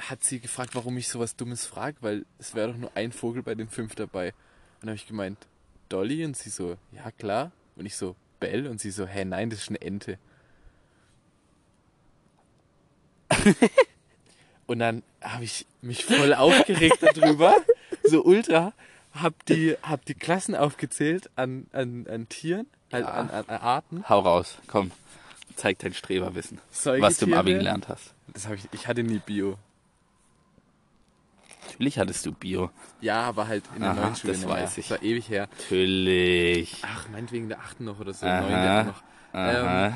hat 0.00 0.24
sie 0.24 0.40
gefragt, 0.40 0.74
warum 0.74 0.96
ich 0.96 1.08
sowas 1.08 1.36
Dummes 1.36 1.66
frage, 1.66 1.96
weil 2.00 2.24
es 2.38 2.54
wäre 2.54 2.68
doch 2.72 2.78
nur 2.78 2.90
ein 2.96 3.12
Vogel 3.12 3.42
bei 3.42 3.54
den 3.54 3.68
fünf 3.68 3.94
dabei. 3.94 4.28
Und 4.28 4.34
dann 4.82 4.90
habe 4.90 4.96
ich 4.96 5.06
gemeint, 5.06 5.38
Dolly? 5.88 6.24
Und 6.24 6.36
sie 6.36 6.50
so, 6.50 6.76
ja 6.92 7.10
klar. 7.10 7.52
Und 7.76 7.86
ich 7.86 7.96
so, 7.96 8.16
Bell? 8.40 8.66
Und 8.66 8.80
sie 8.80 8.90
so, 8.90 9.06
hä, 9.06 9.24
nein, 9.24 9.50
das 9.50 9.60
ist 9.60 9.68
eine 9.68 9.80
Ente. 9.80 10.18
Und 14.66 14.78
dann 14.78 15.02
habe 15.20 15.44
ich 15.44 15.66
mich 15.80 16.04
voll 16.04 16.32
aufgeregt 16.34 16.98
darüber, 17.02 17.54
so 18.04 18.24
ultra, 18.24 18.72
hab 19.12 19.44
die, 19.46 19.76
hab 19.82 20.04
die 20.04 20.14
Klassen 20.14 20.54
aufgezählt 20.54 21.30
an, 21.36 21.66
an, 21.72 22.06
an 22.08 22.28
Tieren, 22.28 22.66
halt 22.92 23.04
Ja. 23.04 23.12
an, 23.12 23.30
an, 23.30 23.44
an 23.48 23.60
Arten. 23.60 24.08
Hau 24.08 24.20
raus, 24.20 24.58
komm. 24.68 24.90
Zeig 25.56 25.78
dein 25.80 25.92
Streberwissen. 25.92 26.58
Was 26.84 27.18
du 27.18 27.26
im 27.26 27.34
Abi 27.34 27.52
gelernt 27.52 27.88
hast. 27.88 28.14
Das 28.28 28.46
habe 28.46 28.56
ich, 28.56 28.62
ich 28.72 28.86
hatte 28.88 29.02
nie 29.02 29.18
Bio. 29.18 29.58
Natürlich 31.72 31.98
hattest 31.98 32.26
du 32.26 32.32
Bio. 32.32 32.70
Ja, 33.00 33.22
aber 33.22 33.48
halt 33.48 33.64
in 33.74 33.80
der 33.80 33.90
Aha, 33.90 34.00
neuen 34.00 34.16
Schule 34.16 34.32
das 34.34 34.46
weiß 34.46 34.78
ich. 34.78 34.88
Das 34.88 34.98
war 34.98 35.04
ewig 35.04 35.28
her. 35.28 35.48
Natürlich. 35.58 36.82
Ach, 36.82 37.08
meinetwegen 37.08 37.48
der 37.48 37.60
achten 37.60 37.84
noch 37.84 37.98
oder 37.98 38.12
so, 38.12 38.26
Aha. 38.26 38.40
neun 38.40 38.86
noch. 38.86 39.02
Aha. 39.32 39.86
Ähm, 39.86 39.94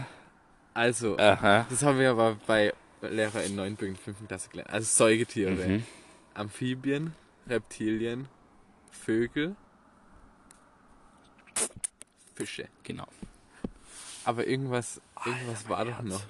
also, 0.74 1.18
Aha. 1.18 1.66
das 1.68 1.82
haben 1.82 1.98
wir 1.98 2.10
aber 2.10 2.36
bei 2.46 2.72
Lehrer 3.02 3.42
in 3.44 3.54
9. 3.56 3.76
und 3.80 3.98
5. 3.98 4.26
Klasse 4.26 4.48
gelernt. 4.50 4.70
Also 4.70 4.86
Säugetiere. 4.86 5.52
Mhm. 5.52 5.84
Amphibien, 6.34 7.14
Reptilien, 7.46 8.28
Vögel, 8.90 9.54
Fische. 12.34 12.68
Genau. 12.82 13.06
Aber 14.24 14.46
irgendwas, 14.46 15.00
irgendwas 15.24 15.58
Alter, 15.64 15.68
war 15.70 15.84
doch 15.84 15.98
Herz. 15.98 16.04
noch. 16.08 16.22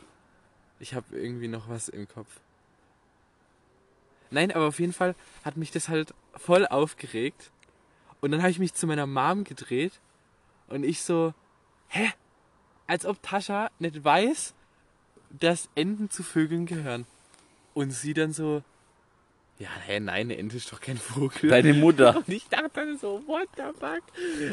Ich 0.79 0.95
habe 0.95 1.17
irgendwie 1.17 1.49
noch 1.49 1.69
was 1.69 1.89
im 1.89 2.07
Kopf. 2.07 2.29
Nein, 4.31 4.51
aber 4.53 4.67
auf 4.67 4.81
jeden 4.81 4.93
Fall 4.93 5.15
hat 5.45 5.57
mich 5.57 5.71
das 5.71 5.89
halt 5.89 6.15
voll 6.37 6.67
aufgeregt. 6.67 7.51
Und 8.21 8.31
dann 8.33 8.41
habe 8.41 8.51
ich 8.51 8.59
mich 8.59 8.75
zu 8.75 8.87
meiner 8.87 9.07
Mom 9.07 9.45
gedreht 9.45 9.93
und 10.69 10.85
ich 10.85 11.03
so, 11.03 11.33
hä? 11.89 12.11
Als 12.87 13.05
ob 13.05 13.23
Tascha 13.23 13.71
nicht 13.79 14.05
weiß, 14.05 14.55
dass 15.31 15.69
Enten 15.75 16.09
zu 16.11 16.23
Vögeln 16.23 16.67
gehören. 16.67 17.07
Und 17.75 17.91
sie 17.91 18.15
dann 18.15 18.33
so, 18.33 18.63
ja, 19.59 19.69
hä, 19.87 20.01
nein, 20.01 20.13
eine 20.31 20.37
Ente 20.39 20.57
ist 20.57 20.73
doch 20.73 20.81
kein 20.81 20.97
Vogel. 20.97 21.51
Deine 21.51 21.75
Mutter. 21.75 22.17
Und 22.27 22.29
ich 22.29 22.49
dachte 22.49 22.71
dann 22.75 22.99
so, 22.99 23.23
what 23.27 23.49
the 23.57 23.63
fuck? 23.79 24.03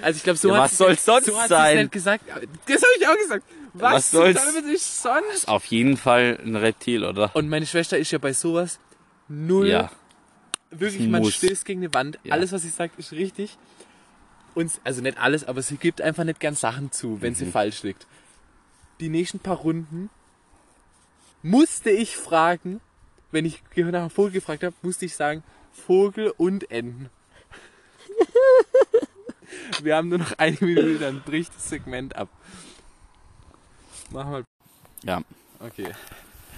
Also 0.02 0.18
ich 0.18 0.24
glaube, 0.24 0.38
so 0.38 0.50
Ja, 0.50 0.56
hat 0.56 0.64
was 0.64 0.78
soll's 0.78 1.06
sonst 1.06 1.26
so 1.28 1.38
sein? 1.48 1.78
nicht 1.78 1.92
gesagt. 1.92 2.26
Das 2.28 2.38
habe 2.82 2.92
ich 3.00 3.08
auch 3.08 3.18
gesagt. 3.18 3.46
Was, 3.74 3.94
Was 3.94 4.12
soll's- 4.12 4.42
ist 4.72 5.02
sonst? 5.04 5.48
Auf 5.48 5.66
jeden 5.66 5.98
Fall 5.98 6.40
ein 6.44 6.56
Reptil, 6.56 7.04
oder? 7.06 7.36
Und 7.36 7.50
meine 7.50 7.66
Schwester 7.66 7.98
ist 7.98 8.12
ja 8.12 8.18
bei 8.20 8.34
sowas 8.34 8.80
null. 9.34 9.68
Ja. 9.68 9.92
Wirklich, 10.72 11.08
man 11.08 11.22
muss. 11.22 11.36
stößt 11.36 11.66
gegen 11.66 11.82
eine 11.82 11.94
Wand. 11.94 12.20
Ja. 12.24 12.34
Alles, 12.34 12.52
was 12.52 12.64
sie 12.64 12.70
sagt, 12.70 12.98
ist 12.98 13.12
richtig. 13.12 13.58
Und, 14.56 14.72
also 14.84 15.02
nicht 15.02 15.18
alles, 15.18 15.44
aber 15.44 15.62
sie 15.62 15.78
gibt 15.78 16.02
einfach 16.02 16.24
nicht 16.24 16.40
gern 16.40 16.56
Sachen 16.56 16.92
zu, 16.92 17.22
wenn 17.22 17.34
Mhm. 17.34 17.38
sie 17.38 17.46
falsch 17.52 17.84
liegt. 17.84 18.08
Die 19.00 19.10
nächsten 19.10 19.40
paar 19.40 19.58
Runden 19.58 20.10
musste 21.42 21.90
ich 21.90 22.16
fragen, 22.16 22.80
wenn 23.32 23.46
ich 23.46 23.62
nach 23.76 24.02
einem 24.02 24.10
Vogel 24.10 24.32
gefragt 24.32 24.64
habe, 24.64 24.76
musste 24.82 25.06
ich 25.06 25.16
sagen, 25.16 25.44
Vogel 25.74 26.34
und 26.38 26.70
Enten. 26.72 27.10
Wir 29.82 29.96
haben 29.96 30.10
nur 30.10 30.20
noch 30.20 30.38
eine 30.38 30.58
Minute, 30.60 31.00
dann 31.00 31.22
bricht 31.22 31.54
das 31.56 31.70
Segment 31.70 32.16
ab. 32.16 32.30
Mach 34.12 34.26
mal. 34.26 34.44
Ja. 35.04 35.22
Okay. 35.60 35.92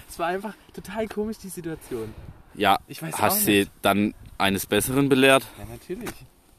Es 0.08 0.18
war 0.18 0.28
einfach 0.28 0.54
total 0.74 1.08
komisch, 1.08 1.38
die 1.38 1.48
Situation. 1.48 2.14
Ja. 2.56 2.78
Ich 2.88 3.02
Hast 3.02 3.44
sie 3.44 3.68
dann 3.82 4.14
eines 4.38 4.66
Besseren 4.66 5.08
belehrt? 5.08 5.44
Ja, 5.58 5.64
natürlich. 5.66 6.10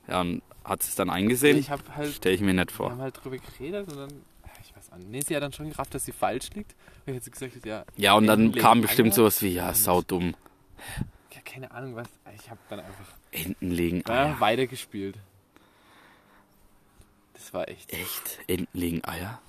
Ja, 0.07 0.21
und 0.21 0.41
hat 0.63 0.83
sie 0.83 0.89
es 0.89 0.95
dann 0.95 1.09
eingesehen? 1.09 1.57
Ich 1.57 1.69
habe 1.69 1.83
halt, 1.95 2.13
Stell 2.15 2.33
ich 2.33 2.41
mir 2.41 2.53
nicht 2.53 2.69
wir 2.71 2.75
vor. 2.75 2.91
haben 2.91 3.01
halt 3.01 3.23
drüber 3.23 3.37
geredet 3.37 3.87
und 3.91 3.97
dann, 3.97 4.11
ich 4.61 4.75
weiß 4.75 4.91
auch 4.91 4.97
nicht, 4.97 5.09
nee, 5.09 5.21
sie 5.21 5.35
hat 5.35 5.43
dann 5.43 5.53
schon 5.53 5.69
gerafft, 5.69 5.93
dass 5.95 6.05
sie 6.05 6.11
falsch 6.11 6.49
liegt. 6.55 6.75
Ich 7.05 7.13
jetzt 7.13 7.31
gesagt 7.31 7.55
hat, 7.55 7.65
ja, 7.65 7.85
Ja, 7.95 8.13
und 8.15 8.27
dann 8.27 8.53
kam 8.53 8.81
bestimmt 8.81 9.09
Eier. 9.09 9.15
sowas 9.15 9.41
wie, 9.41 9.49
ja, 9.53 9.73
saudumm. 9.73 10.35
ja, 11.33 11.41
keine 11.45 11.71
Ahnung 11.71 11.95
was. 11.95 12.07
Ich 12.35 12.49
habe 12.49 12.59
dann 12.69 12.79
einfach 12.81 13.05
Enten 13.31 13.71
legen 13.71 14.03
ja, 14.07 14.13
Eier. 14.13 14.39
weitergespielt. 14.39 15.17
Das 17.33 17.53
war 17.53 17.67
echt. 17.69 17.91
Echt? 17.93 18.39
Enten 18.47 18.77
legen 18.77 19.03
Eier? 19.05 19.39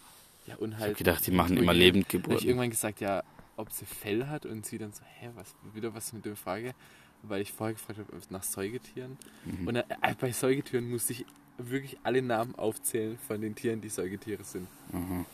Ja, 0.46 0.56
und 0.56 0.72
Ich 0.72 0.78
halt. 0.78 0.90
hab 0.92 0.98
gedacht, 0.98 1.26
die 1.26 1.30
machen 1.30 1.56
immer 1.56 1.68
hab 1.68 1.74
ich 1.74 1.80
Lebendgeburten. 1.80 2.46
irgendwann 2.46 2.70
gesagt, 2.70 3.00
ja, 3.00 3.22
ob 3.58 3.72
sie 3.72 3.84
Fell 3.86 4.26
hat 4.28 4.46
und 4.46 4.64
sie 4.64 4.78
dann 4.78 4.92
so, 4.92 5.02
hä, 5.04 5.30
was, 5.34 5.54
wieder 5.74 5.94
was 5.94 6.12
mit 6.12 6.24
der 6.24 6.36
Frage. 6.36 6.74
weil 7.22 7.42
ich 7.42 7.52
vorher 7.52 7.74
gefragt 7.74 7.98
habe 7.98 8.08
nach 8.30 8.44
Säugetieren. 8.44 9.18
Mhm. 9.44 9.66
Und 9.66 9.76
äh, 9.76 9.84
bei 10.20 10.30
Säugetieren 10.32 10.88
musste 10.88 11.12
ich 11.12 11.26
wirklich 11.58 11.98
alle 12.04 12.22
Namen 12.22 12.54
aufzählen 12.54 13.18
von 13.26 13.40
den 13.40 13.54
Tieren, 13.54 13.80
die 13.80 13.88
Säugetiere 13.88 14.44
sind. 14.44 14.68
Mhm. 14.92 15.26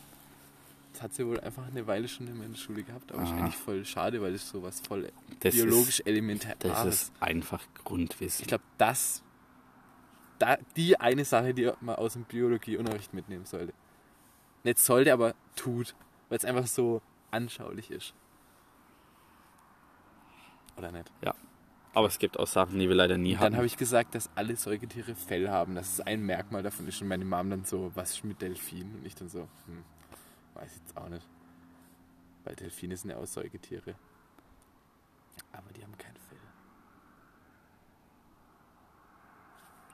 Das 0.94 1.02
hat 1.02 1.14
sie 1.14 1.26
wohl 1.26 1.40
einfach 1.40 1.66
eine 1.66 1.86
Weile 1.86 2.08
schon 2.08 2.28
in 2.28 2.38
meiner 2.38 2.56
Schule 2.56 2.82
gehabt, 2.84 3.12
aber 3.12 3.22
Aha. 3.22 3.36
eigentlich 3.36 3.56
voll 3.56 3.84
schade, 3.84 4.22
weil 4.22 4.32
das 4.32 4.48
sowas 4.48 4.80
voll 4.86 5.10
Das 5.40 5.54
biologisch 5.54 6.00
ist, 6.00 6.06
elementär 6.06 6.54
das 6.58 6.86
ist 6.86 7.12
einfach 7.20 7.66
Grundwissen. 7.82 8.42
Ich 8.42 8.48
glaube, 8.48 8.64
das, 8.78 9.22
da, 10.38 10.56
die 10.76 10.98
eine 10.98 11.24
Sache, 11.24 11.52
die 11.52 11.70
man 11.80 11.96
aus 11.96 12.12
dem 12.14 12.24
Biologieunterricht 12.24 13.12
mitnehmen 13.12 13.44
sollte. 13.44 13.74
Nicht 14.62 14.78
sollte, 14.78 15.12
aber 15.12 15.34
tut, 15.56 15.94
weil 16.28 16.38
es 16.38 16.44
einfach 16.44 16.66
so 16.66 17.02
anschaulich 17.34 17.90
ist. 17.90 18.14
Oder 20.76 20.90
nicht? 20.92 21.10
Aber 21.94 22.08
es 22.08 22.18
gibt 22.18 22.38
auch 22.38 22.46
Sachen, 22.48 22.78
die 22.80 22.88
wir 22.88 22.96
leider 22.96 23.16
nie 23.16 23.34
Dann 23.34 23.40
hatten. 23.40 23.56
habe 23.56 23.66
ich 23.66 23.76
gesagt, 23.76 24.16
dass 24.16 24.28
alle 24.34 24.56
Säugetiere 24.56 25.14
Fell 25.14 25.48
haben, 25.48 25.76
dass 25.76 25.92
es 25.92 26.00
ein 26.00 26.22
Merkmal 26.22 26.62
davon 26.64 26.88
ist. 26.88 27.00
Und 27.00 27.08
meine 27.08 27.24
Mom 27.24 27.50
dann 27.50 27.64
so, 27.64 27.92
was 27.94 28.14
ist 28.14 28.24
mit 28.24 28.42
Delfinen? 28.42 28.96
Und 28.96 29.06
ich 29.06 29.14
dann 29.14 29.28
so, 29.28 29.48
hm, 29.66 29.84
weiß 30.54 30.72
jetzt 30.76 30.96
auch 30.96 31.08
nicht. 31.08 31.26
Weil 32.42 32.56
Delfine 32.56 32.96
sind 32.96 33.10
ja 33.10 33.16
auch 33.16 33.26
Säugetiere. 33.26 33.94
Aber 35.52 35.72
die 35.72 35.82
haben 35.82 35.96
kein 35.96 36.16
Fell. 36.16 36.38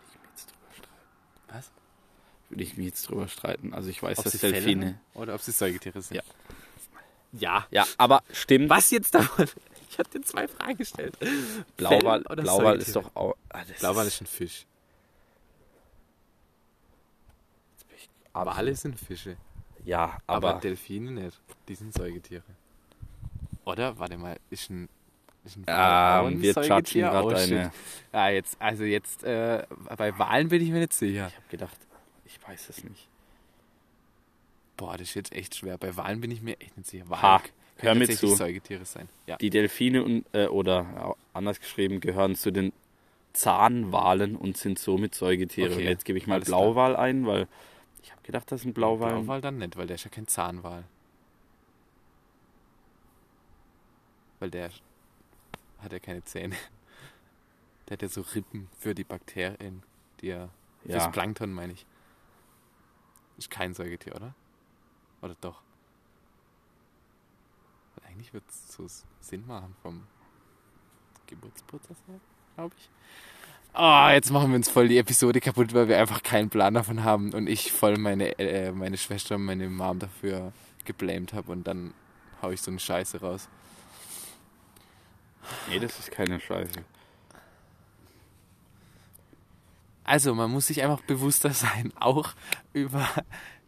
ich 0.09 0.21
mich 0.21 0.31
jetzt 0.31 0.47
drüber 0.51 0.73
streiten. 0.73 1.49
Was? 1.49 1.71
Würde 2.49 2.63
ich 2.63 2.77
mich 2.79 2.87
jetzt 2.87 3.09
drüber 3.09 3.29
streiten. 3.29 3.75
Also 3.75 3.91
ich 3.91 4.03
weiß, 4.03 4.19
Ob 4.19 4.25
dass 4.25 4.39
Delfine. 4.39 4.87
haben 4.87 5.01
Oder 5.13 5.35
ob 5.35 5.43
sie 5.43 5.53
Säugetiere 5.53 6.01
sind. 6.01 6.17
Ja. 6.17 6.23
Ja. 7.33 7.67
Ja, 7.71 7.87
aber 7.99 8.23
stimmt. 8.33 8.69
Was 8.71 8.91
jetzt 8.91 9.15
davon? 9.15 9.47
Ich 9.93 9.99
habe 9.99 10.09
dir 10.09 10.23
zwei 10.23 10.47
Fragen 10.47 10.77
gestellt. 10.79 11.19
Blauwal, 11.77 12.23
oder 12.23 12.45
Blauwal 12.45 12.79
ist 12.79 12.95
doch 12.95 13.11
auch. 13.17 13.35
Ah, 13.49 13.63
Blauwal 13.81 14.07
ist 14.07 14.21
ein 14.21 14.27
Fisch. 14.27 14.65
aber 18.33 18.57
Wale 18.57 18.75
sind 18.75 18.99
Fische. 18.99 19.37
Ja, 19.85 20.19
Aber, 20.29 20.51
aber. 20.51 20.61
Delfine 20.61 21.11
nicht. 21.11 21.41
Die 21.69 21.75
sind 21.75 21.93
Säugetiere. 21.93 22.45
Oder? 23.65 23.99
Warte 23.99 24.17
mal, 24.17 24.39
ist 24.51 24.71
ein. 24.71 24.89
Ist 25.45 25.57
ein 25.57 25.65
ähm, 25.67 26.27
ein 26.37 26.43
wir 26.43 26.53
judgen 26.53 27.01
gerade 27.01 27.27
Oh, 27.27 27.31
shit. 27.37 27.53
eine. 27.53 27.73
Ja, 28.13 28.29
jetzt, 28.29 28.61
also 28.61 28.85
jetzt, 28.85 29.25
äh, 29.25 29.67
bei 29.97 30.17
Walen 30.19 30.49
bin 30.49 30.63
ich 30.63 30.71
mir 30.71 30.81
nicht 30.81 30.93
sicher. 30.93 31.29
Ich 31.29 31.35
habe 31.37 31.49
gedacht, 31.49 31.79
ich 32.25 32.39
weiß 32.47 32.69
es 32.69 32.85
nicht. 32.85 33.09
Boah, 34.81 34.93
das 34.97 35.09
ist 35.09 35.15
jetzt 35.15 35.33
echt 35.35 35.57
schwer. 35.57 35.77
Bei 35.77 35.95
Walen 35.99 36.23
bin 36.23 36.31
ich 36.31 36.41
mir 36.41 36.59
echt 36.59 36.75
nicht 36.79 36.89
sicher. 36.89 37.05
Wale 37.11 37.21
Ha, 37.21 37.39
können 37.41 37.53
hör 37.83 37.95
mir 37.95 38.09
zu. 38.09 38.29
Säugetiere 38.29 38.87
sein. 38.87 39.11
Ja. 39.27 39.37
Die 39.37 39.51
Delfine 39.51 40.03
und, 40.03 40.25
äh, 40.33 40.47
oder 40.47 41.15
anders 41.35 41.61
geschrieben 41.61 42.01
gehören 42.01 42.35
zu 42.35 42.51
den 42.51 42.73
Zahnwalen 43.35 44.37
und 44.37 44.57
sind 44.57 44.79
somit 44.79 45.15
Säugetiere. 45.15 45.73
Okay, 45.73 45.83
Und 45.83 45.89
jetzt 45.89 46.07
gebe 46.07 46.17
ich 46.17 46.27
mal 46.27 46.37
alles 46.37 46.49
klar. 46.49 46.63
Blauwal 46.63 46.97
ein, 46.97 47.27
weil 47.27 47.47
ich 48.03 48.11
habe 48.11 48.23
gedacht, 48.23 48.51
das 48.51 48.63
sind 48.63 48.73
Blauwal. 48.73 49.13
Blauwal 49.13 49.43
dann 49.43 49.59
nicht, 49.59 49.77
weil 49.77 49.87
der 49.87 49.97
ist 49.97 50.05
ja 50.05 50.11
kein 50.11 50.27
Zahnwal. 50.27 50.85
Weil 54.39 54.51
der 54.51 54.71
hat 55.81 55.93
ja 55.93 55.99
keine 55.99 56.25
Zähne. 56.25 56.57
Der 57.89 57.97
hat 57.97 58.03
ja 58.03 58.09
so 58.09 58.23
Rippen 58.23 58.71
für 58.79 58.95
die 58.95 59.05
Bakterien, 59.05 59.83
die 60.23 60.29
er. 60.29 60.49
Fürs 60.87 61.05
Ja, 61.05 61.09
Plankton 61.11 61.53
meine 61.53 61.75
ich. 61.75 61.85
Ist 63.37 63.51
kein 63.51 63.75
Säugetier, 63.75 64.17
oder? 64.17 64.35
Oder 65.23 65.37
doch? 65.41 65.63
Eigentlich 68.07 68.33
wird 68.33 68.45
es 68.49 68.75
so 68.75 68.87
Sinn 69.21 69.47
machen 69.47 69.75
vom 69.83 70.07
Geburtsprozess 71.27 71.97
her, 72.07 72.21
glaube 72.57 72.75
ich. 72.79 72.89
Ah, 73.73 74.13
jetzt 74.13 74.31
machen 74.31 74.51
wir 74.51 74.57
uns 74.57 74.69
voll 74.69 74.89
die 74.89 74.99
Episode 74.99 75.41
kaputt, 75.41 75.75
weil 75.75 75.89
wir 75.89 75.99
einfach 75.99 76.23
keinen 76.23 76.51
Plan 76.51 76.75
davon 76.75 77.05
haben 77.05 77.33
und 77.33 77.49
ich 77.49 77.71
voll 77.71 77.99
meine, 77.99 78.37
äh, 78.39 78.73
meine 78.73 78.97
Schwester 78.97 79.37
und 79.37 79.45
meine 79.45 79.69
Mom 79.69 80.01
dafür 80.01 80.53
geblamed 80.85 81.33
habe 81.35 81.53
und 81.53 81.65
dann 81.69 81.95
hau 82.43 82.51
ich 82.51 82.61
so 82.61 82.71
eine 82.71 82.81
Scheiße 82.81 83.21
raus. 83.21 83.49
nee, 85.69 85.79
das 85.79 85.99
ist 86.01 86.11
keine 86.11 86.41
Scheiße. 86.41 86.85
Also, 90.03 90.35
man 90.35 90.51
muss 90.51 90.67
sich 90.67 90.83
einfach 90.83 91.03
bewusster 91.03 91.53
sein, 91.53 91.93
auch 91.95 92.35
über 92.73 93.09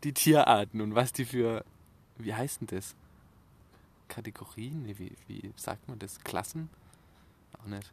die 0.05 0.13
Tierarten 0.13 0.81
und 0.81 0.95
was 0.95 1.13
die 1.13 1.25
für, 1.25 1.65
wie 2.19 2.35
heißt 2.35 2.61
denn 2.61 2.69
das? 2.69 2.95
Kategorien? 4.09 4.83
Nee, 4.83 4.97
wie, 4.99 5.13
wie 5.29 5.53
sagt 5.57 5.89
man 5.89 5.99
das? 5.99 6.21
Klassen? 6.21 6.69
Auch 7.59 7.67
nicht. 7.67 7.91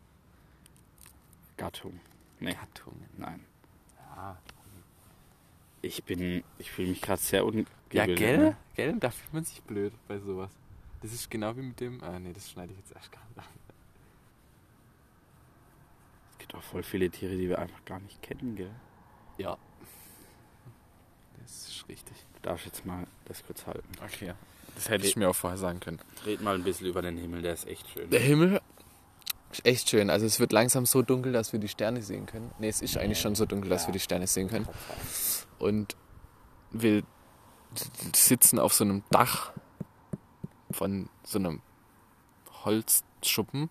Gattung. 1.57 1.99
Nee, 2.39 2.53
Gattungen. 2.53 3.05
nein. 3.18 3.45
Ja, 4.16 4.38
Ich 5.82 6.03
bin, 6.03 6.43
ich 6.57 6.72
fühle 6.72 6.89
mich 6.89 7.01
gerade 7.01 7.22
sehr 7.22 7.45
ungebildet. 7.45 7.70
ja 7.93 8.05
gell? 8.05 8.38
ne? 8.38 8.57
Gell? 8.76 8.95
Da 8.99 9.12
fühlt 9.12 9.34
man 9.34 9.43
sich 9.45 9.62
blöd 9.64 9.93
bei 10.07 10.20
sowas. 10.20 10.51
Das 11.01 11.14
ist 11.14 11.30
genau 11.32 11.55
wie 11.55 11.62
mit 11.62 11.80
dem, 11.80 12.03
ah 12.03 12.20
nee, 12.20 12.34
das 12.34 12.49
schneide 12.49 12.74
ich 12.74 12.80
jetzt 12.80 12.91
erst 12.93 13.12
gar 13.12 13.22
nicht 13.30 13.38
an. 13.39 13.45
Es 16.34 16.38
gibt 16.39 16.55
auch 16.55 16.64
voll 16.64 16.84
viele 16.84 17.10
Tiere, 17.10 17.36
die 17.38 17.47
wir 17.49 17.60
einfach 17.60 17.84
gar 17.86 17.99
nicht 17.99 18.22
kennen, 18.22 18.55
gell? 18.55 18.72
Ja. 19.38 19.57
Das 21.50 21.70
ist 21.70 21.89
richtig. 21.89 22.16
Du 22.36 22.41
darfst 22.43 22.66
jetzt 22.66 22.86
mal 22.86 23.06
das 23.26 23.43
kurz 23.43 23.66
halten. 23.66 23.88
Okay. 24.04 24.34
Das 24.76 24.89
hätte 24.89 25.06
ich 25.06 25.16
mir 25.16 25.30
auch 25.30 25.36
vorher 25.36 25.58
sagen 25.58 25.80
können. 25.80 26.00
Red 26.26 26.41
mal 26.41 26.56
ein 26.56 26.64
bisschen 26.64 26.88
über 26.88 27.02
den 27.02 27.18
Himmel, 27.18 27.41
der 27.41 27.54
ist 27.54 27.68
echt 27.68 27.89
schön. 27.89 28.10
Der 28.10 28.20
Himmel 28.20 28.62
ist 29.52 29.66
echt 29.66 29.89
schön. 29.89 30.10
Also 30.10 30.26
es 30.26 30.39
wird 30.39 30.54
langsam 30.54 30.86
so 30.86 31.02
dunkel, 31.02 31.34
dass 31.34 31.52
wir 31.52 31.60
die 31.60 31.68
Sterne 31.68 32.02
sehen 32.02 32.26
können. 32.28 32.52
Ne, 32.60 32.68
es 32.70 32.82
ist 32.82 32.97
eigentlich 32.97 33.20
schon 33.20 33.36
so 33.36 33.45
dunkel, 33.45 33.70
dass 33.70 33.88
wir 33.88 33.91
die 33.91 34.00
Sterne 34.00 34.28
sehen 34.28 34.47
können. 34.47 34.68
Und 35.58 35.97
wir 36.72 37.04
sitzen 38.16 38.60
auf 38.60 38.74
so 38.74 38.84
einem 38.84 39.04
Dach 39.10 39.52
von 40.72 41.10
so 41.24 41.39
einem 41.39 41.62
Holzschuppen. 42.64 43.70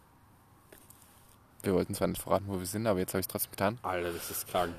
Wir 1.63 1.75
wollten 1.75 1.95
zwar 1.95 2.09
nicht 2.09 2.23
verraten, 2.23 2.47
wo 2.49 2.59
wir 2.59 2.67
sind, 2.67 2.87
aber 2.87 2.99
jetzt 2.99 3.15
habe 3.15 3.21
ich 3.21 3.27
es 3.27 3.33
trotzdem 3.33 3.53
getan. 3.53 3.79
Alter, 3.83 4.13
das 4.13 4.31
ist 4.31 4.49
krank. 4.49 4.75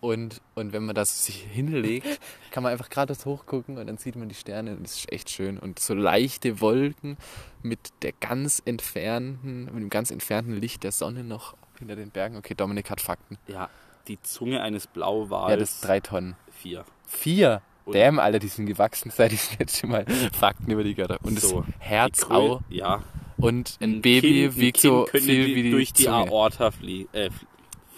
Und, 0.00 0.40
und 0.54 0.72
wenn 0.72 0.84
man 0.84 0.94
das 0.94 1.24
sich 1.26 1.42
hinlegt, 1.42 2.20
kann 2.52 2.62
man 2.62 2.70
einfach 2.72 2.88
geradeaus 2.88 3.26
hochgucken 3.26 3.78
und 3.78 3.86
dann 3.88 3.96
sieht 3.98 4.14
man 4.14 4.28
die 4.28 4.34
Sterne 4.36 4.76
und 4.76 4.84
das 4.84 4.96
ist 4.98 5.12
echt 5.12 5.28
schön. 5.30 5.58
Und 5.58 5.80
so 5.80 5.92
leichte 5.94 6.60
Wolken 6.60 7.16
mit 7.62 7.80
der 8.02 8.12
ganz 8.12 8.62
entfernten, 8.64 9.64
mit 9.64 9.74
dem 9.74 9.90
ganz 9.90 10.10
entfernten 10.12 10.54
Licht 10.54 10.84
der 10.84 10.92
Sonne 10.92 11.24
noch 11.24 11.56
hinter 11.78 11.96
den 11.96 12.10
Bergen. 12.10 12.36
Okay, 12.36 12.54
Dominik 12.54 12.90
hat 12.90 13.00
Fakten. 13.00 13.38
Ja, 13.48 13.70
die 14.06 14.20
Zunge 14.22 14.62
eines 14.62 14.86
Blauwals. 14.86 15.50
Ja, 15.50 15.56
das 15.56 15.70
ist 15.74 15.84
drei 15.84 15.98
Tonnen. 16.00 16.36
Vier. 16.52 16.84
Vier. 17.06 17.60
Und- 17.84 17.94
Damn, 17.96 18.18
Alter, 18.20 18.38
die 18.38 18.48
sind 18.48 18.66
gewachsen, 18.66 19.10
seit 19.14 19.32
ich 19.32 19.48
das 19.48 19.58
letzte 19.58 19.86
Mal 19.88 20.06
Fakten 20.32 20.70
über 20.70 20.84
die 20.84 20.94
habe. 20.94 21.18
Und 21.24 21.40
So, 21.40 21.62
das 21.62 21.74
Herz 21.80 22.24
auch. 22.24 22.60
Ja. 22.68 23.02
Und 23.36 23.78
ein, 23.80 24.00
Baby 24.00 24.42
Kind, 24.44 24.54
ein 24.54 24.60
wiegt 24.60 24.80
so 24.80 25.06
viel 25.06 25.20
die 25.22 25.56
wie 25.56 25.62
die 25.64 25.70
durch 25.72 25.92
die 25.92 26.04
Zunge. 26.04 26.16
Aorta 26.30 26.70
flie 26.70 27.06
äh, 27.12 27.26
fl- 27.30 27.30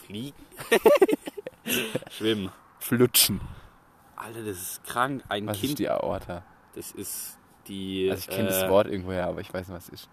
fliegen. 0.07 0.37
Schwimmen. 2.11 2.51
Flutschen. 2.79 3.41
Alter, 4.17 4.45
das 4.45 4.57
ist 4.57 4.85
krank. 4.85 5.23
Ein 5.29 5.47
Was 5.47 5.59
Kind. 5.59 5.71
ist 5.73 5.79
die 5.79 5.89
Aorta? 5.89 6.45
Das 6.75 6.93
ist 6.93 7.39
die. 7.67 8.09
Also 8.11 8.21
ich 8.21 8.29
kenne 8.37 8.49
äh, 8.49 8.53
das 8.53 8.69
Wort 8.71 8.87
irgendwoher, 8.89 9.27
aber 9.27 9.41
ich 9.41 9.53
weiß 9.53 9.69
nicht, 9.69 9.77
was 9.77 9.85
es 9.89 10.03
ist. 10.03 10.09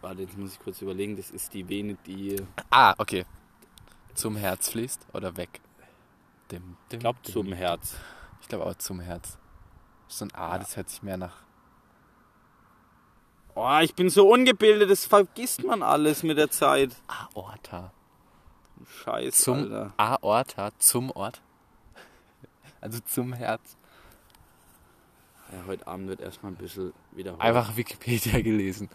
Warte, 0.00 0.22
jetzt 0.22 0.36
muss 0.36 0.52
ich 0.52 0.60
kurz 0.60 0.82
überlegen. 0.82 1.16
Das 1.16 1.30
ist 1.30 1.52
die 1.54 1.68
Vene, 1.68 1.96
die. 2.06 2.36
Ah, 2.70 2.94
okay. 2.98 3.24
Zum 4.14 4.36
Herz 4.36 4.70
fließt 4.70 5.06
oder 5.12 5.36
weg? 5.36 5.60
Dim, 6.50 6.76
dim, 6.90 6.98
Ich 6.98 6.98
glaube 7.00 7.22
zum 7.22 7.52
Herz. 7.52 7.96
Ich 8.40 8.48
glaube 8.48 8.66
auch 8.66 8.74
zum 8.74 9.00
Herz. 9.00 9.38
So 10.06 10.26
ein 10.26 10.34
A, 10.34 10.58
das 10.58 10.76
hört 10.76 10.90
sich 10.90 11.02
mehr 11.02 11.16
nach. 11.16 11.38
Oh, 13.54 13.78
ich 13.82 13.94
bin 13.94 14.10
so 14.10 14.28
ungebildet. 14.30 14.90
Das 14.90 15.06
vergisst 15.06 15.64
man 15.64 15.82
alles 15.82 16.22
mit 16.22 16.36
der 16.38 16.50
Zeit. 16.50 16.90
Aorta. 17.06 17.92
Scheiße, 19.04 19.42
Zum 19.42 19.58
Alter. 19.64 19.92
Aorta, 19.96 20.70
zum 20.78 21.10
Ort. 21.10 21.40
Also 22.80 22.98
zum 23.00 23.32
Herz. 23.32 23.76
Ja, 25.52 25.58
heute 25.66 25.86
Abend 25.86 26.08
wird 26.08 26.20
erstmal 26.20 26.52
ein 26.52 26.56
bisschen 26.56 26.92
wiederholt. 27.12 27.40
Einfach 27.42 27.76
Wikipedia 27.76 28.40
gelesen. 28.42 28.90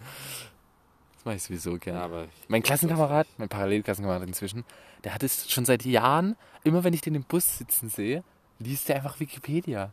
Das 1.16 1.26
mache 1.26 1.36
ich 1.36 1.44
sowieso 1.44 1.72
Ja, 1.72 1.78
gerne. 1.78 2.02
aber 2.02 2.28
Mein 2.48 2.62
Klassenkamerad, 2.62 3.28
mein 3.38 3.50
Parallelklassenkamerad 3.50 4.28
inzwischen, 4.28 4.64
der 5.04 5.14
hat 5.16 5.24
es 5.24 5.50
schon 5.52 5.66
seit 5.66 5.86
Jahren, 5.86 6.36
immer 6.64 6.84
wenn 6.84 6.94
ich 6.94 7.02
den 7.02 7.16
im 7.16 7.24
Bus 7.24 7.58
sitzen 7.58 7.90
sehe, 7.90 8.24
liest 8.60 8.90
der 8.90 8.98
einfach 8.98 9.20
Wikipedia. 9.20 9.92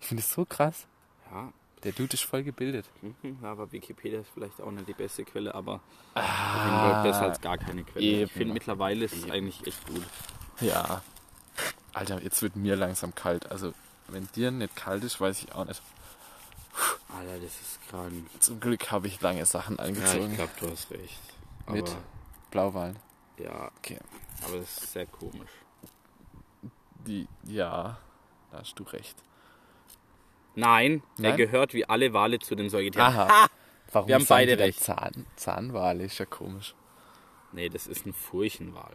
Ich 0.00 0.06
finde 0.08 0.22
es 0.22 0.32
so 0.32 0.44
krass. 0.44 0.86
Ja, 1.30 1.52
Der 1.84 1.92
Dude 1.92 2.14
ist 2.14 2.24
voll 2.24 2.42
gebildet. 2.42 2.86
mhm, 3.02 3.38
ja, 3.42 3.52
aber 3.52 3.70
Wikipedia 3.70 4.20
ist 4.20 4.30
vielleicht 4.34 4.60
auch 4.60 4.70
nicht 4.70 4.88
die 4.88 4.94
beste 4.94 5.24
Quelle, 5.24 5.54
aber 5.54 5.80
Ah, 6.14 7.02
besser 7.02 7.22
als 7.22 7.40
gar 7.40 7.56
keine 7.58 7.84
Quelle. 7.84 8.04
eben. 8.04 8.24
Ich 8.24 8.32
finde 8.32 8.52
mittlerweile 8.54 9.04
ist 9.04 9.14
es 9.14 9.30
eigentlich 9.30 9.66
echt 9.66 9.86
gut. 9.86 10.02
Ja. 10.60 11.02
Alter, 11.92 12.20
jetzt 12.22 12.42
wird 12.42 12.56
mir 12.56 12.76
langsam 12.76 13.14
kalt. 13.14 13.50
Also, 13.50 13.72
wenn 14.08 14.28
dir 14.34 14.50
nicht 14.50 14.74
kalt 14.76 15.04
ist, 15.04 15.20
weiß 15.20 15.42
ich 15.42 15.52
auch 15.54 15.64
nicht. 15.64 15.80
Alter, 17.16 17.34
das 17.40 17.60
ist 17.60 17.88
krank. 17.88 18.12
Zum 18.40 18.60
Glück 18.60 18.90
habe 18.90 19.06
ich 19.06 19.20
lange 19.20 19.44
Sachen 19.46 19.76
Ja, 19.76 19.84
angezogen. 19.84 20.30
ich 20.30 20.36
glaube, 20.36 20.52
du 20.60 20.70
hast 20.70 20.90
recht. 20.90 21.20
Mit 21.68 21.88
Aber, 21.88 21.98
Blauwahlen. 22.50 22.96
ja, 23.38 23.70
Okay. 23.78 23.98
aber 24.44 24.56
das 24.58 24.78
ist 24.82 24.92
sehr 24.92 25.06
komisch. 25.06 25.50
Die, 27.06 27.26
ja, 27.44 27.98
da 28.50 28.58
hast 28.58 28.74
du 28.78 28.82
recht. 28.84 29.16
Nein, 30.58 31.04
Nein? 31.18 31.36
gehört 31.36 31.72
wie 31.72 31.84
alle 31.84 32.12
Wale 32.12 32.40
zu 32.40 32.56
den 32.56 32.68
Säugetieren. 32.68 33.06
Aha. 33.06 33.46
Warum 33.92 34.08
Wir 34.08 34.16
haben 34.16 34.26
beide 34.26 34.58
recht. 34.58 34.80
Zahn, 34.80 35.24
Zahnwale 35.36 36.04
ist 36.04 36.18
ja 36.18 36.26
komisch. 36.26 36.74
Nee, 37.52 37.68
das 37.68 37.86
ist 37.86 38.06
ein 38.06 38.12
Furchenwal. 38.12 38.94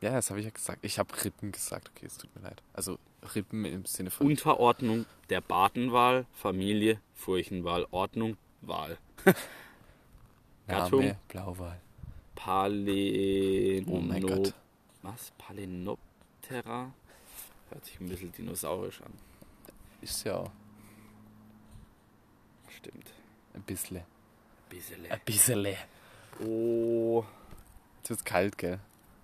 Ja, 0.00 0.12
das 0.12 0.30
habe 0.30 0.38
ich 0.38 0.46
ja 0.46 0.52
gesagt. 0.52 0.78
Ich 0.82 1.00
habe 1.00 1.12
Rippen 1.24 1.50
gesagt. 1.50 1.90
Okay, 1.94 2.06
es 2.06 2.16
tut 2.16 2.34
mir 2.36 2.42
leid. 2.42 2.62
Also 2.72 2.98
Rippen 3.34 3.64
im 3.64 3.84
Sinne 3.86 4.10
von. 4.10 4.28
Unterordnung 4.28 5.04
der 5.30 5.40
Bartenwal, 5.40 6.26
Familie, 6.32 7.00
Furchenwal, 7.14 7.86
Ordnung, 7.90 8.36
Wal. 8.60 8.96
Gattung, 10.68 11.00
Name, 11.00 11.18
Blauwal. 11.26 11.80
Paleno... 12.36 13.90
Oh 13.90 14.00
mein 14.00 14.24
Gott. 14.24 14.54
Was? 15.02 15.32
Palenoptera? 15.38 16.92
Hört 17.70 17.84
sich 17.84 18.00
ein 18.00 18.08
bisschen 18.08 18.30
dinosaurisch 18.30 19.02
an. 19.02 19.12
Ist 20.00 20.24
ja 20.24 20.36
auch 20.36 20.50
Stimmt. 22.84 23.12
ein 23.54 23.62
bisschen. 23.62 24.02
Bissele. 24.68 25.10
Ein 25.10 25.20
bisschen. 25.24 25.66
Oh. 26.44 27.24
Es 28.02 28.10
wird 28.10 28.24
kalt, 28.24 28.58
gell? 28.58 28.78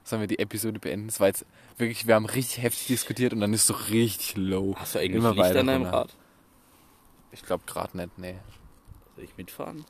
Sollen 0.04 0.22
wir 0.22 0.28
die 0.28 0.38
Episode 0.38 0.78
beenden? 0.78 1.08
Es 1.08 1.20
war 1.20 1.26
jetzt 1.26 1.44
wirklich, 1.76 2.06
wir 2.06 2.14
haben 2.14 2.24
richtig 2.24 2.62
heftig 2.62 2.86
diskutiert 2.86 3.32
und 3.32 3.40
dann 3.40 3.52
ist 3.52 3.62
es 3.62 3.66
so 3.66 3.74
richtig 3.74 4.36
low. 4.36 4.74
Hast 4.76 4.94
du 4.94 4.98
eigentlich 5.00 5.16
Immer 5.16 5.34
Licht 5.34 5.56
an 5.56 5.66
deinem. 5.66 5.84
Rad? 5.84 6.16
Ich 7.32 7.42
glaube 7.42 7.64
gerade 7.66 7.96
nicht, 7.96 8.18
nee. 8.18 8.36
Soll 9.14 9.24
ich 9.24 9.36
mitfahren? 9.36 9.84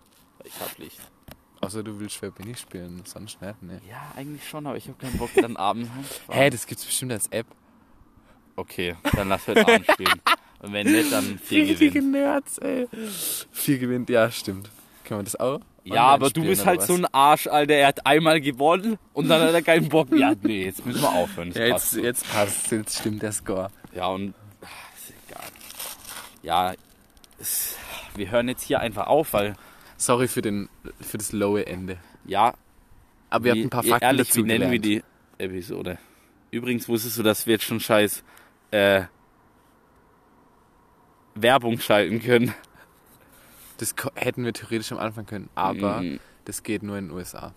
Ich 0.45 0.59
hab 0.61 0.77
Licht. 0.79 1.01
Außer 1.61 1.83
du 1.83 2.01
willst 2.01 2.21
Wer 2.23 2.31
bin 2.31 2.51
ich 2.51 2.59
spielen, 2.59 3.03
sonst 3.05 3.41
nicht, 3.41 3.63
nee. 3.63 3.79
Ja, 3.89 4.13
eigentlich 4.17 4.49
schon, 4.49 4.67
aber 4.67 4.77
ich 4.77 4.89
habe 4.89 4.99
keinen 4.99 5.17
Bock, 5.19 5.31
dann 5.37 5.57
abends. 5.57 5.91
Hä, 6.29 6.51
das 6.51 6.67
gibt's 6.67 6.85
bestimmt 6.85 7.13
als 7.13 7.29
App. 7.29 7.47
Okay, 8.57 8.97
dann 9.13 9.29
lass 9.29 9.47
heute 9.47 9.67
Abend 9.67 9.87
spielen. 9.93 10.21
Und 10.61 10.73
wenn 10.73 10.91
nicht, 10.91 11.13
dann 11.13 11.39
viel 11.43 11.65
Richtige 11.65 11.91
gewinnen. 11.91 12.11
Nerds, 12.13 12.59
ey. 12.59 12.87
Viel 13.51 13.79
gewinnt, 13.79 14.11
ja, 14.11 14.31
stimmt. 14.31 14.71
Können 15.05 15.21
wir 15.21 15.25
das 15.25 15.37
auch? 15.41 15.61
Ja, 15.85 16.03
aber 16.05 16.29
du 16.31 16.43
bist 16.43 16.67
halt 16.67 16.81
was? 16.81 16.87
so 16.89 16.95
ein 16.95 17.07
Arsch, 17.07 17.47
Alter. 17.47 17.75
Er 17.75 17.89
hat 17.89 18.07
einmal 18.07 18.41
gewonnen 18.41 18.99
und 19.15 19.29
dann 19.29 19.41
hat 19.41 19.55
er 19.55 19.63
keinen 19.63 19.89
Bock. 19.89 20.09
Ja, 20.15 20.35
nee, 20.43 20.65
jetzt 20.67 20.85
müssen 20.85 21.01
wir 21.01 21.09
aufhören. 21.11 21.49
Das 21.53 21.57
Ja, 21.59 21.73
passt 21.73 21.93
jetzt, 21.95 21.95
so. 21.95 22.01
jetzt 22.03 22.31
passt 22.31 22.71
jetzt 22.73 22.99
stimmt 22.99 23.23
der 23.23 23.33
Score. 23.33 23.71
Ja, 23.95 24.07
und 24.09 24.35
ach, 24.63 24.69
ist 24.99 25.15
egal. 25.29 25.45
Ja, 26.43 26.75
es, 27.41 27.77
wir 28.15 28.31
hören 28.31 28.49
jetzt 28.49 28.63
hier 28.63 28.81
einfach 28.81 29.07
auf, 29.07 29.33
weil, 29.33 29.55
Sorry 29.97 30.29
für, 30.29 30.43
den, 30.43 30.69
für 31.01 31.17
das 31.19 31.33
lowe 31.33 31.67
Ende. 31.67 31.97
ja, 32.27 32.53
Aber 33.31 33.45
wir 33.47 33.53
hatten 33.53 33.63
ein 33.65 33.71
paar 33.71 33.83
Fakten 33.83 34.05
ehrlich, 34.05 34.29
dazu 34.29 34.41
wie 34.45 34.47
nennen 34.49 34.71
wir 34.71 34.79
gelernt. 34.79 35.05
die 35.39 35.43
Episode? 35.43 35.99
Übrigens 36.51 36.89
wusstest 36.89 37.19
du, 37.19 37.23
dass 37.23 37.47
wir 37.47 37.53
jetzt 37.55 37.65
schon 37.65 37.81
scheiß 37.81 38.23
äh, 38.71 39.03
Werbung 41.35 41.79
schalten 41.81 42.21
können. 42.21 42.55
Das 43.79 43.95
hätten 44.15 44.45
wir 44.45 44.53
theoretisch 44.53 44.93
am 44.93 44.99
Anfang 44.99 45.27
können, 45.27 45.49
aber 45.55 46.03
Mhm. 46.03 46.21
das 46.45 46.63
geht 46.63 46.83
nur 46.83 46.99
in 46.99 47.09
den 47.09 47.17
USA. 47.17 47.43
Hab 47.43 47.55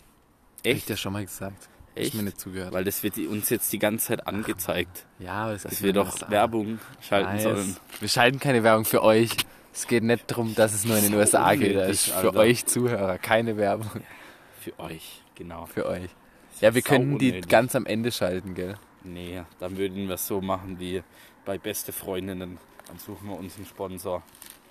Echt? 0.63 0.77
ich 0.77 0.85
dir 0.85 0.97
schon 0.97 1.13
mal 1.13 1.25
gesagt. 1.25 1.69
Echt? 1.95 2.07
Hast 2.11 2.15
mir 2.17 2.23
nicht 2.23 2.39
zugehört. 2.39 2.73
Weil 2.73 2.85
das 2.85 3.03
wird 3.03 3.17
die- 3.17 3.27
uns 3.27 3.49
jetzt 3.49 3.71
die 3.73 3.77
ganze 3.79 4.07
Zeit 4.07 4.25
angezeigt, 4.25 5.05
ja, 5.19 5.33
aber 5.45 5.53
es 5.53 5.63
dass 5.63 5.83
wir 5.83 5.93
doch. 5.93 6.29
Werbung 6.29 6.79
schalten 7.01 7.33
Nice. 7.33 7.43
sollen. 7.43 7.77
Wir 7.99 8.09
schalten 8.09 8.39
keine 8.39 8.63
Werbung 8.63 8.85
für 8.85 9.03
euch. 9.03 9.31
Es 9.73 9.87
geht 9.87 10.03
nicht 10.03 10.29
darum, 10.31 10.55
dass 10.55 10.73
es 10.73 10.85
nur 10.85 10.95
in 10.97 11.03
den 11.03 11.11
So 11.13 11.17
USA 11.19 11.53
geht. 11.55 11.75
Das 11.75 11.89
ist 11.89 12.09
für 12.09 12.27
Alter. 12.27 12.39
euch 12.39 12.65
Zuhörer 12.65 13.17
keine 13.17 13.57
Werbung 13.57 13.89
Für 14.61 14.79
euch, 14.79 15.21
genau. 15.35 15.65
für 15.65 15.85
euch. 15.87 16.09
Ja, 16.61 16.73
wir 16.73 16.81
können 16.81 17.17
die 17.17 17.29
unnötig. 17.31 17.49
ganz 17.49 17.75
am 17.75 17.85
Ende 17.85 18.11
schalten, 18.11 18.53
gell? 18.55 18.75
Nee, 19.03 19.41
dann 19.59 19.75
würden 19.77 20.07
wir 20.07 20.15
es 20.15 20.25
so 20.25 20.39
machen 20.41 20.79
wie 20.79 21.03
bei 21.43 21.57
Beste 21.57 21.91
Freundinnen. 21.91 22.57
Dann 22.87 22.97
suchen 22.99 23.27
wir 23.29 23.37
uns 23.37 23.55
einen 23.57 23.65
Sponsor. 23.65 24.21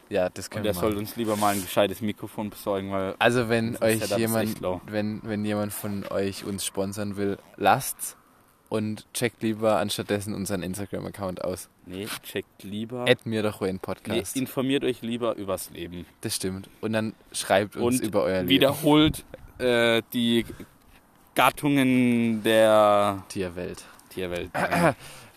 Ja, 0.08 0.28
das 0.28 0.46
Und 0.46 0.50
können 0.50 0.64
der 0.64 0.74
wir 0.74 0.80
soll 0.80 0.96
uns 0.96 1.16
lieber 1.16 1.36
mal 1.36 1.54
ein 1.54 1.62
gescheites 1.62 2.00
Mikrofon 2.02 2.50
besorgen, 2.50 2.90
weil 2.92 3.14
Also 3.18 3.48
wenn 3.48 3.76
euch 3.82 4.00
Setup 4.00 4.18
jemand, 4.18 4.60
wenn, 4.86 5.20
wenn 5.24 5.44
jemand 5.44 5.72
von 5.72 6.04
euch 6.08 6.44
uns 6.44 6.66
sponsern 6.66 7.16
will, 7.16 7.38
lasst's 7.56 8.16
und 8.68 9.06
checkt 9.14 9.42
lieber 9.42 9.76
anstattdessen 9.78 10.34
unseren 10.34 10.62
Instagram-Account 10.62 11.44
aus. 11.44 11.68
nee, 11.86 12.06
checkt 12.22 12.62
lieber. 12.62 13.06
Add 13.08 13.20
mir 13.24 13.42
doch 13.42 13.60
einen 13.62 13.72
Nee, 13.74 13.78
Podcast. 13.80 14.36
informiert 14.36 14.84
euch 14.84 15.00
lieber 15.02 15.34
übers 15.36 15.70
Leben. 15.70 16.04
das 16.20 16.36
stimmt. 16.36 16.68
Und 16.82 16.92
dann 16.92 17.14
schreibt 17.32 17.76
uns 17.76 18.00
Und 18.00 18.06
über 18.06 18.22
euer 18.22 18.38
Leben. 18.40 18.48
Wiederholt 18.48 19.24
äh, 19.58 20.02
die 20.12 20.44
Gattungen 21.34 22.42
der 22.42 23.24
Tierwelt. 23.28 23.84
Tierwelt. 24.10 24.50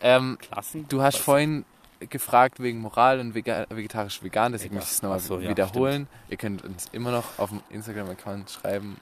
Ähm, 0.02 0.38
Klassen? 0.40 0.86
du 0.90 1.02
hast 1.02 1.16
Was? 1.16 1.22
vorhin 1.24 1.66
gefragt 2.08 2.60
wegen 2.60 2.80
Moral 2.80 3.20
und 3.20 3.34
vega 3.36 3.66
vegetarisch-vegan, 3.70 4.52
deswegen 4.52 4.76
möchte 4.76 4.90
ich 4.90 4.96
es 4.98 5.02
nochmal 5.02 5.20
so, 5.20 5.40
ja, 5.40 5.50
wiederholen. 5.50 6.08
Ihr 6.30 6.38
könnt 6.38 6.64
uns 6.64 6.88
immer 6.92 7.12
noch 7.12 7.38
auf 7.40 7.50
dem 7.50 7.62
Instagram-Account 7.70 8.50
schreiben, 8.50 8.98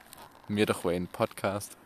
mir 0.48 0.66
doch 0.66 0.84
Wayne 0.86 1.08
Podcast. 1.12 1.78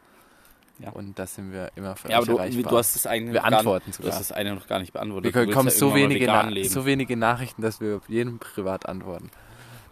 Ja. 0.80 0.92
Und 0.92 1.18
da 1.18 1.26
sind 1.26 1.52
wir 1.52 1.72
immer 1.76 1.96
für 1.96 2.10
Ja, 2.10 2.18
aber 2.18 2.26
du, 2.28 2.38
du 2.38 2.78
hast 2.78 2.96
das 2.96 3.08
eine 3.08 3.34
wir 3.34 3.42
noch 3.42 3.50
gar, 3.50 3.60
antworten 3.60 3.92
du 3.92 3.98
sogar. 3.98 4.12
hast 4.12 4.20
das 4.20 4.32
eine 4.32 4.54
noch 4.54 4.68
gar 4.68 4.80
nicht 4.80 4.94
beantwortet. 4.94 5.34
Wir 5.34 5.42
Du 5.42 5.48
bekommen 5.48 5.70
ja 5.70 5.74
so, 5.76 5.96
wenige 5.96 6.22
vegan 6.22 6.54
Na 6.54 6.64
so 6.66 6.86
wenige 6.86 7.18
Nachrichten, 7.18 7.64
dass 7.64 7.82
wir 7.82 8.00
jedem 8.08 8.38
privat 8.38 8.86
antworten. 8.88 9.32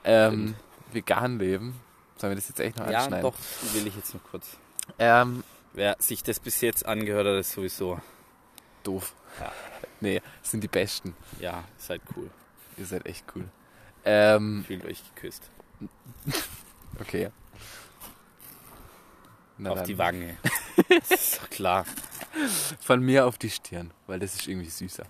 Ähm, 0.04 0.54
vegan 0.92 1.40
leben. 1.40 1.80
Sollen 2.18 2.32
wir 2.32 2.36
das 2.36 2.48
jetzt 2.50 2.60
echt 2.60 2.78
noch 2.78 2.90
Ja, 2.90 3.00
anschneiden? 3.00 3.24
doch, 3.24 3.36
will 3.74 3.88
ich 3.88 3.96
jetzt 3.96 4.14
noch 4.14 4.22
kurz. 4.30 4.58
Ähm, 5.00 5.44
Wer 5.74 5.96
sich 6.00 6.22
das 6.24 6.40
bis 6.40 6.62
jetzt 6.62 6.86
angehört 6.86 7.26
hat, 7.28 7.34
ist 7.36 7.52
sowieso, 7.52 8.00
doof. 8.84 9.14
Ja. 9.40 9.52
Nee, 10.02 10.22
das 10.42 10.52
sind 10.52 10.62
die 10.64 10.68
Besten. 10.68 11.16
ja, 11.40 11.64
seid 11.78 12.02
cool. 12.16 12.30
Ihr 12.78 12.86
seid 12.86 13.06
echt 13.06 13.26
cool. 13.36 13.46
Ähm, 14.04 14.64
Fühlt 14.68 14.86
euch 14.86 15.02
geküsst. 15.16 15.50
okay. 17.00 17.30
Na 19.58 19.72
Auf 19.72 19.78
dann. 19.80 19.88
die 19.88 19.98
Wange. 19.98 20.38
das 20.90 21.12
ist 21.12 21.42
doch 21.42 21.50
klar. 21.50 21.86
Von 22.82 23.02
mir 23.02 23.26
auf 23.26 23.38
die 23.38 23.50
Stirn, 23.50 23.92
weil 24.08 24.20
das 24.20 24.36
ist 24.36 24.48
irgendwie 24.48 24.70
süßer. 24.70 25.06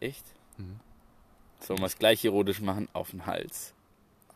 Echt? 0.00 0.24
Mhm. 0.56 0.80
Sollen 1.60 1.80
wir 1.80 1.86
es 1.86 1.98
gleich 1.98 2.24
erotisch 2.24 2.60
machen? 2.60 2.88
Auf 2.94 3.10
den 3.10 3.26
Hals. 3.26 3.74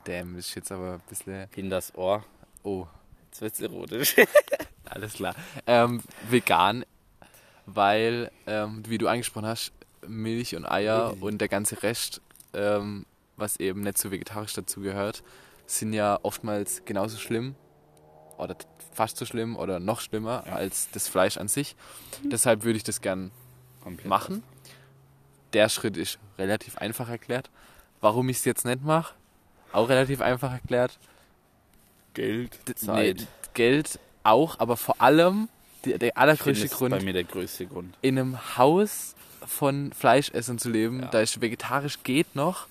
Damn, 0.05 0.37
das 0.37 0.49
ist 0.49 0.55
jetzt 0.55 0.73
aber 0.73 0.95
ein 0.95 1.03
bisschen. 1.09 1.49
Hinters 1.55 1.95
Ohr. 1.95 2.25
Oh, 2.63 2.87
Jetzt 3.31 3.41
wird's 3.43 3.61
erotisch. 3.61 4.17
alles 4.85 5.15
klar. 5.15 5.35
Ähm, 5.67 6.03
vegan, 6.29 6.85
weil, 7.75 8.31
ähm, 8.47 8.83
wie 8.87 8.99
du 8.99 9.09
angesprochen 9.09 9.47
hast, 9.47 9.73
Milch 10.07 10.57
und 10.57 10.65
Eier 10.67 11.15
Mhm. 11.15 11.23
und 11.23 11.39
der 11.41 11.49
ganze 11.49 11.83
Rest, 11.83 12.21
ähm, 12.55 13.05
was 13.37 13.59
eben 13.59 13.83
nicht 13.83 13.99
so 13.99 14.11
vegetarisch 14.11 14.53
dazu 14.55 14.81
gehört, 14.81 15.23
sind 15.67 15.93
ja 15.93 16.19
oftmals 16.23 16.83
genauso 16.85 17.17
schlimm 17.19 17.55
oder 18.39 18.57
fast 18.93 19.17
so 19.19 19.25
schlimm 19.25 19.57
oder 19.57 19.79
noch 19.79 20.01
schlimmer 20.01 20.43
Ja. 20.47 20.55
als 20.55 20.89
das 20.93 21.07
Fleisch 21.09 21.37
an 21.37 21.49
sich. 21.49 21.77
Deshalb 22.25 22.65
würde 22.65 22.77
ich 22.77 22.83
das 22.85 23.01
gern 23.01 23.31
Komplett 23.83 24.07
machen. 24.09 24.43
Der 25.53 25.69
Schritt 25.69 25.97
ist 25.97 26.19
relativ 26.39 26.77
einfach 26.79 27.09
erklärt. 27.09 27.51
Warum 28.01 28.29
ich 28.29 28.39
es 28.39 28.45
jetzt 28.45 28.65
nicht 28.65 28.83
mache, 28.83 29.15
auch 29.73 29.89
relativ 29.89 30.21
einfach 30.21 30.53
erklärt. 30.53 30.99
Geld, 32.15 32.59
Zeit. 32.77 33.17
nee, 33.19 33.27
Geld 33.55 33.99
auch, 34.23 34.59
aber 34.59 34.77
vor 34.77 35.01
allem 35.01 35.49
der 35.85 35.93
finde, 35.99 36.17
allergrößte 36.17 36.63
das 36.65 36.73
ist 36.73 36.79
Grund, 36.79 36.91
bei 36.91 37.03
mir 37.03 37.13
der 37.13 37.25
größte 37.25 37.67
Grund. 37.67 37.97
in 38.03 38.19
einem 38.19 38.57
Haus 38.57 39.15
von 39.47 39.93
Fleischessern 39.93 40.59
zu 40.59 40.69
leben. 40.71 41.01
Ja. 41.01 41.07
Da 41.07 41.21
ist 41.21 41.41
vegetarisch 41.41 42.03
geht 42.03 42.35
noch, 42.37 42.67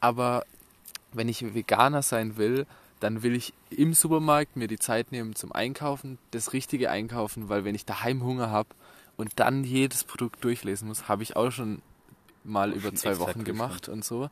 aber 0.00 0.44
wenn 1.12 1.28
ich 1.28 1.54
Veganer 1.54 2.02
sein 2.02 2.36
will, 2.36 2.66
dann 3.00 3.22
will 3.22 3.34
ich 3.34 3.52
im 3.70 3.94
Supermarkt 3.94 4.56
mir 4.56 4.68
die 4.68 4.78
Zeit 4.78 5.10
nehmen 5.10 5.34
zum 5.34 5.52
Einkaufen, 5.52 6.18
das 6.32 6.52
richtige 6.52 6.90
einkaufen, 6.90 7.48
weil 7.48 7.64
wenn 7.64 7.74
ich 7.74 7.84
daheim 7.86 8.22
Hunger 8.22 8.50
habe 8.50 8.68
und 9.16 9.32
dann 9.36 9.64
jedes 9.64 10.04
Produkt 10.04 10.44
durchlesen 10.44 10.88
muss, 10.88 11.08
habe 11.08 11.22
ich 11.22 11.34
auch 11.36 11.50
schon 11.50 11.82
mal 12.44 12.72
über 12.72 12.88
schon 12.88 12.96
zwei 12.96 13.18
Wochen 13.18 13.44
gemacht 13.44 13.88
und 13.88 14.04
so. 14.04 14.30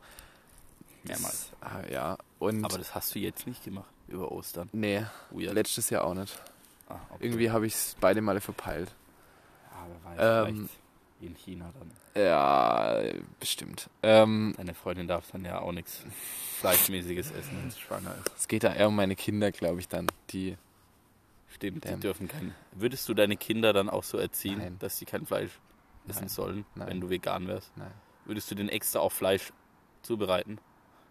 Mehrmals. 1.04 1.50
Ah, 1.60 1.80
ja, 1.90 2.18
und 2.38 2.64
Aber 2.64 2.78
das 2.78 2.94
hast 2.94 3.14
du 3.14 3.18
jetzt 3.18 3.46
nicht 3.46 3.64
gemacht. 3.64 3.88
Über 4.08 4.32
Ostern. 4.32 4.68
nee, 4.72 5.04
Weird. 5.30 5.54
letztes 5.54 5.90
Jahr 5.90 6.04
auch 6.04 6.14
nicht. 6.14 6.38
Okay. 6.88 7.00
Irgendwie 7.20 7.50
habe 7.50 7.66
ich 7.66 7.74
es 7.74 7.96
beide 8.00 8.20
Male 8.22 8.40
verpeilt. 8.40 8.94
Ja, 9.70 9.86
wer 10.16 10.44
weiß, 10.44 10.48
Ähm, 10.50 10.68
in 11.20 11.34
China 11.34 11.72
dann. 11.78 11.90
Ja, 12.22 13.00
bestimmt. 13.40 13.90
Ähm, 14.02 14.54
Deine 14.56 14.74
Freundin 14.74 15.06
darf 15.08 15.30
dann 15.30 15.44
ja 15.44 15.60
auch 15.60 15.72
nichts 15.72 16.04
Fleischmäßiges 16.60 17.30
essen, 17.32 17.58
wenn 17.62 17.70
sie 17.70 17.80
schwanger 17.80 18.14
ist. 18.24 18.32
es 18.38 18.48
geht 18.48 18.64
da 18.64 18.72
eher 18.74 18.88
um 18.88 18.96
meine 18.96 19.16
Kinder, 19.16 19.50
glaube 19.52 19.80
ich, 19.80 19.88
dann. 19.88 20.06
Die, 20.30 20.56
Stimmt, 21.50 21.84
die 21.84 21.88
Damn. 21.88 22.00
dürfen 22.00 22.28
kein. 22.28 22.54
Würdest 22.72 23.08
du 23.08 23.14
deine 23.14 23.36
Kinder 23.36 23.72
dann 23.72 23.88
auch 23.88 24.04
so 24.04 24.18
erziehen, 24.18 24.58
Nein. 24.58 24.76
dass 24.78 24.98
sie 24.98 25.04
kein 25.06 25.26
Fleisch 25.26 25.50
essen 26.08 26.20
Nein. 26.22 26.28
sollen, 26.28 26.64
Nein. 26.74 26.88
wenn 26.88 27.00
du 27.00 27.10
vegan 27.10 27.46
wärst? 27.48 27.76
nein. 27.76 27.90
Würdest 28.24 28.50
du 28.50 28.54
den 28.54 28.68
extra 28.68 28.98
auf 29.00 29.12
Fleisch 29.12 29.52
zubereiten? 30.02 30.58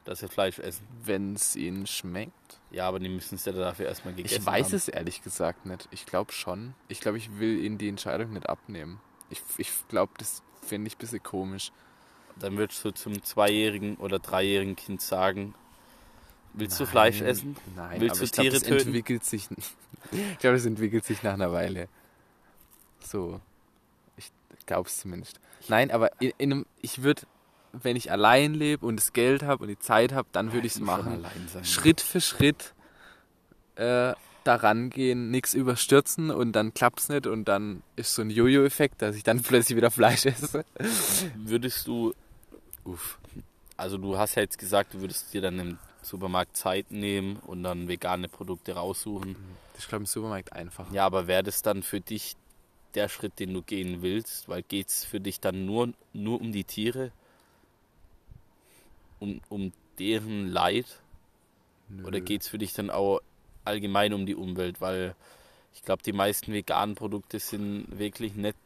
Dass 0.07 0.19
sie 0.19 0.27
Fleisch 0.27 0.59
essen. 0.59 0.87
Wenn 1.03 1.35
es 1.35 1.55
ihnen 1.55 1.85
schmeckt. 1.85 2.59
Ja, 2.71 2.87
aber 2.87 2.99
die 2.99 3.09
müssen 3.09 3.35
es 3.35 3.45
ja 3.45 3.51
dafür 3.51 3.87
erstmal 3.87 4.13
gegessen 4.13 4.35
Ich 4.39 4.45
weiß 4.45 4.67
haben. 4.67 4.75
es 4.75 4.87
ehrlich 4.87 5.21
gesagt 5.21 5.65
nicht. 5.65 5.87
Ich 5.91 6.05
glaube 6.05 6.31
schon. 6.31 6.73
Ich 6.87 7.01
glaube, 7.01 7.17
ich 7.17 7.39
will 7.39 7.63
ihnen 7.63 7.77
die 7.77 7.89
Entscheidung 7.89 8.33
nicht 8.33 8.47
abnehmen. 8.49 8.99
Ich, 9.29 9.41
ich 9.57 9.71
glaube, 9.89 10.13
das 10.17 10.41
finde 10.61 10.87
ich 10.87 10.95
ein 10.95 10.99
bisschen 10.99 11.23
komisch. 11.23 11.71
Dann 12.39 12.57
würdest 12.57 12.83
du 12.85 12.91
zum 12.91 13.21
zweijährigen 13.23 13.97
oder 13.97 14.19
dreijährigen 14.19 14.75
Kind 14.75 15.01
sagen, 15.01 15.55
willst 16.53 16.79
du 16.79 16.85
Fleisch 16.85 17.19
Nein, 17.19 17.29
essen? 17.29 17.57
Nein, 17.75 17.99
Willst 18.01 18.11
aber 18.15 18.19
du 18.19 18.25
ich 18.25 18.31
Tiere 18.31 18.53
das 18.53 18.63
töten? 18.63 18.87
entwickelt 18.87 19.25
sich. 19.25 19.49
ich 20.11 20.37
glaube, 20.39 20.55
das 20.55 20.65
entwickelt 20.65 21.03
sich 21.03 21.23
nach 21.23 21.33
einer 21.33 21.51
Weile. 21.51 21.89
So. 22.99 23.41
Ich 24.15 24.31
glaube 24.65 24.87
es 24.87 24.97
zumindest. 24.97 25.39
Nein, 25.67 25.91
aber 25.91 26.11
in, 26.21 26.31
in 26.37 26.51
einem, 26.51 26.65
ich 26.81 27.03
würde, 27.03 27.23
wenn 27.73 27.95
ich 27.95 28.11
allein 28.11 28.53
lebe 28.53 28.85
und 28.85 28.97
das 28.97 29.13
Geld 29.13 29.43
habe 29.43 29.63
und 29.63 29.69
die 29.69 29.79
Zeit 29.79 30.13
habe, 30.13 30.27
dann 30.31 30.53
würde 30.53 30.67
ich 30.67 30.73
es 30.73 30.79
machen. 30.79 31.13
Allein 31.13 31.47
sein. 31.51 31.65
Schritt 31.65 32.01
für 32.01 32.21
Schritt 32.21 32.73
äh, 33.75 34.13
daran 34.43 34.89
gehen, 34.89 35.29
nichts 35.29 35.53
überstürzen 35.53 36.31
und 36.31 36.53
dann 36.53 36.73
klappt 36.73 37.01
es 37.01 37.09
nicht 37.09 37.27
und 37.27 37.45
dann 37.45 37.83
ist 37.95 38.15
so 38.15 38.21
ein 38.21 38.29
Jojo-Effekt, 38.29 39.01
dass 39.01 39.15
ich 39.15 39.23
dann 39.23 39.41
plötzlich 39.43 39.75
wieder 39.75 39.91
Fleisch 39.91 40.25
esse. 40.25 40.65
Würdest 41.35 41.85
du, 41.87 42.13
Uff. 42.85 43.19
also 43.75 43.97
du 43.97 44.17
hast 44.17 44.35
ja 44.35 44.41
jetzt 44.41 44.57
gesagt, 44.57 44.93
du 44.93 45.01
würdest 45.01 45.33
dir 45.33 45.41
dann 45.41 45.59
im 45.59 45.77
Supermarkt 46.01 46.55
Zeit 46.55 46.91
nehmen 46.91 47.37
und 47.45 47.63
dann 47.63 47.87
vegane 47.87 48.29
Produkte 48.29 48.73
raussuchen. 48.73 49.35
Das 49.73 49.83
ist, 49.83 49.89
glaube 49.89 50.03
ich, 50.03 50.09
im 50.09 50.13
Supermarkt 50.13 50.53
einfach. 50.53 50.91
Ja, 50.91 51.05
aber 51.05 51.27
wäre 51.27 51.43
das 51.43 51.61
dann 51.61 51.83
für 51.83 51.99
dich 51.99 52.37
der 52.95 53.09
Schritt, 53.09 53.39
den 53.39 53.53
du 53.53 53.61
gehen 53.61 54.01
willst? 54.01 54.47
Weil 54.47 54.63
geht 54.63 54.87
es 54.87 55.03
für 55.03 55.19
dich 55.19 55.41
dann 55.41 55.65
nur, 55.65 55.93
nur 56.13 56.39
um 56.39 56.51
die 56.51 56.63
Tiere? 56.63 57.11
Um, 59.19 59.41
um 59.49 59.71
deren 59.99 60.47
Leid? 60.47 60.85
Oder 62.03 62.19
Nö. 62.19 62.21
geht 62.21 62.41
es 62.41 62.47
für 62.47 62.57
dich 62.57 62.73
dann 62.73 62.89
auch 62.89 63.21
allgemein 63.65 64.13
um 64.13 64.25
die 64.25 64.35
Umwelt? 64.35 64.81
Weil 64.81 65.15
ich 65.73 65.81
glaube, 65.83 66.03
die 66.03 66.13
meisten 66.13 66.53
veganen 66.53 66.95
Produkte 66.95 67.39
sind 67.39 67.87
wirklich 67.97 68.35
nicht. 68.35 68.57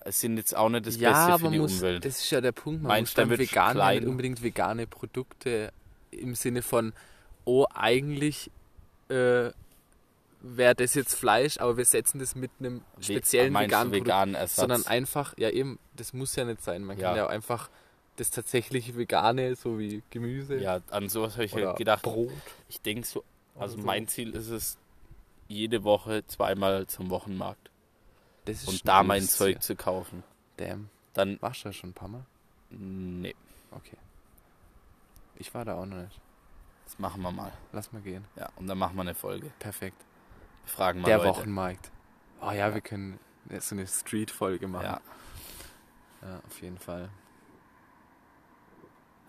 Es 0.00 0.20
sind 0.20 0.36
jetzt 0.36 0.54
auch 0.54 0.68
nicht 0.68 0.86
das 0.86 0.96
ja, 0.96 1.10
Beste 1.10 1.32
aber 1.32 1.46
für 1.46 1.50
die 1.52 1.58
muss, 1.58 1.74
Umwelt. 1.76 2.04
das 2.04 2.18
ist 2.18 2.30
ja 2.30 2.40
der 2.40 2.52
Punkt. 2.52 2.82
Man 2.82 2.88
Meinst 2.88 3.16
muss 3.16 3.28
dann 3.28 3.38
vegan 3.38 3.76
nicht 3.94 4.06
unbedingt 4.06 4.42
vegane 4.42 4.86
Produkte 4.86 5.72
im 6.10 6.34
Sinne 6.34 6.62
von, 6.62 6.92
oh, 7.44 7.66
eigentlich 7.72 8.50
äh, 9.08 9.50
wäre 10.40 10.74
das 10.76 10.94
jetzt 10.94 11.14
Fleisch, 11.14 11.58
aber 11.58 11.76
wir 11.78 11.84
setzen 11.86 12.18
das 12.18 12.34
mit 12.34 12.50
einem 12.60 12.82
speziellen 13.00 13.54
du 13.54 13.60
veganen 13.60 13.90
Produkt, 13.90 14.06
veganen 14.06 14.34
Ersatz? 14.34 14.56
sondern 14.56 14.86
einfach, 14.86 15.34
ja 15.38 15.48
eben, 15.50 15.78
das 15.96 16.12
muss 16.12 16.36
ja 16.36 16.44
nicht 16.44 16.62
sein. 16.62 16.84
Man 16.84 16.98
kann 16.98 17.12
Ja. 17.12 17.16
ja 17.16 17.26
auch 17.26 17.30
einfach 17.30 17.70
das 18.16 18.30
tatsächliche 18.30 18.96
Vegane, 18.96 19.56
so 19.56 19.78
wie 19.78 20.02
Gemüse 20.10 20.56
ja, 20.58 20.80
an 20.90 21.08
sowas 21.08 21.34
habe 21.34 21.44
ich 21.44 21.54
halt 21.54 21.76
gedacht. 21.76 22.02
Brot. 22.02 22.30
Ich 22.68 22.80
denke 22.80 23.06
so, 23.06 23.24
also 23.56 23.76
so. 23.76 23.82
mein 23.82 24.06
Ziel 24.08 24.30
ist 24.34 24.48
es, 24.48 24.78
jede 25.48 25.84
Woche 25.84 26.24
zweimal 26.26 26.86
zum 26.86 27.10
Wochenmarkt 27.10 27.70
Das 28.44 28.62
ist 28.62 28.68
und 28.68 28.88
da 28.88 29.02
mein 29.02 29.22
Zeug 29.22 29.62
zu 29.62 29.76
kaufen. 29.76 30.22
Damn. 30.56 30.88
Dann, 31.12 31.40
Warst 31.42 31.64
du 31.64 31.68
da 31.68 31.72
schon 31.72 31.90
ein 31.90 31.94
paar 31.94 32.08
Mal? 32.08 32.24
nee, 32.70 33.34
Okay. 33.70 33.96
Ich 35.36 35.52
war 35.52 35.64
da 35.64 35.74
auch 35.74 35.86
noch 35.86 35.96
nicht. 35.96 36.20
das 36.84 36.98
machen 37.00 37.20
wir 37.22 37.32
mal. 37.32 37.52
Lass 37.72 37.92
mal 37.92 38.00
gehen. 38.02 38.24
Ja, 38.36 38.50
und 38.56 38.68
dann 38.68 38.78
machen 38.78 38.94
wir 38.94 39.02
eine 39.02 39.14
Folge. 39.14 39.50
Perfekt. 39.58 39.96
Wir 40.64 40.70
fragen 40.72 41.00
mal 41.00 41.08
Der 41.08 41.18
Leute. 41.18 41.30
Wochenmarkt. 41.30 41.90
Oh 42.40 42.52
ja, 42.52 42.72
wir 42.72 42.80
können 42.80 43.18
so 43.58 43.74
eine 43.74 43.86
Street-Folge 43.86 44.68
machen. 44.68 44.84
Ja, 44.84 45.00
ja, 46.22 46.40
auf 46.46 46.62
jeden 46.62 46.78
Fall. 46.78 47.10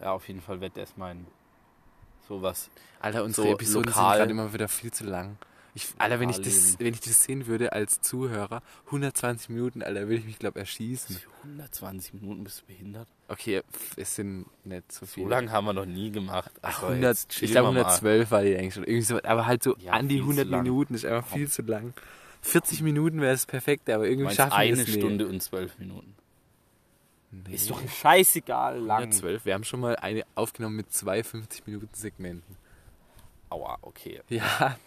Ja, 0.06 0.12
auf 0.12 0.28
jeden 0.28 0.42
Fall 0.42 0.62
wird 0.62 0.78
das 0.78 0.96
mein 0.98 1.26
sowas. 2.28 2.70
Alter, 3.00 3.24
unsere 3.24 3.48
So 3.48 3.54
Episoden 3.54 3.92
lokal- 3.92 4.12
sind 4.12 4.20
gerade 4.20 4.32
immer 4.32 4.54
wieder 4.54 4.68
viel 4.68 4.92
zu 4.94 5.04
lang. 5.04 5.38
Ich, 5.74 5.88
Alter, 5.98 6.20
wenn 6.20 6.30
ich, 6.30 6.40
das, 6.40 6.78
wenn 6.80 6.94
ich 6.94 7.02
das 7.02 7.24
sehen 7.24 7.48
würde 7.48 7.74
als 7.74 8.00
Zuhörer, 8.02 8.62
120 8.86 9.50
Minuten, 9.50 9.82
Alter, 9.84 10.02
würde 10.02 10.16
ich 10.18 10.26
mich, 10.26 10.38
glaube 10.40 10.60
erschießen. 10.60 11.18
Für 11.18 11.30
120 11.44 12.14
Minuten 12.14 12.44
bist 12.46 12.62
du 12.62 12.66
behindert? 12.68 13.08
Okay, 13.28 13.62
es 13.98 14.16
sind 14.16 14.46
nicht 14.64 14.90
so 14.92 15.06
viele. 15.08 15.26
So 15.26 15.30
lange 15.32 15.52
haben 15.52 15.66
wir 15.66 15.74
noch 15.74 15.86
nie 15.88 16.12
gemacht. 16.12 16.52
Ach, 16.62 16.76
Also 16.84 16.88
100, 16.94 17.18
jetzt 17.18 17.42
ich 17.42 17.52
glaube 17.52 17.70
wir 17.70 17.72
mal. 17.74 17.80
112 17.90 18.32
war 18.32 18.44
die 18.44 18.56
eigentlich 18.56 18.74
schon. 18.76 18.84
Irgendwie 18.84 19.02
so, 19.02 19.22
aber 19.24 19.46
halt 19.48 19.64
so 19.64 19.76
Ja, 19.80 19.94
an 19.94 20.08
die 20.08 20.16
viel 20.16 20.24
zu 20.24 20.30
100 20.30 20.48
lang. 20.48 20.64
Minuten 20.64 20.94
ist 20.94 21.04
einfach 21.06 21.28
viel 21.28 21.50
zu 21.50 21.62
lang. 21.64 21.94
40 22.42 22.82
Minuten 22.84 23.20
wäre 23.22 23.34
das 23.34 23.46
perfekte, 23.48 23.96
aber 23.96 24.08
irgendwie 24.08 24.34
schaffen 24.36 24.52
wir 24.52 24.58
eine 24.58 24.72
es 24.82 24.88
nicht. 24.88 24.98
Stunde 25.00 25.28
und 25.28 25.42
zwölf 25.42 25.78
Minuten. 25.80 26.16
Nee. 27.48 27.56
Ist 27.56 27.70
doch 27.70 27.82
scheißegal 27.88 28.80
lang. 28.80 29.04
112. 29.04 29.46
Wir 29.46 29.54
haben 29.54 29.64
schon 29.64 29.82
mal 29.82 29.96
eine 29.98 30.24
aufgenommen 30.36 30.78
mit 30.78 30.94
zwei 30.94 31.24
50 31.24 31.68
Minuten 31.68 31.90
Segmenten. 31.94 32.56
Aua, 33.50 33.78
okay. 33.82 34.22
Ja, 34.30 34.78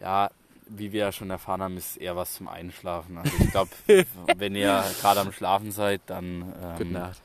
Ja, 0.00 0.30
wie 0.66 0.92
wir 0.92 1.00
ja 1.00 1.12
schon 1.12 1.30
erfahren 1.30 1.62
haben, 1.62 1.76
ist 1.76 1.96
eher 1.96 2.16
was 2.16 2.34
zum 2.34 2.48
Einschlafen. 2.48 3.18
Also 3.18 3.32
ich 3.38 3.50
glaube, 3.50 3.70
wenn 4.36 4.54
ihr 4.54 4.84
gerade 5.00 5.20
am 5.20 5.32
Schlafen 5.32 5.70
seid, 5.70 6.00
dann 6.06 6.52
gute 6.76 6.84
ähm, 6.84 6.92
Nacht. 6.92 7.20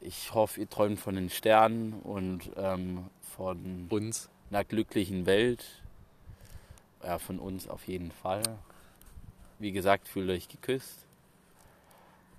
ich 0.00 0.32
hoffe, 0.34 0.60
ihr 0.60 0.68
träumt 0.68 1.00
von 1.00 1.14
den 1.14 1.30
Sternen 1.30 1.94
und 1.94 2.50
ähm, 2.56 3.06
von 3.36 3.86
Uns. 3.88 4.28
einer 4.50 4.64
glücklichen 4.64 5.26
Welt. 5.26 5.64
Ja, 7.02 7.18
von 7.18 7.38
uns 7.38 7.68
auf 7.68 7.86
jeden 7.86 8.10
Fall. 8.10 8.42
Wie 9.58 9.72
gesagt, 9.72 10.08
fühlt 10.08 10.30
euch 10.30 10.48
geküsst 10.48 11.03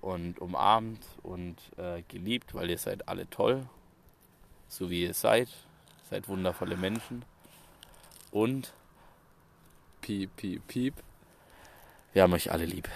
und 0.06 0.40
umarmt 0.40 1.04
und 1.24 1.56
äh, 1.78 2.02
geliebt, 2.06 2.54
weil 2.54 2.70
ihr 2.70 2.78
seid 2.78 3.08
alle 3.08 3.28
toll, 3.28 3.66
so 4.68 4.88
wie 4.88 5.02
ihr 5.02 5.14
seid. 5.14 5.48
Seid 6.08 6.28
wundervolle 6.28 6.76
Menschen. 6.76 7.24
Und 8.30 8.72
Piep, 10.00 10.30
piep, 10.36 10.64
piep. 10.68 10.94
wir 12.12 12.22
haben 12.22 12.32
euch 12.34 12.52
alle 12.52 12.64
lieb. 12.64 12.88